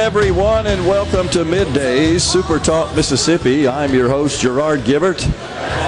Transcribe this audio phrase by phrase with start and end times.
[0.00, 3.68] Everyone, and welcome to Middays Super Talk Mississippi.
[3.68, 5.20] I'm your host, Gerard Gibert,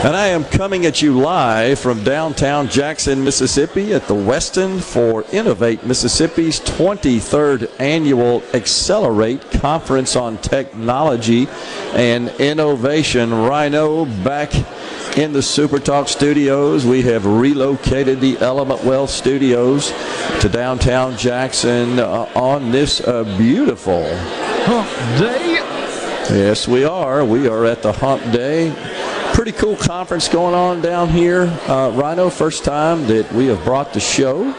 [0.04, 5.24] and I am coming at you live from downtown Jackson, Mississippi at the Westin for
[5.30, 11.46] Innovate Mississippi's 23rd annual Accelerate Conference on Technology
[11.92, 13.32] and Innovation.
[13.32, 14.52] Rhino back
[15.16, 16.84] in the Super Talk studios.
[16.84, 19.92] We have relocated the Element Wealth studios
[20.40, 24.04] to downtown Jackson uh, on this uh, beautiful
[24.64, 24.88] hump
[25.20, 25.54] day.
[26.36, 27.24] Yes, we are.
[27.24, 28.70] We are at the hump day.
[29.42, 31.46] Pretty cool conference going on down here.
[31.66, 34.52] Uh, Rhino, first time that we have brought the show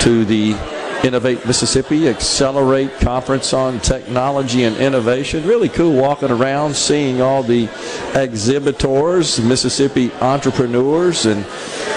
[0.00, 0.56] to the
[1.04, 5.46] Innovate Mississippi Accelerate Conference on Technology and Innovation.
[5.46, 7.68] Really cool walking around, seeing all the
[8.16, 11.46] exhibitors, Mississippi entrepreneurs, and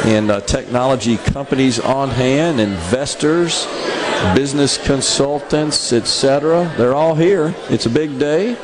[0.05, 3.65] and uh, technology companies on hand, investors,
[4.35, 6.71] business consultants, etc.
[6.77, 7.55] They're all here.
[7.71, 8.55] It's a big day.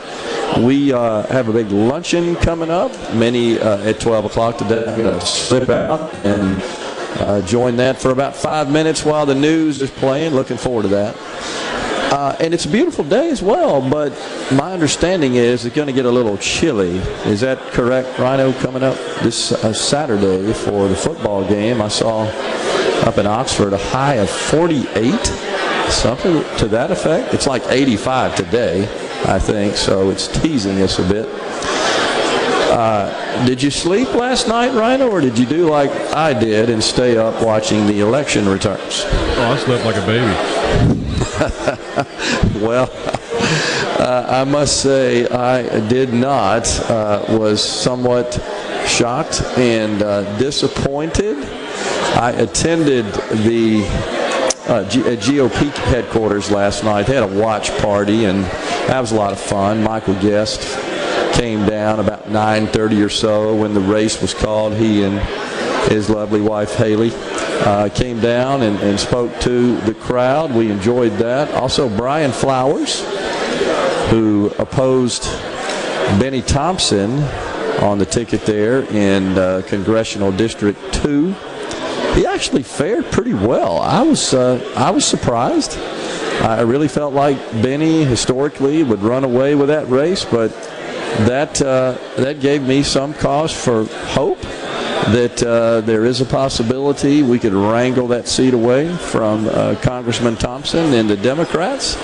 [0.58, 2.92] We uh, have a big luncheon coming up.
[3.14, 4.86] Many uh, at 12 o'clock today.
[4.88, 6.62] I'm going to slip out and
[7.20, 10.34] uh, join that for about five minutes while the news is playing.
[10.34, 11.16] Looking forward to that.
[12.12, 14.12] Uh, and it's a beautiful day as well, but
[14.54, 16.98] my understanding is it's going to get a little chilly.
[17.26, 18.54] Is that correct, Rhino?
[18.54, 22.24] Coming up this uh, Saturday for the football game, I saw
[23.06, 25.14] up in Oxford a high of 48,
[25.90, 27.34] something to that effect.
[27.34, 28.88] It's like 85 today,
[29.28, 31.28] I think, so it's teasing us a bit.
[32.72, 36.84] Uh, did you sleep last night, Rhino, or did you do like I did and
[36.84, 39.04] stay up watching the election returns?
[39.06, 40.26] Oh, I slept like a baby.
[42.66, 42.90] well,
[44.00, 46.68] uh, I must say I did not.
[46.82, 48.34] Uh, was somewhat
[48.86, 51.38] shocked and uh, disappointed.
[52.18, 53.84] I attended the
[54.68, 57.06] uh, GOP headquarters last night.
[57.08, 58.44] They had a watch party, and
[58.88, 59.84] that was a lot of fun.
[59.84, 60.62] Michael Guest
[61.34, 64.74] came down about 9:30 or so when the race was called.
[64.74, 65.20] He and
[65.92, 70.52] his lovely wife Haley uh, came down and, and, spoke to the crowd.
[70.54, 71.52] We enjoyed that.
[71.54, 73.02] Also, Brian Flowers,
[74.10, 75.24] who opposed
[76.20, 77.22] Bennie Thompson
[77.82, 81.36] on the ticket there in uh, Congressional District 2.
[82.16, 83.80] He actually fared pretty well.
[83.80, 85.78] I was uh, I was surprised.
[86.42, 90.52] I really felt like Bennie historically would run away with that race, but
[91.28, 93.84] that uh, that gave me some cause for
[94.14, 94.42] hope
[95.12, 100.38] that uh, there is a possibility we could wrangle that seat away from uh, Congressman
[100.38, 101.96] Thompson and the Democrats.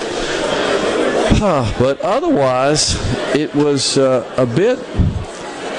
[1.40, 2.96] but otherwise,
[3.34, 4.78] it was uh, a bit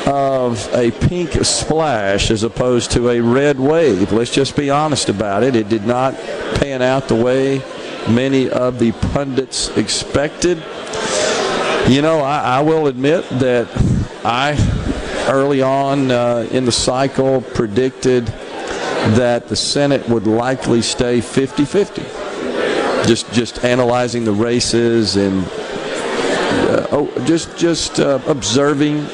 [0.06, 4.12] of a pink splash as opposed to a red wave.
[4.12, 5.56] Let's just be honest about it.
[5.56, 6.16] It did not
[6.56, 7.62] pan out the way
[8.10, 10.58] many of the pundits expected.
[11.88, 13.68] You know, I, I will admit that
[14.26, 14.56] I,
[15.30, 18.26] early on uh, in the cycle, predicted
[19.16, 22.02] that the Senate would likely stay 50 50.
[23.08, 25.44] Just, just analyzing the races and
[26.64, 29.06] uh, oh, just, just uh, observing,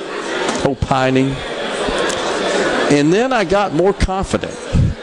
[0.66, 1.32] opining.
[2.92, 4.58] And then I got more confident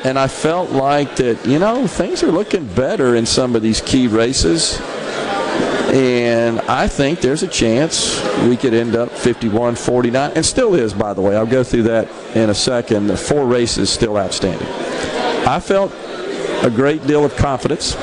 [0.06, 3.80] and I felt like that, you know, things are looking better in some of these
[3.80, 4.80] key races.
[5.92, 10.94] And I think there's a chance we could end up 51 49, and still is,
[10.94, 11.36] by the way.
[11.36, 13.08] I'll go through that in a second.
[13.08, 14.68] The four races still outstanding.
[15.44, 15.92] I felt
[16.62, 17.96] a great deal of confidence,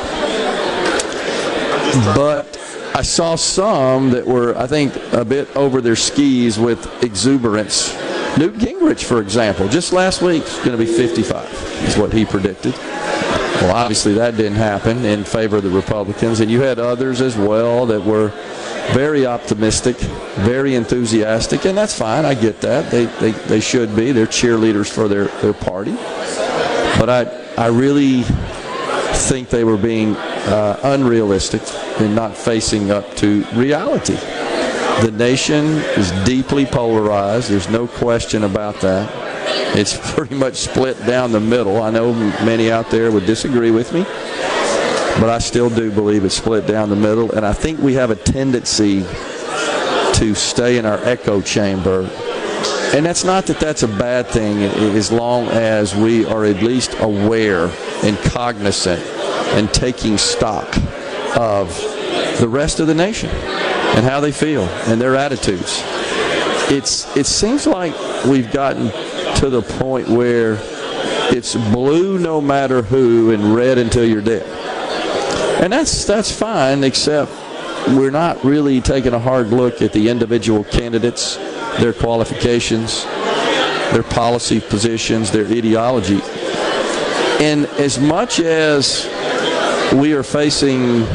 [2.16, 2.58] but
[2.96, 7.92] I saw some that were, I think, a bit over their skis with exuberance.
[8.38, 11.52] Newt Gingrich, for example, just last week is going to be 55,
[11.88, 12.76] is what he predicted.
[12.76, 17.36] Well, obviously that didn't happen in favor of the Republicans, and you had others as
[17.36, 18.30] well that were
[18.92, 19.96] very optimistic,
[20.42, 22.26] very enthusiastic, and that's fine.
[22.26, 22.92] I get that.
[22.92, 24.12] They, they, they should be.
[24.12, 25.94] They're cheerleaders for their, their party.
[27.00, 27.24] But I,
[27.58, 31.62] I really think they were being uh, unrealistic
[32.00, 34.18] and not facing up to reality.
[35.02, 35.66] The nation
[35.98, 37.50] is deeply polarized.
[37.50, 39.10] There's no question about that.
[39.76, 41.82] It's pretty much split down the middle.
[41.82, 42.14] I know
[42.46, 44.04] many out there would disagree with me,
[45.20, 47.32] but I still do believe it's split down the middle.
[47.32, 52.10] And I think we have a tendency to stay in our echo chamber.
[52.94, 56.96] And that's not that that's a bad thing as long as we are at least
[57.00, 57.72] aware
[58.04, 59.02] and cognizant
[59.56, 60.68] and taking stock
[61.38, 61.70] of
[62.40, 65.82] the rest of the nation and how they feel and their attitudes.
[66.72, 67.94] It's it seems like
[68.26, 68.90] we've gotten
[69.38, 70.58] to the point where
[71.36, 74.46] it's blue no matter who and red until you're dead.
[75.62, 77.32] And that's that's fine except
[77.90, 81.36] we're not really taking a hard look at the individual candidates,
[81.80, 83.04] their qualifications,
[83.92, 86.22] their policy positions, their ideology.
[87.44, 89.06] And as much as
[89.94, 91.06] we are facing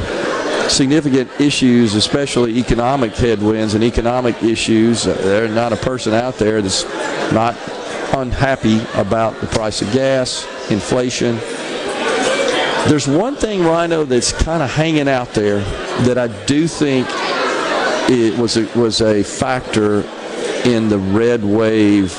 [0.69, 5.07] significant issues, especially economic headwinds and economic issues.
[5.07, 6.85] Uh, there's not a person out there that's
[7.33, 7.57] not
[8.15, 11.37] unhappy about the price of gas, inflation.
[12.89, 15.61] There's one thing, Rhino, that's kind of hanging out there
[16.05, 17.07] that I do think
[18.11, 20.01] it was a, was a factor
[20.65, 22.17] in the red wave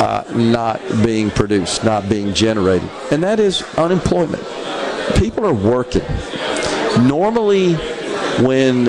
[0.00, 4.42] uh, not being produced, not being generated, and that is unemployment.
[5.16, 6.02] People are working.
[7.06, 7.74] Normally
[8.42, 8.86] when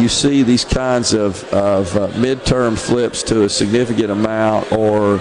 [0.00, 5.20] you see these kinds of, of uh, midterm flips to a significant amount or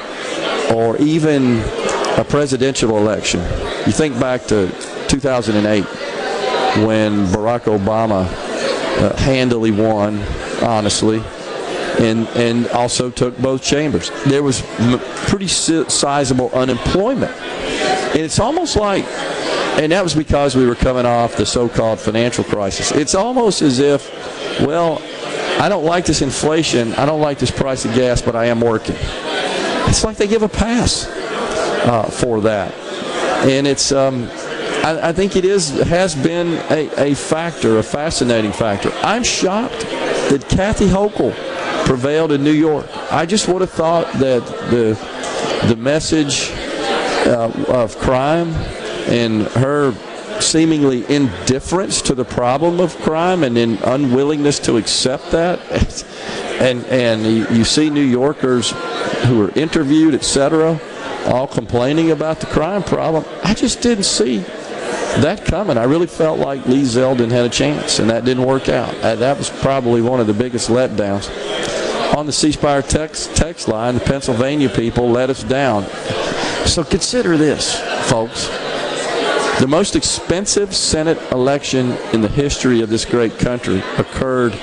[0.74, 1.60] or even
[2.18, 3.40] a presidential election
[3.86, 4.68] you think back to
[5.08, 5.84] 2008
[6.86, 8.26] when Barack Obama
[9.00, 10.18] uh, handily won
[10.64, 11.22] honestly
[12.00, 14.12] and and also took both chambers.
[14.26, 17.32] There was m- pretty sizable unemployment.
[17.32, 19.06] And it's almost like
[19.78, 22.92] and that was because we were coming off the so-called financial crisis.
[22.92, 24.12] It's almost as if,
[24.62, 25.02] well,
[25.62, 28.60] I don't like this inflation, I don't like this price of gas, but I am
[28.60, 28.96] working.
[29.88, 32.74] It's like they give a pass uh, for that,
[33.48, 33.92] and it's.
[33.92, 34.30] Um,
[34.84, 38.92] I, I, think it is has been a, a factor, a fascinating factor.
[39.02, 41.34] I'm shocked that Kathy Hochul
[41.86, 42.86] prevailed in New York.
[43.12, 44.94] I just would have thought that the
[45.68, 46.52] the message
[47.26, 48.54] uh, of crime
[49.08, 49.94] and her
[50.42, 55.60] seemingly indifference to the problem of crime and in unwillingness to accept that.
[56.58, 57.24] And and
[57.56, 58.72] you, see New Yorkers
[59.26, 60.80] who are interviewed etc
[61.28, 63.24] all complaining about the crime problem.
[63.44, 65.78] I just didn't see that coming.
[65.78, 68.96] I really felt like Lee Zeldin had a chance and that didn't work out.
[68.96, 71.30] Uh, that was probably one of the biggest letdowns.
[72.18, 75.84] On the C Spire text text line the Pennsylvania people let us down.
[76.66, 78.50] So consider this folks
[79.60, 84.54] the most expensive Senate election in the history of this great country occurred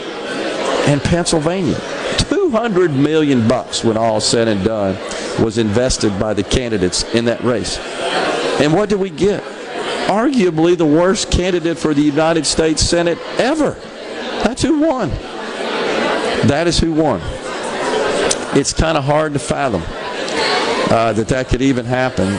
[0.86, 1.80] in Pennsylvania.
[2.18, 4.94] 200 million bucks when all said and done
[5.42, 7.78] was invested by the candidates in that race.
[8.60, 9.42] And what did we get?
[10.06, 13.72] Arguably the worst candidate for the United States Senate ever.
[14.44, 15.08] That's who won.
[16.46, 17.20] That is who won.
[18.56, 19.82] It's kind of hard to fathom
[20.92, 22.38] uh, that that could even happen.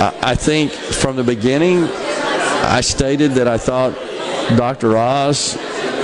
[0.00, 3.94] I think from the beginning, I stated that I thought
[4.56, 4.96] Dr.
[4.96, 5.56] Oz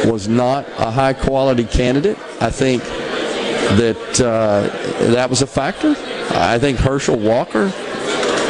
[0.05, 2.19] was not a high quality candidate.
[2.41, 5.95] I think that uh, that was a factor.
[6.31, 7.73] I think Herschel Walker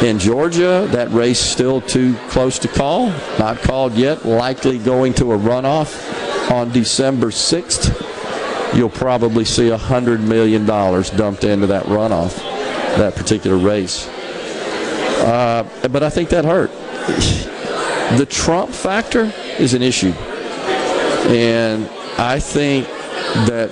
[0.03, 3.09] in Georgia, that race still too close to call.
[3.39, 8.75] Not called yet, likely going to a runoff on December 6th.
[8.75, 12.35] You'll probably see $100 million dumped into that runoff,
[12.97, 14.09] that particular race.
[15.25, 16.71] Uh, but I think that hurt.
[18.17, 20.11] The Trump factor is an issue.
[21.27, 21.89] And
[22.19, 22.87] I think
[23.47, 23.71] that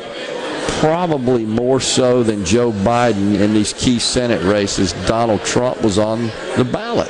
[0.79, 6.23] probably more so than Joe Biden in these key Senate races, Donald Trump was on
[6.57, 7.09] the ballot.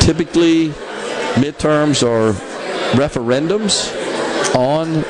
[0.00, 0.70] Typically,
[1.36, 2.32] midterms are
[2.96, 3.94] referendums
[4.56, 5.04] on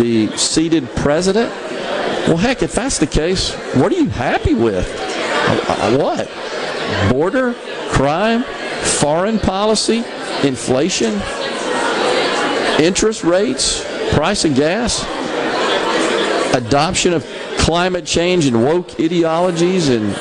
[0.00, 1.50] the seated president.
[2.26, 4.88] Well, heck, if that's the case, what are you happy with?
[5.68, 6.28] Uh, what?
[7.10, 7.54] Border,
[7.90, 8.42] crime,
[8.82, 10.04] foreign policy,
[10.42, 11.20] inflation,
[12.80, 15.04] interest rates, price of gas,
[16.54, 17.24] adoption of
[17.58, 20.16] climate change and woke ideologies and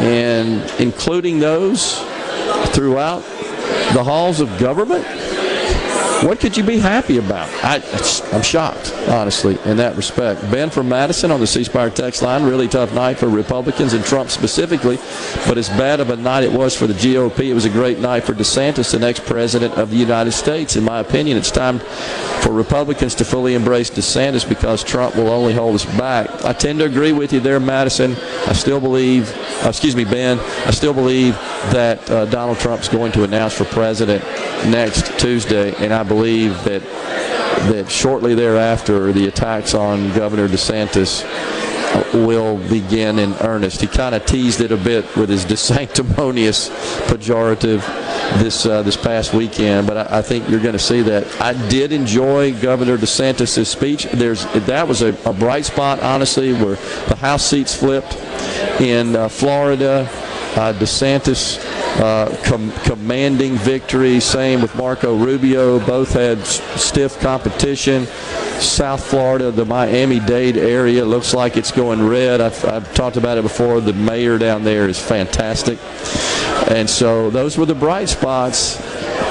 [0.00, 1.98] and including those
[2.70, 3.22] throughout
[3.94, 5.04] the halls of government.
[6.22, 7.48] What could you be happy about?
[7.64, 7.82] I,
[8.32, 10.40] I'm shocked, honestly, in that respect.
[10.50, 12.44] Ben from Madison on the C text line.
[12.44, 14.98] Really tough night for Republicans and Trump specifically,
[15.46, 17.98] but as bad of a night it was for the GOP, it was a great
[17.98, 20.76] night for DeSantis, the next president of the United States.
[20.76, 21.80] In my opinion, it's time
[22.42, 26.44] for Republicans to fully embrace DeSantis because Trump will only hold us back.
[26.44, 28.16] I tend to agree with you there, Madison.
[28.46, 29.30] I still believe,
[29.64, 31.34] uh, excuse me, Ben, I still believe
[31.72, 34.24] that uh, Donald Trump's going to announce for president
[34.66, 36.82] next Tuesday, and I believe that
[37.72, 41.22] that shortly thereafter the attacks on Governor DeSantis
[42.12, 43.80] will begin in earnest.
[43.80, 46.68] He kind of teased it a bit with his sanctimonious
[47.08, 47.80] pejorative
[48.42, 51.40] this uh, this past weekend, but I, I think you're going to see that.
[51.40, 54.04] I did enjoy Governor DeSantis' speech.
[54.12, 56.76] There's that was a, a bright spot, honestly, where
[57.08, 58.16] the House seats flipped
[58.82, 60.08] in uh, Florida.
[60.54, 61.58] Uh, DeSantis
[62.00, 64.20] uh, com- commanding victory.
[64.20, 65.80] Same with Marco Rubio.
[65.86, 68.04] Both had s- stiff competition.
[68.60, 72.40] South Florida, the Miami Dade area, looks like it's going red.
[72.42, 73.80] I've, I've talked about it before.
[73.80, 75.78] The mayor down there is fantastic.
[76.70, 78.78] And so those were the bright spots.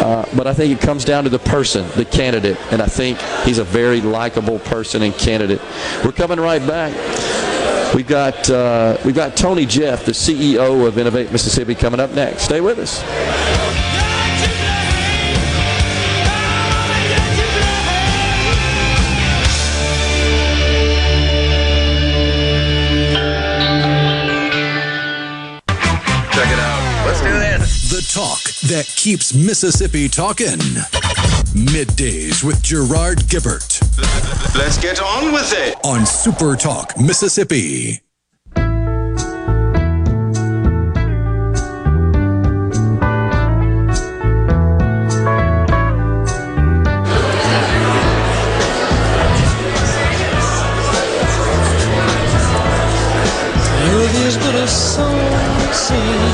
[0.01, 3.19] Uh, but I think it comes down to the person, the candidate, and I think
[3.45, 5.61] he's a very likable person and candidate.
[6.03, 6.93] We're coming right back.
[7.93, 12.43] We've got uh, we've got Tony Jeff, the CEO of Innovate Mississippi, coming up next.
[12.43, 13.01] Stay with us.
[26.31, 27.05] Check it out.
[27.05, 27.91] Let's do this.
[27.91, 30.59] The talk that keeps Mississippi talking.
[31.53, 33.80] Middays with Gerard Gibert
[34.55, 35.75] Let's get on with it.
[35.83, 38.01] on Super Talk Mississippi.
[55.01, 56.30] Love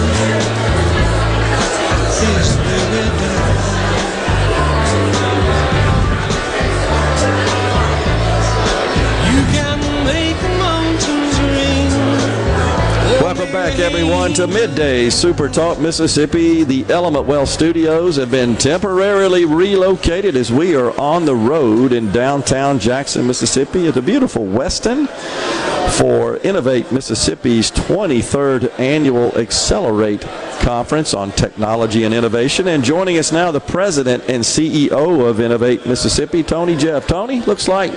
[13.48, 16.66] Welcome back, everyone, to Midday Super Talk Mississippi.
[16.66, 22.12] The Element Wealth Studios have been temporarily relocated as we are on the road in
[22.12, 25.08] downtown Jackson, Mississippi at the beautiful Westin
[25.98, 30.27] for Innovate Mississippi's 23rd annual Accelerate
[30.60, 32.68] Conference on Technology and Innovation.
[32.68, 37.08] And joining us now, the president and CEO of Innovate Mississippi, Tony Jeff.
[37.08, 37.94] Tony, looks like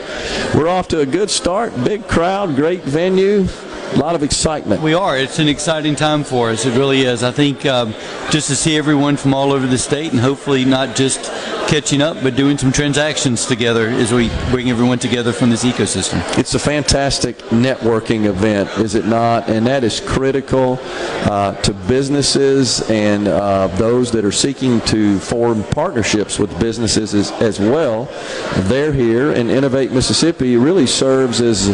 [0.54, 1.72] we're off to a good start.
[1.82, 3.48] Big crowd, great venue,
[3.92, 4.82] a lot of excitement.
[4.82, 5.16] We are.
[5.16, 6.64] It's an exciting time for us.
[6.64, 7.22] It really is.
[7.22, 7.92] I think um,
[8.30, 11.30] just to see everyone from all over the state and hopefully not just
[11.68, 16.20] catching up, but doing some transactions together as we bring everyone together from this ecosystem.
[16.38, 19.48] It's a fantastic networking event, is it not?
[19.48, 25.62] And that is critical uh, to businesses and uh, those that are seeking to form
[25.64, 28.08] partnerships with businesses as, as well.
[28.68, 31.68] They're here, and Innovate Mississippi really serves as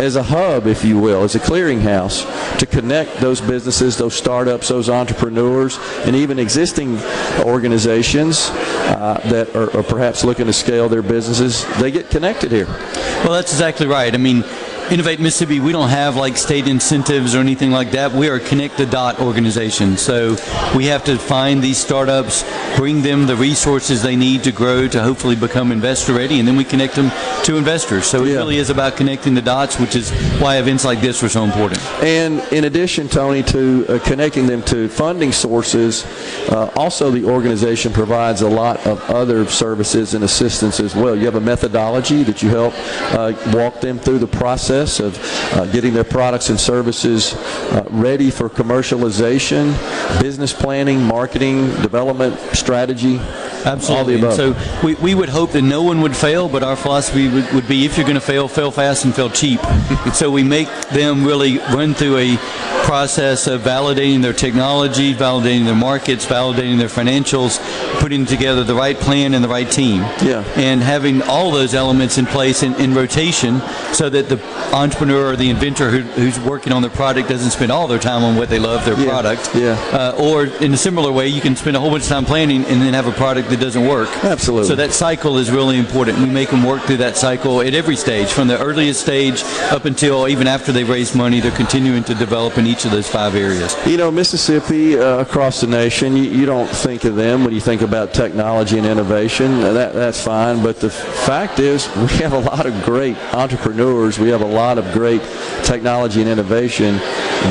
[0.00, 4.68] as a hub, if you will, as a clearinghouse to connect those businesses, those startups,
[4.68, 6.98] those entrepreneurs, and even existing
[7.40, 11.64] organizations uh, that are, are perhaps looking to scale their businesses.
[11.78, 12.66] They get connected here.
[12.66, 14.12] Well, that's exactly right.
[14.12, 14.44] I mean,
[14.88, 18.12] Innovate Mississippi, we don't have like state incentives or anything like that.
[18.12, 19.96] We are a connect the dot organization.
[19.96, 20.36] So
[20.76, 22.44] we have to find these startups,
[22.76, 26.54] bring them the resources they need to grow to hopefully become investor ready, and then
[26.54, 27.10] we connect them
[27.42, 28.06] to investors.
[28.06, 28.36] So it Yeah.
[28.36, 31.80] really is about connecting the dots, which is why events like this were so important.
[32.00, 36.04] And in addition, Tony, to uh, connecting them to funding sources,
[36.48, 41.16] uh, also the organization provides a lot of other services and assistance as well.
[41.16, 42.72] You have a methodology that you help
[43.14, 45.18] uh, walk them through the process of
[45.54, 49.72] uh, getting their products and services uh, ready for commercialization,
[50.20, 53.18] business planning, marketing, development, strategy.
[53.66, 54.14] Absolutely.
[54.14, 54.56] All the above.
[54.80, 57.68] so we, we would hope that no one would fail, but our philosophy would, would
[57.68, 59.60] be if you're going to fail, fail fast and fail cheap.
[60.14, 62.36] so we make them really run through a
[62.84, 67.58] process of validating their technology, validating their markets, validating their financials,
[68.00, 70.00] putting together the right plan and the right team.
[70.22, 70.44] Yeah.
[70.56, 73.60] And having all those elements in place in, in rotation
[73.92, 74.40] so that the
[74.72, 78.22] entrepreneur or the inventor who, who's working on their product doesn't spend all their time
[78.22, 79.08] on what they love, their Yeah.
[79.08, 79.50] product.
[79.54, 79.72] Yeah.
[79.92, 82.64] Uh, or in a similar way, you can spend a whole bunch of time planning
[82.66, 84.08] and then have a product that doesn't work.
[84.24, 84.68] Absolutely.
[84.68, 86.18] So that cycle is really important.
[86.18, 89.84] We make them work through that cycle at every stage, from the earliest stage up
[89.84, 91.40] until even after they've raised money.
[91.40, 93.76] They're continuing to develop in each of those five areas.
[93.86, 97.60] You know, Mississippi, uh, across the nation, you, you don't think of them when you
[97.60, 99.60] think about technology and innovation.
[99.60, 100.62] That, that's fine.
[100.62, 104.18] But the fact is, we have a lot of great entrepreneurs.
[104.18, 105.22] We have a lot of great
[105.64, 107.00] technology and innovation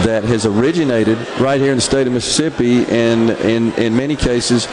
[0.05, 4.67] that has originated right here in the state of Mississippi and in, in many cases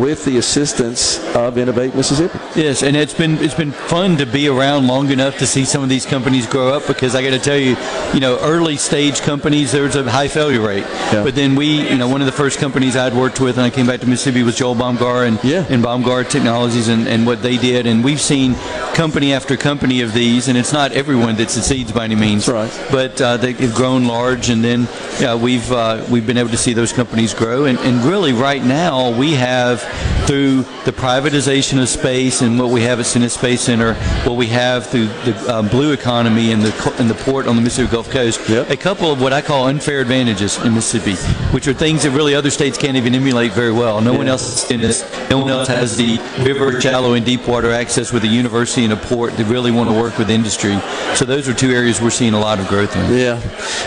[0.00, 2.38] with the assistance of Innovate Mississippi.
[2.54, 5.82] Yes, and it's been it's been fun to be around long enough to see some
[5.82, 7.76] of these companies grow up because I got to tell you,
[8.12, 10.84] you know, early stage companies there's a high failure rate.
[11.12, 11.22] Yeah.
[11.24, 13.70] But then we, you know, one of the first companies I'd worked with, and I
[13.70, 15.64] came back to Mississippi was Joel Bomgar and Yeah.
[15.68, 18.54] and Bomgar Technologies and, and what they did, and we've seen
[18.94, 22.46] company after company of these, and it's not everyone that succeeds by any means.
[22.46, 22.90] That's right.
[22.90, 24.88] But uh, they've grown large, and then
[25.20, 28.62] yeah, we've uh, we've been able to see those companies grow, and, and really right
[28.62, 29.82] now we have
[30.26, 34.46] through the privatization of space and what we have at Stennis Space Center, what we
[34.48, 38.10] have through the um, blue economy and the and the port on the Mississippi Gulf
[38.10, 38.70] Coast, Yep.
[38.70, 41.16] a couple of what I call unfair advantages in Mississippi,
[41.52, 44.00] which are things that really other states can't even emulate very well.
[44.00, 45.02] No one else is in this.
[45.30, 48.92] No one else has the river, shallow, and deep water access with a university and
[48.92, 50.78] a port that really want to work with industry.
[51.14, 53.18] So those are two areas we're seeing a lot of growth in.
[53.18, 53.40] Yeah,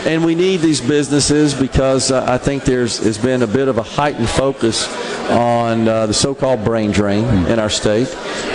[0.08, 3.78] and we need these businesses because uh, I think there's has been a bit of
[3.78, 4.88] a heightened focus
[5.30, 8.08] on uh, the so-called brain drain in our state,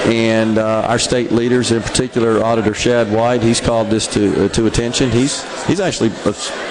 [0.06, 4.48] and uh, our state leaders, in particular Auditor Shad White, he's called this to uh,
[4.50, 5.10] to attention.
[5.10, 6.10] He's he's actually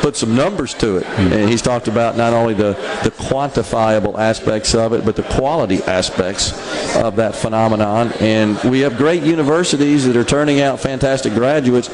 [0.02, 4.74] put some numbers to it, and he's talked about not only the the quantifiable aspects
[4.76, 6.54] of it, but the quality aspects
[6.96, 8.14] of that phenomenon.
[8.22, 11.90] And we have great universities that are turning out fantastic graduates.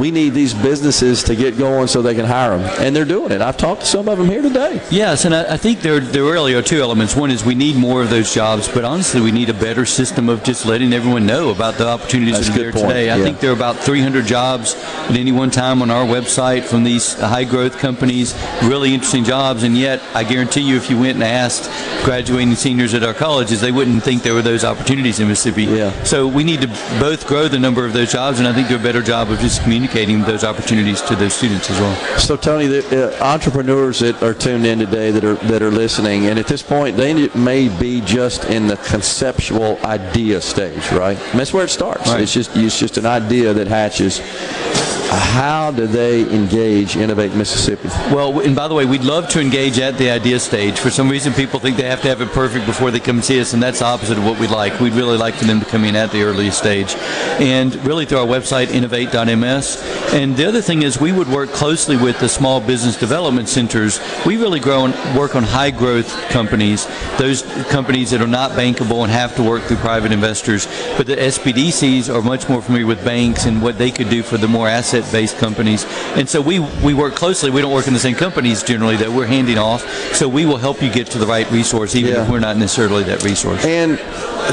[0.00, 3.30] We need these businesses to get going so they can hire them, and they're doing
[3.30, 3.40] it.
[3.40, 4.80] I've talked to some of them here today.
[4.90, 7.14] Yes, and I, I think there there really are two elements.
[7.14, 10.28] One is we need more of those jobs, but honestly, we need a better system
[10.28, 13.10] of just letting everyone know about the opportunities That's that are there point, today.
[13.10, 13.24] I yeah.
[13.24, 14.74] think there are about 300 jobs
[15.08, 19.62] at any one time on our website from these high growth companies, really interesting jobs,
[19.62, 21.70] and yet I guarantee you, if you went and asked
[22.04, 25.64] graduating seniors at our colleges, they wouldn't think there were those opportunities in Mississippi.
[25.64, 26.02] Yeah.
[26.04, 26.68] So we need to
[27.00, 29.38] both grow the number of those jobs, and I think do a better job of
[29.40, 32.18] just communicating those opportunities to those students as well.
[32.18, 36.26] So, Tony, the uh, entrepreneurs that are tuned in today that are that are listening,
[36.26, 41.18] and at this point, they may be just in the conceptual idea stage, right?
[41.30, 42.08] And that's where it starts.
[42.08, 42.20] Right.
[42.20, 44.20] It's just it's just an idea that hatches.
[45.14, 47.88] How do they engage Innovate Mississippi?
[48.12, 50.78] Well, and by the way, we'd love to engage at the idea stage.
[50.78, 53.40] For some reason, people think they have to have it perfect before they come see
[53.40, 54.80] us, and that's the opposite of what we'd like.
[54.80, 56.94] We'd really like for them to come in at the earliest stage,
[57.38, 59.80] and really through our website, innovate.ms.
[60.12, 64.00] And the other thing is, we would work closely with the small business development centers.
[64.26, 69.02] We really grow and work on high growth companies, those companies that are not bankable
[69.02, 70.66] and have to work through private investors.
[70.96, 74.38] But the SBDCs are much more familiar with banks and what they could do for
[74.38, 75.84] the more asset-based companies.
[76.16, 77.50] And so we we work closely.
[77.50, 79.82] We don't work in the same companies generally that we're handing off.
[80.14, 82.22] So we will help you get to the right resource, even Yeah.
[82.24, 83.64] if we're not necessarily that resource.
[83.64, 83.98] And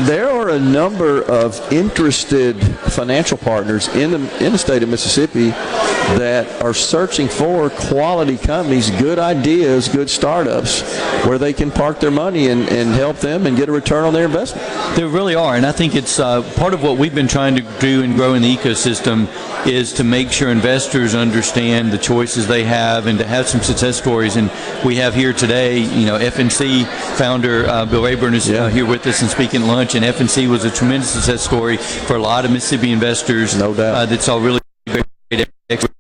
[0.08, 2.56] there are a number of interested
[2.92, 5.50] financial partners in the in the state of Mississippi
[6.18, 10.82] that are searching for quality companies, good ideas, good startups,
[11.26, 14.14] where they can park their money and, and help them and get a return on
[14.14, 14.68] their investment.
[14.96, 17.62] There really are, and I think it's uh, part of what we've been trying to
[17.80, 19.28] do and grow in the ecosystem
[19.68, 23.98] is to make sure investors understand the choices they have and to have some success
[23.98, 24.36] stories.
[24.36, 24.50] And
[24.84, 26.86] we have here today, you know, FNC
[27.18, 28.64] founder uh, Bill Rayburn is Yeah.
[28.66, 29.96] uh, here with us and speaking at lunch.
[29.96, 33.56] And FNC was a tremendous success story for a lot of Mississippi investors.
[33.58, 33.96] No doubt.
[33.96, 35.06] Uh, that saw really great
[35.70, 35.94] exits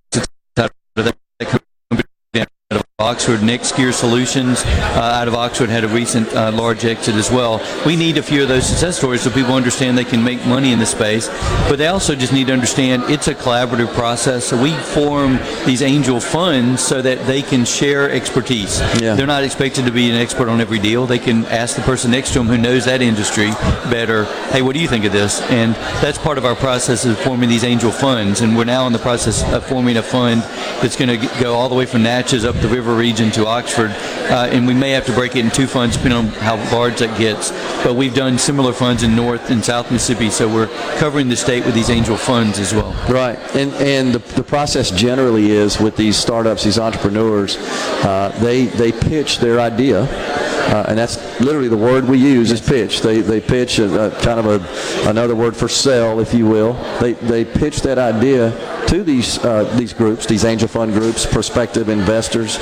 [0.57, 2.05] out of that company
[2.37, 3.41] out of Oxford.
[3.43, 7.59] Next Gear Solutions uh, out of Oxford had a recent uh, large exit as well.
[7.85, 10.71] We need a few of those success stories so people understand they can make money
[10.71, 11.27] in this space,
[11.67, 14.45] but they also just need to understand it's a collaborative process.
[14.45, 18.79] So we form these angel funds so that they can share expertise.
[19.01, 19.15] Yeah.
[19.15, 21.07] They're not expected to be an expert on every deal.
[21.07, 23.49] They can ask the person next to them who knows that industry
[23.89, 25.41] better, hey, what do you think of this?
[25.49, 28.41] And that's part of our process of forming these angel funds.
[28.41, 30.41] And we're now in the process of forming a fund
[30.81, 33.91] that's going to go all the way from Natchez up the river region to Oxford.
[33.91, 36.99] Uh, and we may have to break it in two funds depending on how large
[36.99, 37.51] that gets.
[37.83, 41.65] But we've done similar funds in North and South Mississippi, so we're covering the state
[41.65, 42.91] with these angel funds as well.
[43.09, 48.65] Right, and and the, the process generally is with these startups, these entrepreneurs, uh, they
[48.65, 53.01] they pitch their idea, uh, and that's literally the word we use is pitch.
[53.01, 56.73] They they pitch a, a kind of a another word for sell, if you will.
[56.99, 58.51] They they pitch that idea
[58.91, 62.57] to these uh, these groups, these angel fund groups, prospective investors,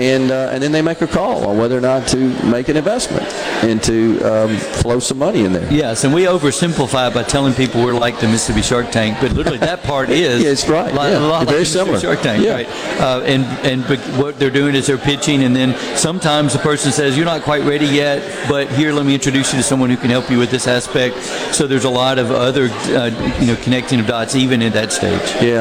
[0.00, 2.76] and uh, and then they make a call on whether or not to make an
[2.76, 3.26] investment
[3.62, 5.70] and to um, flow some money in there.
[5.72, 9.58] Yes, and we oversimplify by telling people we're like the Mississippi Shark Tank, but literally
[9.58, 10.90] that part is Yeah, it's right.
[10.90, 12.00] a lot, Yeah, you're like very similar.
[12.00, 12.54] Shark Tank, Yeah.
[12.54, 12.68] right?
[13.00, 16.92] Uh, and and but what they're doing is they're pitching, and then sometimes the person
[16.92, 19.96] says you're not quite ready yet, but here let me introduce you to someone who
[19.98, 21.16] can help you with this aspect.
[21.54, 24.92] So there's a lot of other uh, you know connecting of dots even at that
[24.92, 25.28] stage.
[25.42, 25.57] Yeah,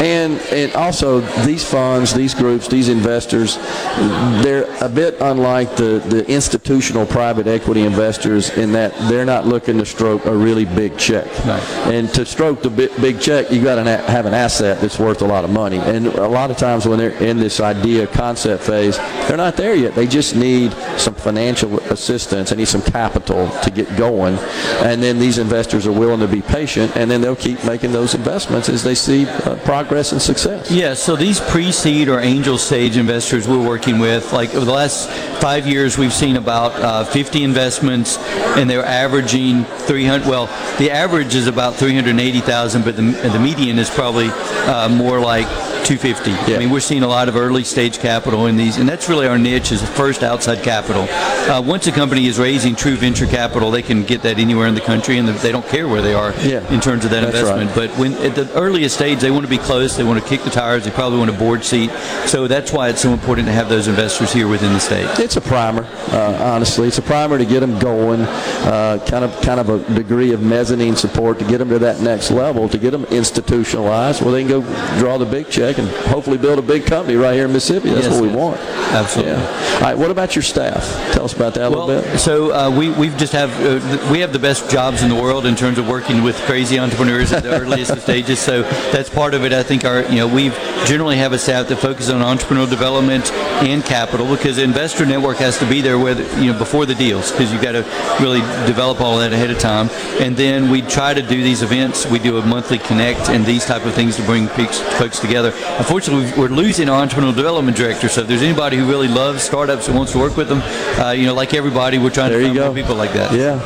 [0.00, 3.56] and and also these funds, these groups, these investors,
[4.42, 9.78] they're a bit unlike the the institutional private equity investors in that they're not looking
[9.78, 11.26] to stroke a really big check.
[11.44, 11.62] Right.
[11.86, 15.22] And to stroke the big, big check, you got to have an asset that's worth
[15.22, 15.78] a lot of money.
[15.78, 19.74] And a lot of times when they're in this idea concept phase, they're not there
[19.74, 19.94] yet.
[19.94, 22.50] They just need some financial assistance.
[22.50, 24.36] They need some capital to get going.
[24.82, 28.14] And then these investors are willing to be patient, and then they'll keep making those
[28.14, 30.70] investments as they see uh, progress and success.
[30.70, 35.08] Yeah, so these pre-seed or angel stage investors we're working with, like over the last
[35.40, 38.18] five years, we've seen about uh, 50 investments,
[38.56, 40.28] and they're averaging 300.
[40.28, 40.46] Well,
[40.78, 45.46] the average is about 380,000, but the, the median is probably uh, more like
[45.86, 46.30] 250.
[46.50, 46.56] Yeah.
[46.56, 49.28] I mean, we're seeing a lot of early stage capital in these, and that's really
[49.28, 51.06] our niche is first outside capital.
[51.48, 54.74] Uh, once a company is raising true venture capital, they can get that anywhere in
[54.74, 56.68] the country, and they don't care where they are Yeah.
[56.72, 57.60] in terms of that That's right.
[57.62, 57.74] investment.
[57.74, 59.96] But when at the earliest stage, they want to be close.
[59.96, 60.84] They want to kick the tires.
[60.84, 61.90] They probably want a board seat.
[62.26, 65.06] So that's why it's so important to have those investors here within the state.
[65.20, 66.88] It's a primer, uh, honestly.
[66.88, 70.42] It's a primer to get them going, uh, kind of kind of a degree of
[70.42, 74.42] mezzanine support to get them to that next level, to get them institutionalized, where they
[74.44, 77.52] can go draw the big check and hopefully build a big company right here in
[77.52, 77.90] Mississippi.
[77.90, 78.36] That's Yes, what we yes.
[78.36, 78.60] want.
[78.60, 79.32] Absolutely.
[79.32, 79.74] Yeah.
[79.74, 79.98] All right.
[79.98, 80.82] What about your staff?
[81.12, 82.18] Tell us about that a Well, little bit.
[82.18, 85.46] so uh, we we just have uh, we have the best jobs in the world
[85.46, 88.38] in terms of working with crazy entrepreneurs at the earliest stages.
[88.38, 88.62] So
[88.92, 89.52] that's part of it.
[89.52, 90.50] I think our you know we
[90.86, 93.30] generally have a staff that focuses on entrepreneurial development
[93.62, 96.94] and capital because the investor network has to be there with you know before the
[96.94, 97.82] deals because you've got to
[98.20, 99.88] really develop all that ahead of time.
[100.20, 102.06] And then we try to do these events.
[102.06, 105.52] We do a monthly connect and these type of things to bring folks together.
[105.78, 108.08] Unfortunately, we're losing our entrepreneurial development director.
[108.08, 110.62] So if there's anybody who really loves startups and wants to work with them,
[110.98, 113.32] uh, you know, like everybody, we're trying There to find more people like that.
[113.32, 113.60] Yeah.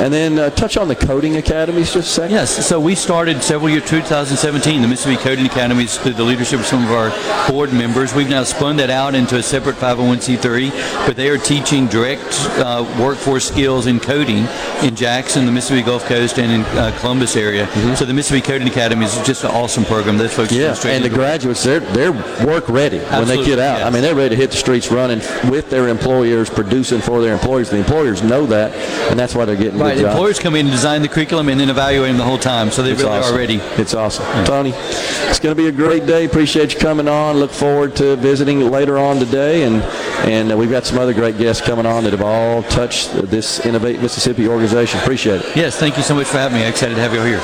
[0.00, 2.32] And then uh, touch on the coding academies just a second.
[2.32, 6.66] Yes, so we started several years, 2017, the Mississippi Coding Academies through the leadership of
[6.66, 7.10] some of our
[7.48, 8.12] board members.
[8.12, 12.24] We've now spun that out into a separate 501c3, but they are teaching direct
[12.58, 14.46] uh, workforce skills in coding
[14.82, 17.66] in Jackson, the Mississippi Gulf Coast, and in uh, Columbus area.
[17.96, 20.18] So the Mississippi Coding Academies is just an awesome program.
[20.18, 20.86] Those folks Mm-hmm.
[20.86, 22.12] Yeah, and the graduates, they're they're
[22.46, 23.78] work ready when they get out.
[23.78, 23.86] yes.
[23.86, 25.18] I mean, they're ready to hit the streets running
[25.50, 27.70] with their employers, producing for their employers.
[27.70, 28.72] The employers know that,
[29.10, 30.14] and that's why they're getting Right, jobs.
[30.14, 32.82] employers come in and design the curriculum and then evaluate them the whole time, so
[32.82, 33.34] they It's really awesome.
[33.34, 33.56] are ready.
[33.80, 34.44] It's awesome.
[34.44, 36.24] Tony, it's going to be a great day.
[36.24, 37.36] Appreciate you coming on.
[37.38, 39.64] Look forward to visiting later on today.
[39.64, 39.82] And,
[40.28, 43.64] and uh, we've got some other great guests coming on that have all touched this
[43.66, 45.00] Innovate Mississippi organization.
[45.00, 45.56] Appreciate it.
[45.56, 46.66] Yes, thank you so much for having me.
[46.66, 47.40] Excited to have you here.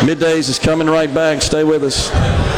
[0.00, 1.42] Middays is coming right back.
[1.42, 2.57] Stay with us.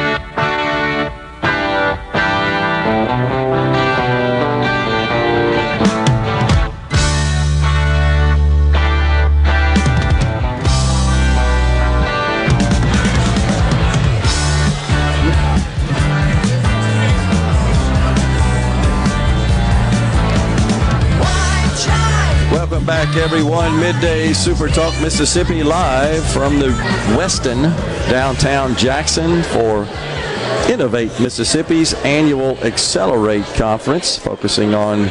[23.11, 23.77] Back, everyone.
[23.77, 26.67] Midday Super Talk Mississippi live from the
[27.17, 27.63] Westin
[28.09, 29.83] downtown Jackson for
[30.71, 35.09] Innovate Mississippi's annual Accelerate Conference, focusing on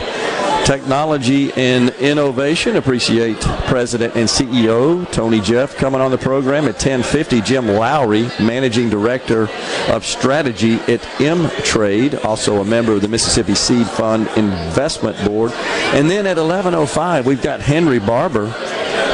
[0.64, 2.76] technology and innovation.
[2.76, 7.40] Appreciate President and CEO Tony Jeff coming on the program at 10:50.
[7.40, 9.48] Jim Lowry, Managing Director
[9.88, 15.52] of Strategy at M Trade, also a member of the Mississippi Seed Fund Investment Board.
[15.94, 18.52] And then at 11:05, we've got Henry Barbour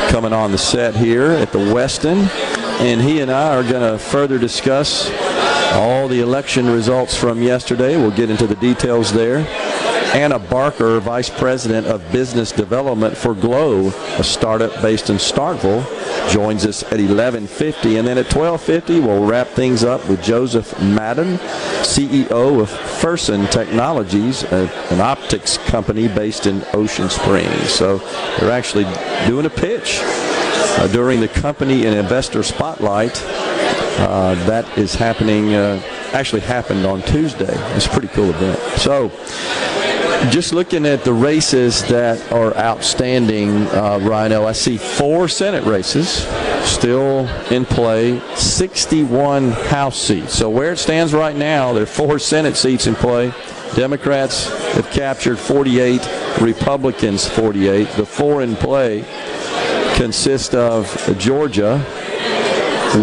[0.09, 2.29] coming on the set here at the Westin,
[2.81, 5.11] and he and I are going to further discuss
[5.73, 7.97] all the election results from yesterday.
[7.97, 9.47] We'll get into the details there.
[10.17, 15.85] Anna Barker, Vice President of Business Development for Glow, a startup based in Starkville,
[16.33, 21.37] joins us at 11:50, and then at 12:50 we'll wrap things up with Joseph Madden,
[21.83, 27.71] CEO of Ferson Technologies, an optics company based in Ocean Springs.
[27.71, 27.99] So
[28.41, 28.87] they're actually
[29.27, 33.23] doing a pitch uh, during the company and investor spotlight.
[33.99, 35.79] Uh, that is happening, uh,
[36.13, 37.55] actually happened on Tuesday.
[37.77, 38.59] It's a pretty cool event.
[38.79, 39.11] So,
[40.31, 46.27] just looking at the races that are outstanding, uh, Rhino, I see four Senate races
[46.67, 50.35] still in play, 61 House seats.
[50.35, 53.33] So where it stands right now, there are four Senate seats in play.
[53.75, 56.01] Democrats have captured 48,
[56.41, 57.89] Republicans 48.
[57.91, 59.05] The four in play
[59.97, 61.85] consist of Georgia,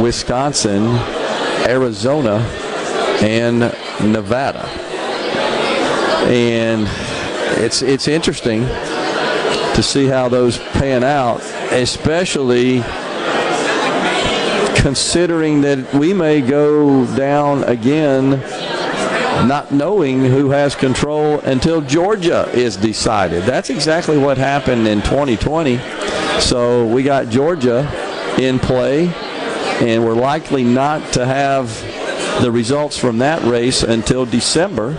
[0.02, 0.84] Wisconsin,
[1.68, 2.40] Arizona,
[3.22, 3.60] and
[4.12, 4.66] Nevada.
[6.28, 6.88] And
[7.58, 12.84] it's it's interesting to see how those pan out, especially
[14.76, 18.42] considering that we may go down again
[19.48, 23.44] not knowing who has control until Georgia is decided.
[23.44, 25.80] That's exactly what happened in 2020.
[26.40, 27.90] So we got Georgia
[28.40, 29.08] in play,
[29.82, 31.68] and we're likely not to have
[32.42, 34.96] the results from that race until December,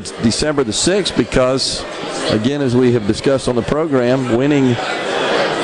[0.00, 1.84] December the 6th, because,
[2.32, 4.74] again, as we have discussed on the program, winning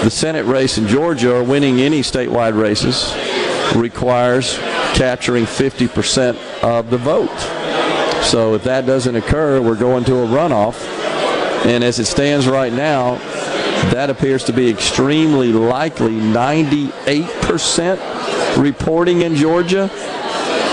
[0.05, 3.15] the Senate race in Georgia or winning any statewide races
[3.75, 4.59] requires
[4.95, 7.37] capturing 50% of the vote.
[8.25, 10.81] So if that doesn't occur, we're going to a runoff.
[11.67, 13.19] And as it stands right now,
[13.93, 16.13] that appears to be extremely likely.
[16.13, 17.99] 98%
[18.57, 19.91] reporting in Georgia.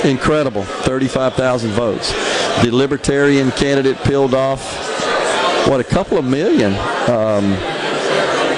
[0.10, 0.66] Incredible.
[0.66, 2.12] 35,000 votes.
[2.66, 4.60] The Libertarian candidate peeled off,
[5.70, 6.74] what, a couple of million?
[7.10, 7.58] Um,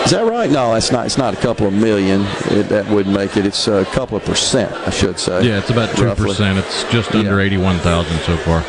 [0.09, 0.49] is that right?
[0.49, 1.05] No, it's not.
[1.05, 2.21] It's not a couple of million.
[2.45, 3.45] It, that would make it.
[3.45, 5.43] It's a couple of percent, I should say.
[5.45, 6.57] Yeah, it's about 2%.
[6.57, 7.45] It's just under Yeah.
[7.45, 8.63] 81,000 so far.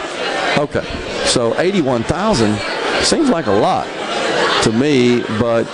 [0.63, 0.85] Okay.
[1.25, 2.59] So 81,000
[3.03, 3.87] seems like a lot
[4.65, 5.65] to me, but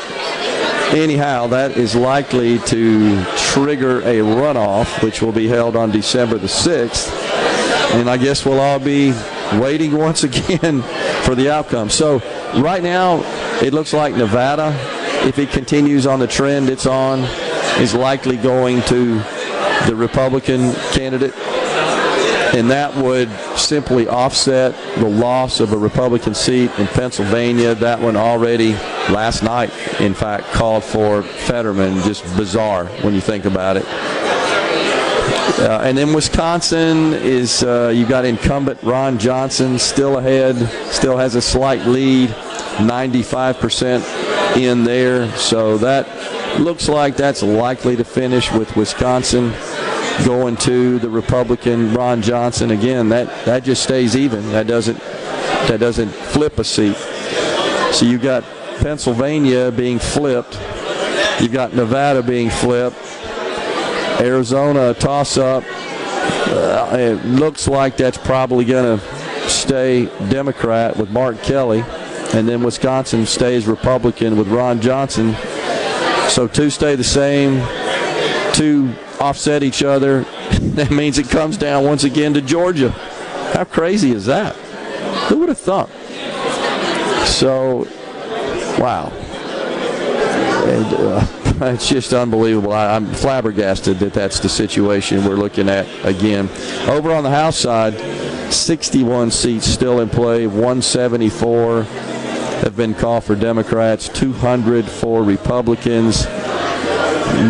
[0.95, 6.47] anyhow, that is likely to trigger a runoff, which will be held on December the
[6.47, 7.11] 6th.
[7.95, 9.13] And I guess we'll all be
[9.55, 10.83] waiting once again
[11.25, 11.91] for the outcome.
[11.91, 12.19] So
[12.55, 13.23] right now,
[13.61, 14.71] it looks like Nevada,
[15.27, 17.21] if it continues on the trend it's on,
[17.81, 19.19] is likely going to
[19.87, 21.35] the Republican candidate
[22.55, 27.75] and that would simply offset the loss of a Republican seat in Pennsylvania.
[27.75, 28.73] That one already
[29.11, 32.01] last night, in fact, called for Fetterman.
[32.03, 33.85] Just bizarre when you think about it.
[35.59, 40.57] Uh, and then Wisconsin is uh, you got incumbent Ron Johnson still ahead,
[40.91, 42.31] still has a slight lead,
[42.79, 44.01] 95%
[44.57, 45.31] in there.
[45.37, 49.53] So that looks like that's likely to finish with Wisconsin
[50.25, 53.09] going to the Republican Ron Johnson again.
[53.11, 54.51] That that just stays even.
[54.53, 56.97] That doesn't that doesn't flip a seat.
[57.93, 58.45] So you've got
[58.79, 60.59] Pennsylvania being flipped.
[61.41, 62.97] You've got Nevada being flipped.
[64.21, 65.65] Arizona toss up.
[66.49, 69.05] Uh, it looks like that's probably going to
[69.49, 71.85] stay Democrat with Mark Kelly,
[72.37, 75.35] and then Wisconsin stays Republican with Ron Johnson.
[76.29, 77.67] So two stay the same,
[78.53, 80.21] two offset each other.
[80.61, 82.91] that means it comes down once again to Georgia.
[83.55, 84.55] How crazy is that?
[85.29, 85.89] Who would have thought?
[87.27, 87.89] So,
[88.79, 89.11] wow.
[90.67, 91.27] And, uh,
[91.73, 92.73] it's just unbelievable.
[92.73, 96.51] I, I'm flabbergasted that that's the situation we're looking at again.
[96.87, 97.95] Over on the House side,
[98.53, 101.87] 61 seats still in play, 174
[102.63, 106.27] have been called for Democrats, 200 for Republicans.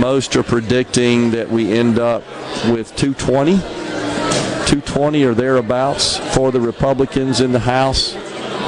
[0.01, 2.23] Most are predicting that we end up
[2.69, 8.14] with 220, 220 or thereabouts for the Republicans in the House.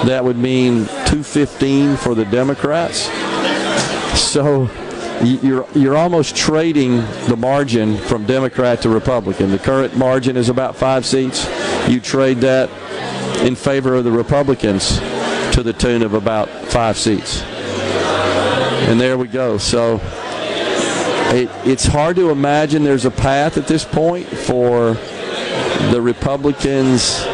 [0.07, 3.11] That would mean 215 for the Democrats.
[4.19, 4.71] So
[5.23, 9.51] you're you're almost trading the margin from Democrat to Republican.
[9.51, 11.49] The current margin is about five seats.
[11.89, 12.71] You trade that
[13.45, 15.01] in favor of the Republicans
[15.59, 17.43] to the tune of about five seats.
[17.43, 19.59] And there we go.
[19.59, 20.01] So
[21.35, 24.95] it, it's hard to imagine there's a path at this point for
[25.91, 27.25] the Republicans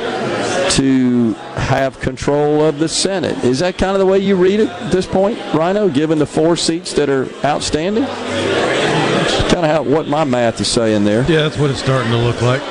[0.76, 3.44] to have control of the Senate.
[3.44, 6.24] Is that kind of the way you read it at this point, Rhino, given the
[6.24, 8.04] four seats that are outstanding?
[8.04, 11.30] Kind of how, what my math is saying there.
[11.30, 12.62] Yeah, that's what it's starting to look like.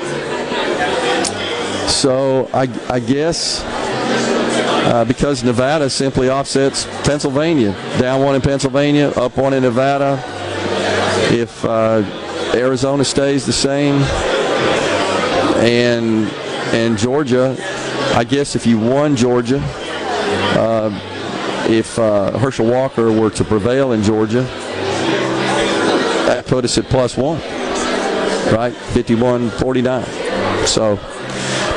[1.88, 3.64] So I, I guess
[4.86, 7.72] uh, because Nevada simply offsets Pennsylvania.
[8.00, 10.22] Down one in Pennsylvania, up one in Nevada.
[11.34, 12.04] If uh,
[12.54, 13.96] Arizona stays the same,
[15.64, 16.28] and
[16.74, 17.56] and Georgia,
[18.14, 20.92] I guess if you won Georgia, uh,
[21.70, 24.42] if uh, Herschel Walker were to prevail in Georgia,
[26.28, 27.40] that put us at plus one,
[28.54, 28.74] right?
[28.74, 30.04] 51 49.
[30.68, 30.98] So,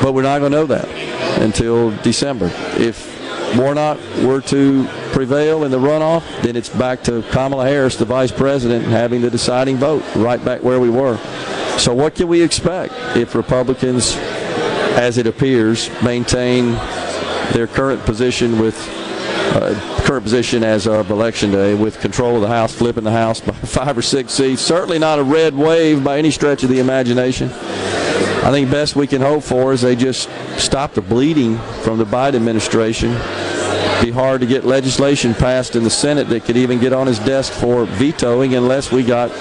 [0.02, 0.95] but we're not going to know that
[1.36, 2.50] until December.
[2.78, 3.16] If
[3.56, 8.32] Warnock were to prevail in the runoff, then it's back to Kamala Harris, the vice
[8.32, 11.16] president, having the deciding vote, right back where we were.
[11.78, 14.16] So, what can we expect if Republicans,
[14.96, 16.72] as it appears, maintain
[17.52, 18.76] their current position with
[19.54, 23.40] uh, current position as of election day with control of the House, flipping the House
[23.40, 24.62] by five or six seats.
[24.62, 27.50] Certainly not a red wave by any stretch of the imagination.
[28.46, 32.04] I think best we can hope for is they just stop the bleeding from the
[32.04, 33.10] Biden administration.
[33.10, 37.08] It'd Be hard to get legislation passed in the Senate that could even get on
[37.08, 39.32] his desk for vetoing unless we got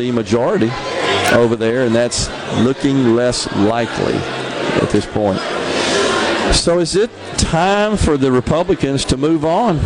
[0.00, 0.68] the majority
[1.30, 4.14] over there, and that's looking less likely
[4.82, 5.38] at this point.
[6.52, 9.78] So is it time for the Republicans to move on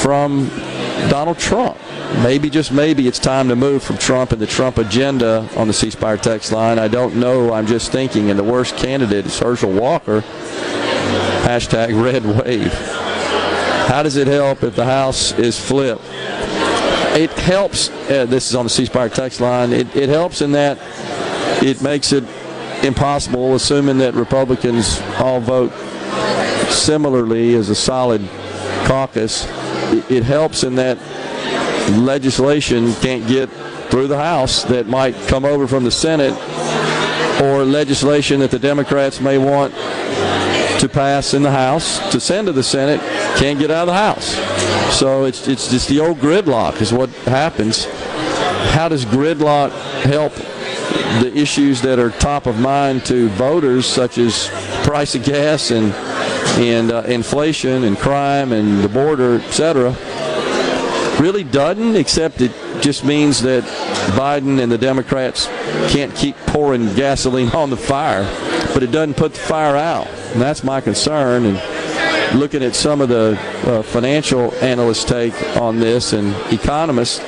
[0.00, 0.48] from
[1.10, 1.76] Donald Trump?
[2.22, 5.72] Maybe, just maybe, it's time to move from Trump and the Trump agenda on the
[5.72, 6.78] C Spire text line.
[6.78, 7.52] I don't know.
[7.52, 8.30] I'm just thinking.
[8.30, 10.22] And the worst candidate is Herschel Walker.
[11.42, 12.72] Hashtag red wave.
[13.88, 16.02] How does it help if the House is flipped?
[17.16, 17.90] It helps.
[17.90, 19.72] Uh, this is on the C Spire text line.
[19.72, 20.78] It, it helps in that
[21.62, 22.24] it makes it
[22.82, 25.72] impossible, assuming that Republicans all vote
[26.70, 28.26] similarly as a solid
[28.84, 29.46] caucus.
[29.92, 30.98] It, it helps in that
[31.90, 33.48] legislation can't get
[33.90, 36.32] through the House that might come over from the Senate
[37.42, 39.72] or legislation that the Democrats may want
[40.80, 43.00] to pass in the House to send to the Senate
[43.38, 44.34] can't get out of the House.
[44.96, 47.86] So it's it's just the old gridlock is what happens.
[48.72, 49.70] How does gridlock
[50.02, 50.34] help
[51.22, 54.48] the issues that are top of mind to voters, such as
[54.84, 55.92] price of gas and
[56.58, 59.94] and uh, inflation and crime and the border, et cetera?
[61.20, 62.52] Really doesn't, except it
[62.82, 63.64] just means that
[64.18, 65.46] Biden and the Democrats
[65.90, 68.24] can't keep pouring gasoline on the fire,
[68.74, 70.06] but it doesn't put the fire out.
[70.08, 71.46] And that's my concern.
[71.46, 77.20] And looking at some of the uh, financial analysts' take on this and economists,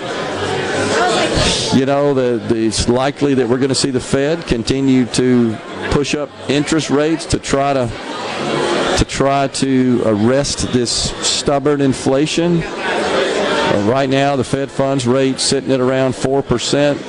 [1.75, 5.57] you know, the, the, it's likely that we're going to see the Fed continue to
[5.91, 7.91] push up interest rates to try to
[8.99, 10.91] to try to arrest this
[11.25, 12.61] stubborn inflation.
[13.87, 17.03] Right now, the Fed funds rate sitting at around four percent.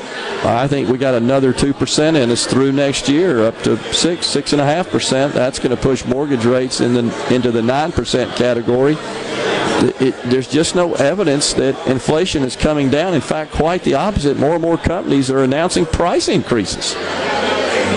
[0.46, 4.28] I think we got another two percent in us through next year, up to six,
[4.28, 5.34] six and a half percent.
[5.34, 8.96] That's going to push mortgage rates in the into the nine percent category.
[9.00, 13.14] It, it, there's just no evidence that inflation is coming down.
[13.14, 14.38] In fact, quite the opposite.
[14.38, 16.94] More and more companies are announcing price increases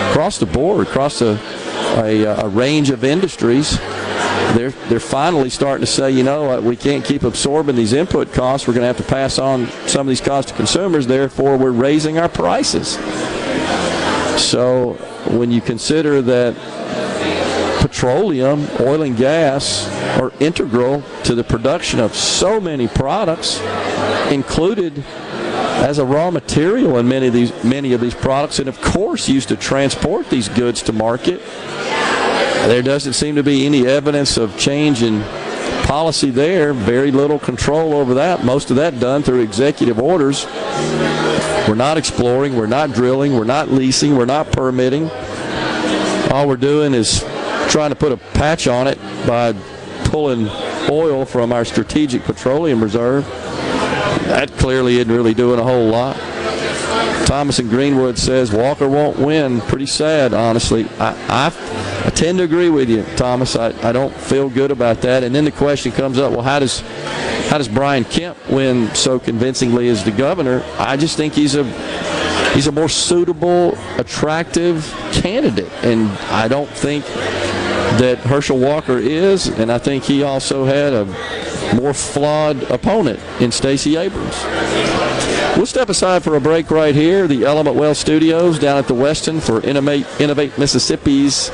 [0.09, 1.39] across the board, across a,
[1.97, 3.79] a, a range of industries.
[4.53, 8.67] They're, they're finally starting to say, you know, we can't keep absorbing these input costs.
[8.67, 11.07] We're going to have to pass on some of these costs to consumers.
[11.07, 12.93] Therefore, we're raising our prices.
[14.41, 14.93] So
[15.29, 16.55] when you consider that
[17.81, 19.87] petroleum, oil and gas
[20.19, 23.59] are integral to the production of so many products,
[24.31, 25.03] included
[25.83, 29.27] as a raw material in many of these many of these products, and of course
[29.27, 31.41] used to transport these goods to market.
[32.67, 35.21] There doesn't seem to be any evidence of change in
[35.83, 36.73] policy there.
[36.73, 38.45] Very little control over that.
[38.45, 40.45] Most of that done through executive orders.
[41.67, 45.09] We're not exploring, we're not drilling, we're not leasing, we're not permitting.
[46.31, 47.19] All we're doing is
[47.69, 48.97] trying to put a patch on it
[49.27, 49.53] by
[50.05, 50.47] pulling
[50.89, 53.25] oil from our strategic petroleum reserve.
[54.25, 56.15] That clearly isn't really doing a whole lot.
[57.25, 59.61] Thomas and Greenwood says Walker won't win.
[59.61, 60.87] Pretty sad, honestly.
[60.99, 63.55] I, I, I tend to agree with you, Thomas.
[63.55, 65.23] I, I don't feel good about that.
[65.23, 66.81] And then the question comes up: Well, how does
[67.49, 70.63] how does Brian Kemp win so convincingly as the governor?
[70.77, 71.63] I just think he's a
[72.53, 79.47] he's a more suitable, attractive candidate, and I don't think that Herschel Walker is.
[79.47, 81.05] And I think he also had a
[81.75, 84.43] more flawed opponent in Stacey Abrams.
[85.55, 87.27] We'll step aside for a break right here.
[87.27, 91.51] The Element Wealth Studios down at the Westin for Innovate, Innovate Mississippi's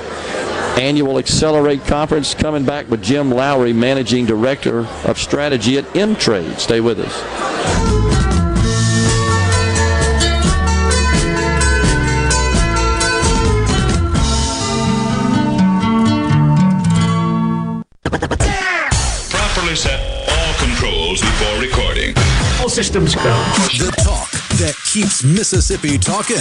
[0.79, 2.33] annual Accelerate Conference.
[2.33, 6.57] Coming back with Jim Lowry, Managing Director of Strategy at M Trade.
[6.59, 7.19] Stay with us.
[19.29, 19.99] Properly set
[20.29, 21.98] all controls before recording.
[22.69, 23.23] Systems go.
[23.23, 26.35] The talk that keeps Mississippi talking.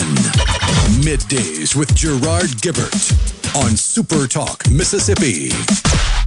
[1.00, 6.17] Middays with Gerard Gibert on Super Talk Mississippi.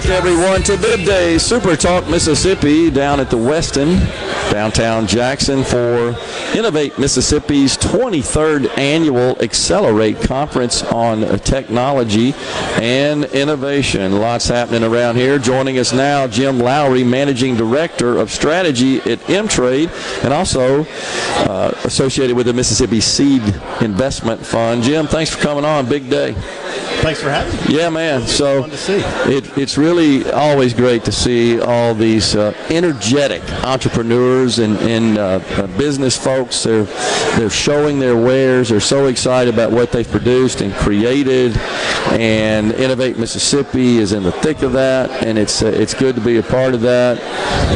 [0.00, 3.98] Back, everyone, to Midday Super Talk Mississippi down at the Westin,
[4.48, 6.14] downtown Jackson, for
[6.54, 12.32] Innovate Mississippi's 23rd annual Accelerate Conference on Technology
[12.80, 14.20] and Innovation.
[14.20, 15.36] Lots happening around here.
[15.36, 19.90] Joining us now, Jim Lowry, Managing Director of Strategy at M-Trade,
[20.22, 23.42] and also uh, associated with the Mississippi Seed
[23.80, 24.84] Investment Fund.
[24.84, 25.88] Jim, thanks for coming on.
[25.88, 26.36] Big day.
[27.00, 27.78] Thanks for having me.
[27.78, 28.26] Yeah, man.
[28.26, 28.98] So Fun to see.
[29.32, 35.40] it, it's really always great to see all these uh, energetic entrepreneurs and, and uh,
[35.52, 36.64] uh, business folks.
[36.64, 36.84] They're
[37.38, 38.70] they're showing their wares.
[38.70, 41.56] They're so excited about what they've produced and created.
[42.10, 46.20] And Innovate Mississippi is in the thick of that, and it's uh, it's good to
[46.20, 47.20] be a part of that,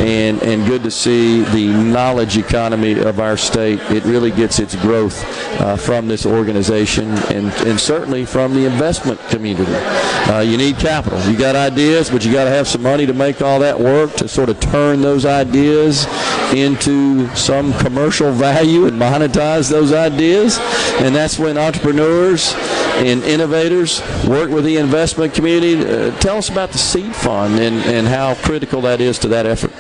[0.00, 3.78] and and good to see the knowledge economy of our state.
[3.90, 5.22] It really gets its growth
[5.60, 9.72] uh, from this organization, and and certainly from the investment community.
[9.72, 11.18] Uh, you need capital.
[11.30, 14.12] You got ideas, but you got to have some money to make all that work
[14.14, 16.06] to sort of turn those ideas
[16.54, 20.58] into some commercial value and monetize those ideas.
[21.00, 22.54] And that's when entrepreneurs
[22.96, 25.84] and innovators work with the investment community.
[25.84, 29.46] Uh, tell us about the seed fund and, and how critical that is to that
[29.46, 29.72] effort.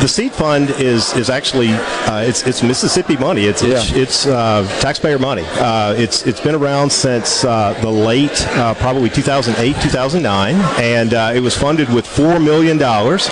[0.00, 3.46] The seed fund is is actually uh, it's it's Mississippi money.
[3.46, 3.98] It's it's, Yeah.
[4.02, 5.42] it's uh, taxpayer money.
[5.46, 11.32] Uh, it's it's been around since uh, the late uh, probably 2008 2009, and uh,
[11.34, 13.28] it was funded with four million dollars,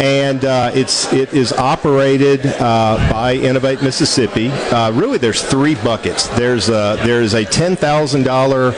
[0.00, 4.48] and uh, it's it is operated uh, by Innovate Mississippi.
[4.50, 6.26] Uh, really, there's three buckets.
[6.36, 8.72] There's a, there's a ten thousand dollar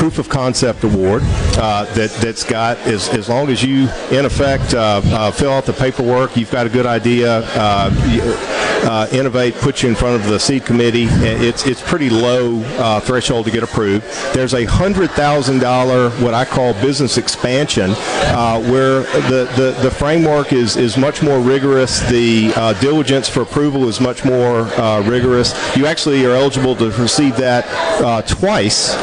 [0.00, 1.20] proof of concept award
[1.58, 5.66] uh, that that's got as as long as you in effect uh, uh, fill out
[5.66, 7.40] the paperwork, you've got a good idea.
[7.54, 7.90] Uh,
[8.82, 11.04] uh, Innovate put you in front of the seed committee.
[11.10, 12.62] It's it's pretty low
[13.00, 14.06] threshold to get approved.
[14.32, 20.54] There's a hundred thousand dollar what I call business expansion, where the, the, the framework
[20.54, 22.00] is is much more rigorous.
[22.08, 24.62] The diligence for approval is much more
[25.02, 25.52] rigorous.
[25.76, 27.66] You actually are eligible to receive that
[28.26, 28.96] twice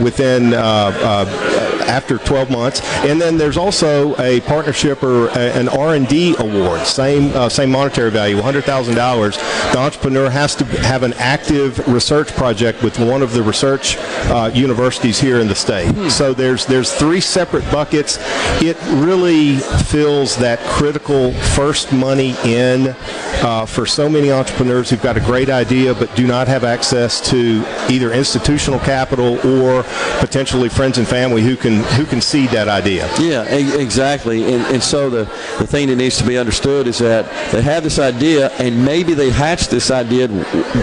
[0.00, 2.80] within uh, after 12 months.
[3.04, 8.10] And then there's also a partnership or a, an R&D award, same uh, same monetary
[8.10, 9.72] value, $100,000.
[9.72, 14.50] The entrepreneur has to have an active research project with one of the research uh,
[14.54, 16.10] universities here in the state.
[16.10, 18.18] So there's there's three separate buckets.
[18.62, 22.94] It really fills that critical first money in
[23.42, 27.20] uh, for so many entrepreneurs who've got a great idea but do not have access
[27.30, 29.84] to either institutional capital or
[30.18, 33.08] potentially friends and family who can who can seed that idea.
[33.18, 34.44] Yeah, exactly.
[34.44, 35.24] And, and so the,
[35.58, 39.14] the thing that needs to be understood is that they have this idea, and maybe
[39.14, 40.28] they hatch this idea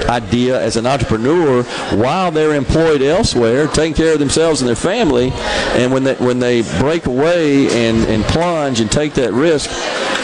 [0.09, 1.63] idea as an entrepreneur
[1.95, 5.31] while they're employed elsewhere, taking care of themselves and their family.
[5.75, 9.69] And when they when they break away and, and plunge and take that risk,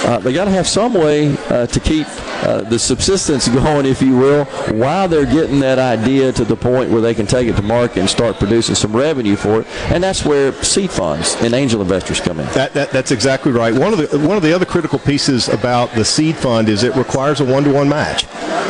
[0.06, 2.08] uh, they got to have some way uh, to keep
[2.44, 6.90] uh, the subsistence going, if you will, while they're getting that idea to the point
[6.92, 9.68] where they can take it to market and start producing some revenue for it.
[9.92, 12.46] And that's where seed funds and angel investors come in.
[12.54, 13.74] That, that, that's exactly right.
[13.74, 16.96] One of the one of the other critical pieces about the seed fund is it
[16.96, 18.26] requires a one-to-one match.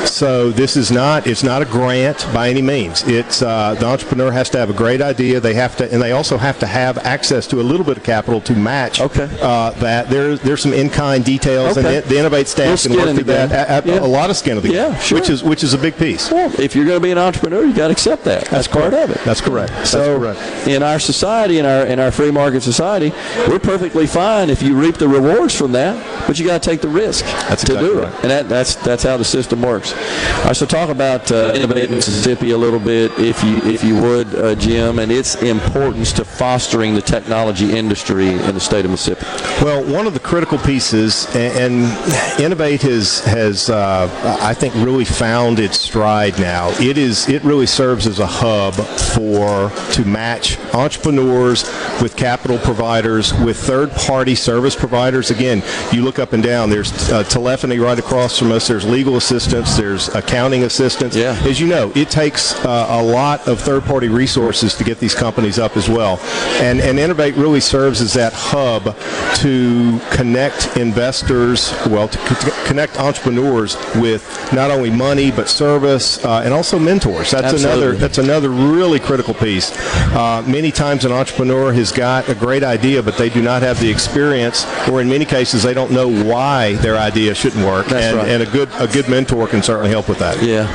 [0.08, 3.04] So this is not it's not a grant by any means.
[3.08, 5.40] It's uh, the entrepreneur has to have a great idea.
[5.40, 8.04] They have to, and they also have to have access to a little bit of
[8.04, 9.30] capital to match Okay.
[9.42, 10.10] uh, that.
[10.10, 11.98] There's there's some in-kind details, Okay.
[11.98, 13.61] and the, the Innovate staff Little can work through that.
[13.66, 13.76] Game.
[13.86, 14.00] A, a- Yeah.
[14.06, 15.20] a lot of skin of the game, Yeah, sure.
[15.20, 16.32] which is which is a big piece.
[16.32, 18.46] Well, if you're going to be an entrepreneur, you got to accept that.
[18.46, 19.20] That's, part of it.
[19.26, 19.72] That's correct.
[19.74, 20.40] That's so correct.
[20.68, 23.12] in our society, in our in our free market society,
[23.48, 25.96] we're perfectly fine if you reap the rewards from that,
[26.28, 28.22] but you got to take the risk That's to exactly do it, right.
[28.24, 29.94] and that, that's that's how the system works.
[29.94, 33.96] All right, so talk about uh, Innovate Mississippi a little bit, if you if you
[34.02, 38.92] would, uh, Jim, and its importance to fostering the technology industry in the state of
[38.92, 39.26] Mississippi.
[39.64, 44.10] Well, one of the critical pieces, and, and Innovate has has uh,
[44.42, 46.70] I think really found its stride now.
[46.80, 48.76] It is it really serves as a hub
[49.16, 51.64] for to match entrepreneurs
[52.02, 55.32] with capital providers, with third-party service providers.
[55.32, 56.70] Again, you look up and down.
[56.70, 58.68] There's uh, telephony right across from us.
[58.68, 59.76] There's legal assistance.
[59.78, 61.16] There's accounting assistance.
[61.16, 61.40] Yeah.
[61.44, 65.60] As you know, it takes uh, a lot of third-party resources to get these companies
[65.60, 66.20] up as well.
[66.62, 68.96] And and Innovate really serves as that hub
[69.38, 76.42] to connect investors, well, to co- connect entrepreneurs with not only money but service uh,
[76.44, 77.32] and also mentors.
[77.32, 77.72] That's Absolutely.
[77.72, 79.72] another that's another really critical piece.
[80.14, 83.80] Uh, many times an entrepreneur has got a great idea, but they do not have
[83.80, 87.88] the experience, or in many cases they don't know why their idea shouldn't work.
[87.88, 88.28] That's and, right.
[88.28, 90.42] and a good a good mentor can certainly help with that.
[90.42, 90.68] Yeah.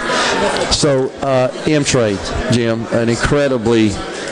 [0.70, 2.18] So, uh, M Trade,
[2.52, 3.90] Jim, an incredibly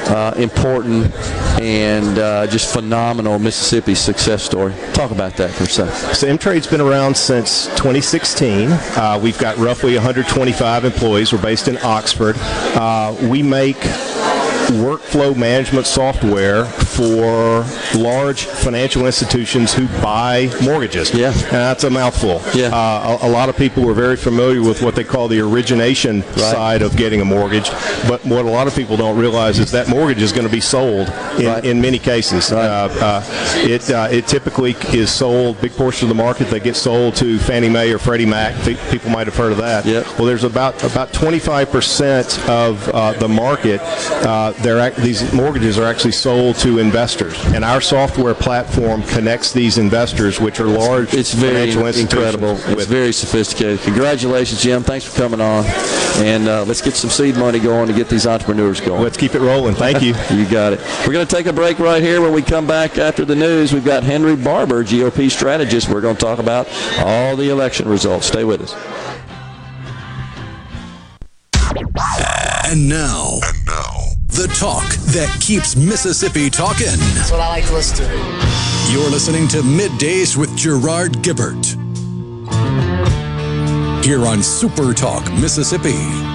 [0.08, 1.14] uh, important
[1.60, 4.74] and uh, just phenomenal Mississippi success story.
[4.92, 6.14] Talk about that for a second.
[6.14, 8.70] So M-Trade's been around since 2016.
[8.70, 11.32] Uh, we've got roughly 125 employees.
[11.32, 12.36] We're based in Oxford.
[12.38, 13.76] Uh, we make
[14.70, 16.64] workflow management software
[16.96, 17.64] for
[17.98, 21.12] large financial institutions who buy mortgages.
[21.12, 21.32] Yeah.
[21.32, 22.40] And that's a mouthful.
[22.54, 22.68] Yeah.
[22.72, 26.22] Uh, a, a lot of people are very familiar with what they call the origination
[26.36, 27.70] side of getting a mortgage,
[28.08, 30.60] but what a lot of people don't realize is that mortgage is going to be
[30.60, 31.64] sold in, Right.
[31.64, 32.50] in many cases.
[32.52, 32.64] Right.
[32.64, 33.22] Uh, uh,
[33.66, 35.60] it uh, it typically is sold.
[35.60, 38.54] Big portion of the market that gets sold to Fannie Mae or Freddie Mac.
[38.64, 39.84] Pe- People might have heard of that.
[39.84, 40.06] Yep.
[40.18, 43.80] Well, there's about about 25 percent of uh, the market.
[43.82, 49.78] Uh, they're these mortgages are actually sold to investors, and our software platform connects these
[49.78, 52.34] investors, which are large It's very financial institutions.
[52.34, 52.78] incredible.
[52.78, 53.80] It's very sophisticated.
[53.80, 54.82] Congratulations, Jim.
[54.82, 55.64] Thanks for coming on.
[56.18, 59.02] And uh, let's get some seed money going to get these entrepreneurs going.
[59.02, 59.74] Let's keep it rolling.
[59.74, 60.14] Thank you.
[60.34, 60.80] You got it.
[61.06, 62.20] We're going to take a break right here.
[62.20, 65.88] When we come back after the news, we've got Henry Barbour, GOP strategist.
[65.88, 66.66] We're going to talk about
[66.98, 68.26] all the election results.
[68.26, 68.74] Stay with us.
[72.66, 73.93] And now, and now,
[74.34, 76.86] the talk that keeps Mississippi talking.
[77.14, 78.92] That's what I like to listen to.
[78.92, 81.64] You're listening to Middays with Gerard Gibert.
[84.04, 86.33] Here on Super Talk, Mississippi.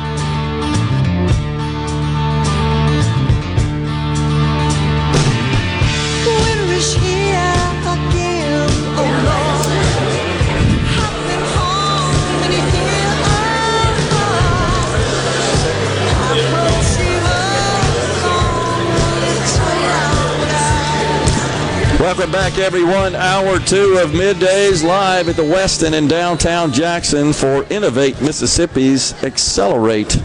[22.19, 23.15] Welcome back, everyone.
[23.15, 30.21] Hour two of middays live at the Westin in downtown Jackson for Innovate Mississippi's Accelerate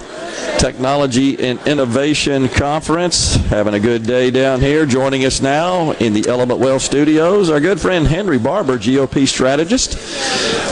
[0.59, 3.37] Technology and Innovation Conference.
[3.37, 4.87] Having a good day down here.
[4.87, 9.95] Joining us now in the Element Wealth studios, our good friend Henry Barbour, GOP strategist.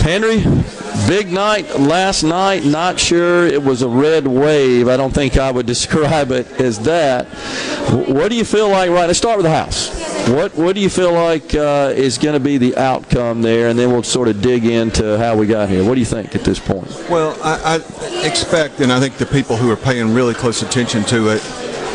[0.03, 0.41] Henry,
[1.07, 2.65] big night last night.
[2.65, 4.89] Not sure it was a red wave.
[4.89, 7.27] I don't think I would describe it as that.
[8.09, 9.07] What do you feel like right?
[9.07, 9.91] Let's start with the House.
[10.29, 13.79] What What do you feel like uh, is going to be the outcome there, and
[13.79, 15.85] then we'll sort of dig into how we got here.
[15.85, 16.89] What do you think at this point?
[17.11, 21.05] Well, I, I expect, and I think the people who are paying really close attention
[21.05, 21.43] to it,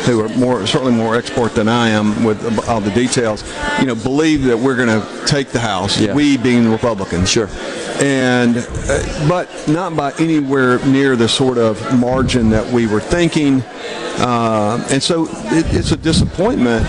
[0.04, 3.42] who are more certainly more expert than I am with all the details,
[3.80, 5.98] you know, believe that we're going to take the House.
[5.98, 6.14] Yeah.
[6.14, 7.30] We being the Republicans.
[7.30, 7.48] Sure.
[8.00, 13.62] And, uh, but not by anywhere near the sort of margin that we were thinking.
[14.18, 16.84] Uh, and so it, it's a disappointment,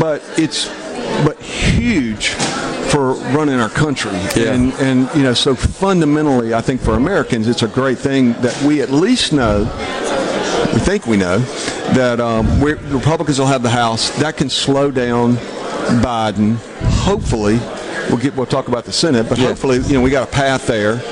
[0.00, 0.68] but it's
[1.24, 2.28] but huge
[2.90, 4.12] for running our country.
[4.36, 4.52] Yeah.
[4.52, 8.60] And and you know, so fundamentally, I think for Americans, it's a great thing that
[8.62, 9.60] we at least know.
[10.72, 11.38] We think we know
[11.94, 14.10] that um, we're, Republicans will have the House.
[14.20, 15.36] That can slow down
[16.02, 16.56] Biden.
[17.04, 17.58] Hopefully,
[18.08, 18.34] we'll get.
[18.36, 21.02] We'll talk about the Senate, but hopefully, you know, we got a path there.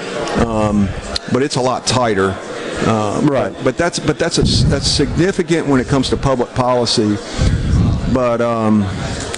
[0.47, 0.89] Um,
[1.33, 2.37] but it's a lot tighter.
[2.87, 3.53] Um, right.
[3.53, 7.17] But, but that's but that's a, that's significant when it comes to public policy.
[8.13, 8.83] But um,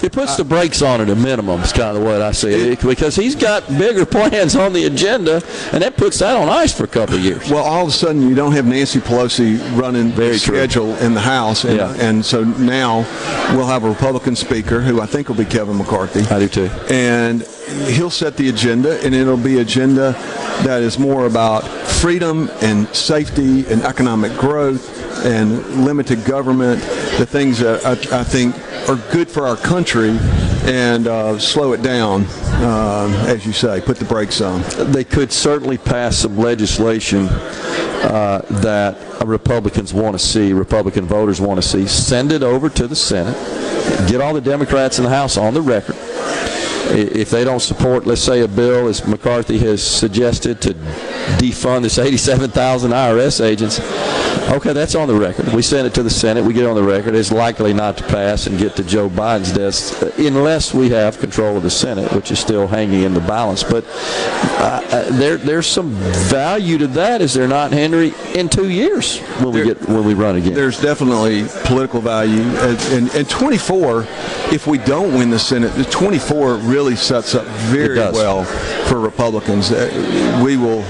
[0.03, 1.61] It puts the brakes on it a minimum.
[1.61, 5.41] Is kind of what I see it, because he's got bigger plans on the agenda,
[5.71, 7.49] and that puts that on ice for a couple of years.
[7.49, 10.57] Well, all of a sudden, you don't have Nancy Pelosi running Very the true.
[10.57, 11.95] schedule in the House, and, Yeah.
[11.99, 13.05] and so now
[13.53, 16.25] we'll have a Republican speaker who I think will be Kevin McCarthy.
[16.29, 16.69] I do too.
[16.89, 17.43] And
[17.87, 20.15] he'll set the agenda, and it'll be agenda
[20.63, 26.81] that is more about freedom and safety and economic growth and limited government,
[27.17, 28.53] the things that I, I think
[28.87, 30.17] are good for our country,
[30.65, 34.61] and uh, slow it down, uh, as you say, put the brakes on.
[34.91, 41.61] They could certainly pass some legislation uh, that Republicans want to see, Republican voters want
[41.61, 41.87] to see.
[41.87, 43.35] Send it over to the Senate.
[44.09, 45.95] Get all the Democrats in the House on the record.
[46.95, 50.73] If they don't support, let's say, a bill, as McCarthy has suggested, to
[51.39, 53.79] defund this 87,000 IRS agents,
[54.53, 55.47] Okay, that's on the record.
[55.53, 56.43] We send it to the Senate.
[56.43, 57.15] We get on the record.
[57.15, 61.19] It's likely not to pass and get to Joe Biden's desk uh, unless we have
[61.19, 63.63] control of the Senate, which is still hanging in the balance.
[63.63, 65.89] But uh, uh, there, there's some
[66.29, 68.13] value to that, is there not, Henry?
[68.35, 70.53] In two years when we get when we run again.
[70.53, 74.05] There's definitely political value, and, and, and 24.
[74.51, 78.43] If we don't win the Senate, the 24 really sets up very well
[78.87, 79.71] for Republicans.
[79.71, 80.83] Uh, We will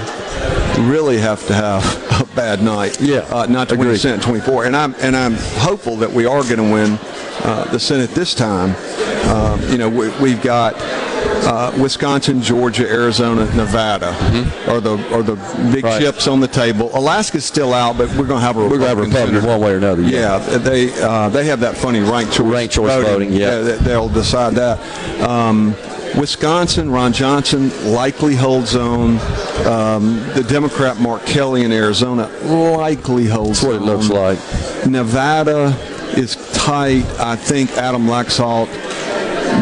[0.78, 1.84] really have to have
[2.20, 4.00] a bad night, Yeah, uh, not to win the agreed.
[4.00, 4.64] Senate 24.
[4.66, 6.98] And I'm and I'm hopeful that we are going to win
[7.44, 8.74] uh, the Senate this time.
[9.28, 10.74] Um, you know, we, we've got.
[11.46, 14.08] Uh, Wisconsin, Georgia, Arizona, Nevada
[14.68, 15.34] are the are the
[15.70, 15.86] big Mm-hmm.
[15.86, 16.00] Right.
[16.00, 16.90] chips on the table.
[16.96, 19.72] Alaska's still out, but we're going to have a We're gonna have Republican one way
[19.72, 20.02] or another.
[20.02, 23.60] Yeah, they uh, they have that funny ranked choice, Ranked choice voting, yeah.
[23.60, 24.78] that- they'll decide that.
[25.20, 25.74] Um,
[26.18, 29.18] Wisconsin, Ron Johnson likely holds on.
[29.66, 34.38] Um, the Democrat Mark Kelly in Arizona likely holds That's what it looks like.
[34.86, 35.76] Nevada
[36.16, 37.04] is tight.
[37.18, 38.68] I think Adam Laxalt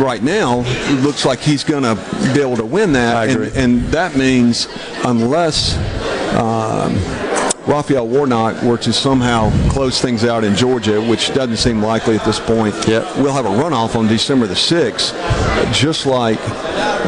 [0.01, 1.95] right now it looks like he's going to
[2.35, 3.29] be able to win that.
[3.29, 4.69] And, and that means
[5.05, 5.77] unless
[6.35, 6.95] um,
[7.67, 12.25] Raphael Warnock were to somehow close things out in Georgia, which doesn't seem likely at
[12.25, 13.19] this point, Yep.
[13.19, 15.13] we'll have a runoff on December the 6th,
[15.73, 16.41] just like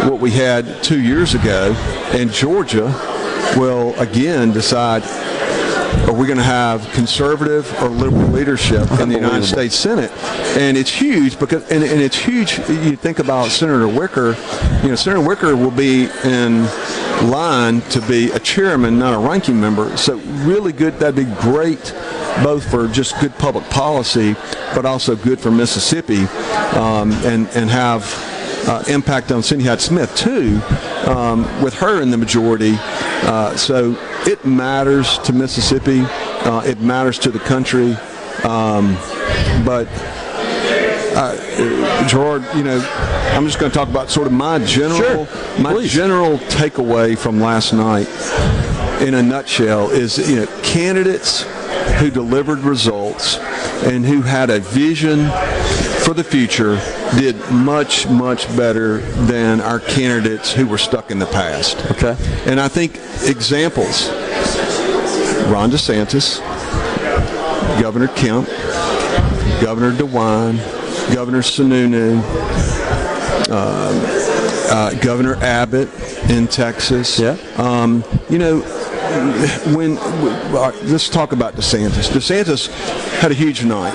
[0.09, 1.73] what we had two years ago.
[2.13, 2.87] And Georgia
[3.57, 5.03] will again decide
[6.07, 10.11] are we going to have conservative or liberal leadership in the United States Senate?
[10.57, 12.59] And it's huge because, and, and it's huge.
[12.69, 14.37] You think about Senator Wicker.
[14.83, 16.65] You know, Senator Wicker will be in
[17.29, 19.97] line to be a chairman, not a ranking member.
[19.97, 20.99] So really good.
[20.99, 21.95] That'd be great,
[22.43, 24.35] both for just good public policy,
[24.75, 26.25] but also good for Mississippi,
[26.77, 28.05] um, and and have
[28.69, 30.61] uh, impact on Cindy Hyde Smith too,
[31.07, 32.75] um, with her in the majority.
[32.79, 33.97] Uh, so
[34.27, 36.03] it matters to Mississippi.
[36.45, 37.95] Uh, it matters to the country.
[38.45, 38.95] Um,
[39.65, 39.89] but
[41.17, 42.79] uh, Gerard, you know,
[43.35, 45.61] I'm just going to talk about sort of my general, Sure.
[45.61, 45.93] my Please.
[45.93, 48.09] general takeaway from last night,
[49.01, 51.43] in a nutshell, is you know candidates
[51.99, 53.39] who delivered results
[53.85, 55.29] and who had a vision
[56.05, 56.77] for the future
[57.17, 61.79] did much much better than our candidates who were stuck in the past.
[61.93, 62.17] Okay.
[62.47, 62.97] And I think
[63.29, 64.09] examples:
[65.49, 66.41] Ron DeSantis,
[67.81, 68.49] Governor Kemp,
[69.61, 70.57] Governor DeWine,
[71.15, 72.21] Governor Sununu,
[73.51, 75.89] uh, uh, Governor Abbott
[76.31, 77.19] in Texas.
[77.19, 77.37] Yeah.
[77.57, 78.61] Um, you know,
[79.75, 82.09] when uh, let's talk about DeSantis.
[82.09, 82.69] DeSantis
[83.21, 83.95] had a huge night.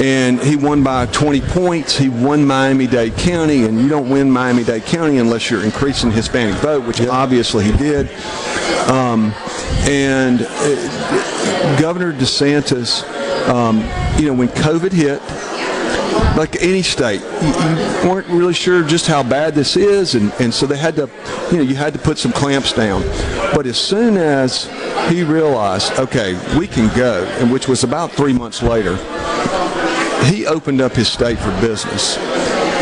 [0.00, 1.98] And he won by 20 points.
[1.98, 6.86] He won Miami-Dade County, and you don't win Miami-Dade County unless you're increasing Hispanic vote,
[6.86, 8.10] which obviously he did.
[8.88, 9.34] Um,
[9.84, 13.04] and uh, Governor DeSantis,
[13.48, 13.78] um,
[14.18, 15.20] you know, when COVID hit,
[16.36, 20.52] like any state, you, you weren't really sure just how bad this is, and, and
[20.52, 21.10] so they had to,
[21.50, 23.02] you know, you had to put some clamps down.
[23.54, 24.64] But as soon as
[25.10, 28.96] he realized, okay, we can go, and which was about three months later,
[30.24, 32.18] he opened up his state for business.